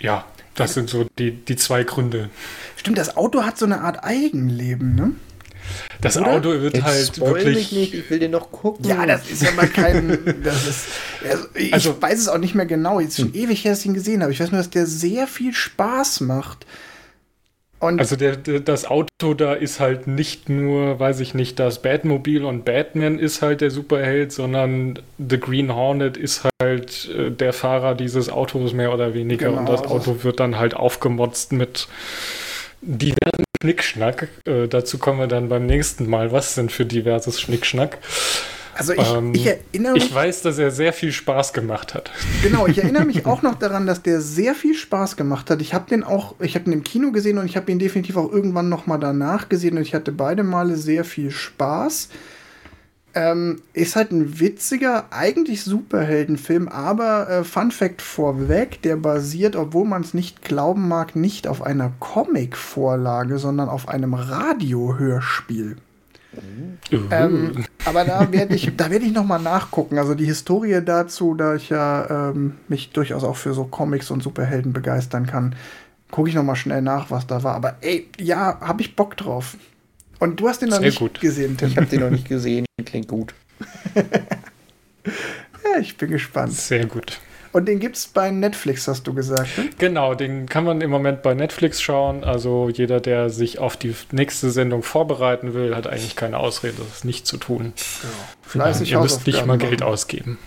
[0.00, 0.24] ja,
[0.54, 2.30] das sind so die, die zwei Gründe.
[2.76, 5.12] Stimmt, das Auto hat so eine Art Eigenleben, ne?
[6.00, 6.32] Das Oder?
[6.32, 7.54] Auto wird Jetzt halt wirklich.
[7.54, 8.84] Mich nicht, ich will den noch gucken.
[8.84, 10.18] Ja, das ist ja mal kein.
[10.44, 10.86] das ist,
[11.28, 13.00] also ich also, weiß es auch nicht mehr genau.
[13.00, 13.34] Jetzt schon hm.
[13.34, 14.32] ewig her, dass ich ihn gesehen habe.
[14.32, 16.66] Ich weiß nur, dass der sehr viel Spaß macht.
[17.82, 21.82] Und also der, der, das Auto da ist halt nicht nur, weiß ich nicht, das
[21.82, 27.52] Batmobil und Batman ist halt der Superheld, sondern The Green Hornet ist halt äh, der
[27.52, 29.48] Fahrer dieses Autos mehr oder weniger.
[29.48, 31.88] Genau, und das also Auto wird dann halt aufgemotzt mit
[32.82, 34.28] diversen Schnickschnack.
[34.46, 36.30] Äh, dazu kommen wir dann beim nächsten Mal.
[36.30, 37.98] Was denn für diverses Schnickschnack?
[38.74, 40.06] Also ich, ähm, ich, erinnere mich.
[40.06, 42.10] Ich weiß, dass er sehr viel Spaß gemacht hat.
[42.42, 45.60] Genau, ich erinnere mich auch noch daran, dass der sehr viel Spaß gemacht hat.
[45.60, 48.16] Ich habe den auch, ich habe ihn im Kino gesehen und ich habe ihn definitiv
[48.16, 52.08] auch irgendwann noch mal danach gesehen und ich hatte beide Male sehr viel Spaß.
[53.14, 59.84] Ähm, ist halt ein witziger, eigentlich Superheldenfilm, aber äh, Fun Fact vorweg, der basiert, obwohl
[59.84, 65.76] man es nicht glauben mag, nicht auf einer Comic-Vorlage, sondern auf einem Radiohörspiel.
[66.34, 66.96] Uh.
[67.10, 69.98] Ähm, aber da werde ich, da werde ich noch mal nachgucken.
[69.98, 74.22] Also die Historie dazu, da ich ja ähm, mich durchaus auch für so Comics und
[74.22, 75.54] Superhelden begeistern kann,
[76.10, 77.54] gucke ich noch mal schnell nach, was da war.
[77.54, 79.56] Aber ey, ja, habe ich Bock drauf.
[80.18, 81.20] Und du hast den noch Sehr nicht gut.
[81.20, 81.68] gesehen, Tim.
[81.68, 82.64] Ich habe den noch nicht gesehen.
[82.84, 83.34] Klingt gut.
[83.94, 86.52] ja, ich bin gespannt.
[86.52, 87.20] Sehr gut.
[87.52, 89.58] Und den gibt es bei Netflix, hast du gesagt.
[89.58, 89.68] Ne?
[89.78, 92.24] Genau, den kann man im Moment bei Netflix schauen.
[92.24, 97.04] Also jeder, der sich auf die nächste Sendung vorbereiten will, hat eigentlich keine Ausrede, das
[97.04, 97.74] nicht zu tun.
[97.76, 98.08] Ja.
[98.42, 100.38] Fleißig ja, ihr müsst nicht mal Geld ausgeben.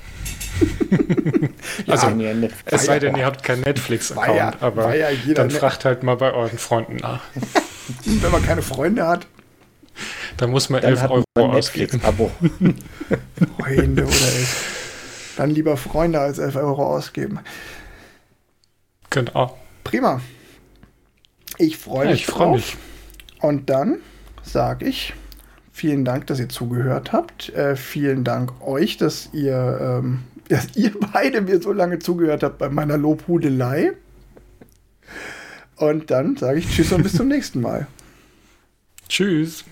[1.88, 2.32] also, ja,
[2.65, 4.94] es sei denn, ihr habt keinen Netflix-Account, ja, aber
[5.36, 7.22] dann fragt halt mal bei euren Freunden nach.
[8.06, 9.27] Wenn man keine Freunde hat.
[10.38, 12.02] Da muss man 11 Euro ausgeben.
[12.03, 12.32] Abo.
[13.60, 14.48] Freunde oder ich.
[15.38, 17.40] Dann lieber Freunde als 11 Euro ausgeben.
[19.10, 19.57] Genau.
[19.84, 20.22] Prima.
[21.57, 22.10] Ich freue mich.
[22.10, 22.78] Ja, ich freue mich.
[23.40, 23.98] Und dann
[24.44, 25.14] sage ich
[25.72, 27.49] vielen Dank, dass ihr zugehört habt.
[27.49, 32.57] Äh, vielen Dank euch, dass ihr, ähm, dass ihr beide mir so lange zugehört habt
[32.57, 33.94] bei meiner Lobhudelei.
[35.76, 37.88] Und dann sage ich Tschüss und bis zum nächsten Mal.
[39.10, 39.66] Tschüss.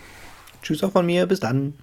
[0.61, 1.73] Tschüss auch von mir, bis dann.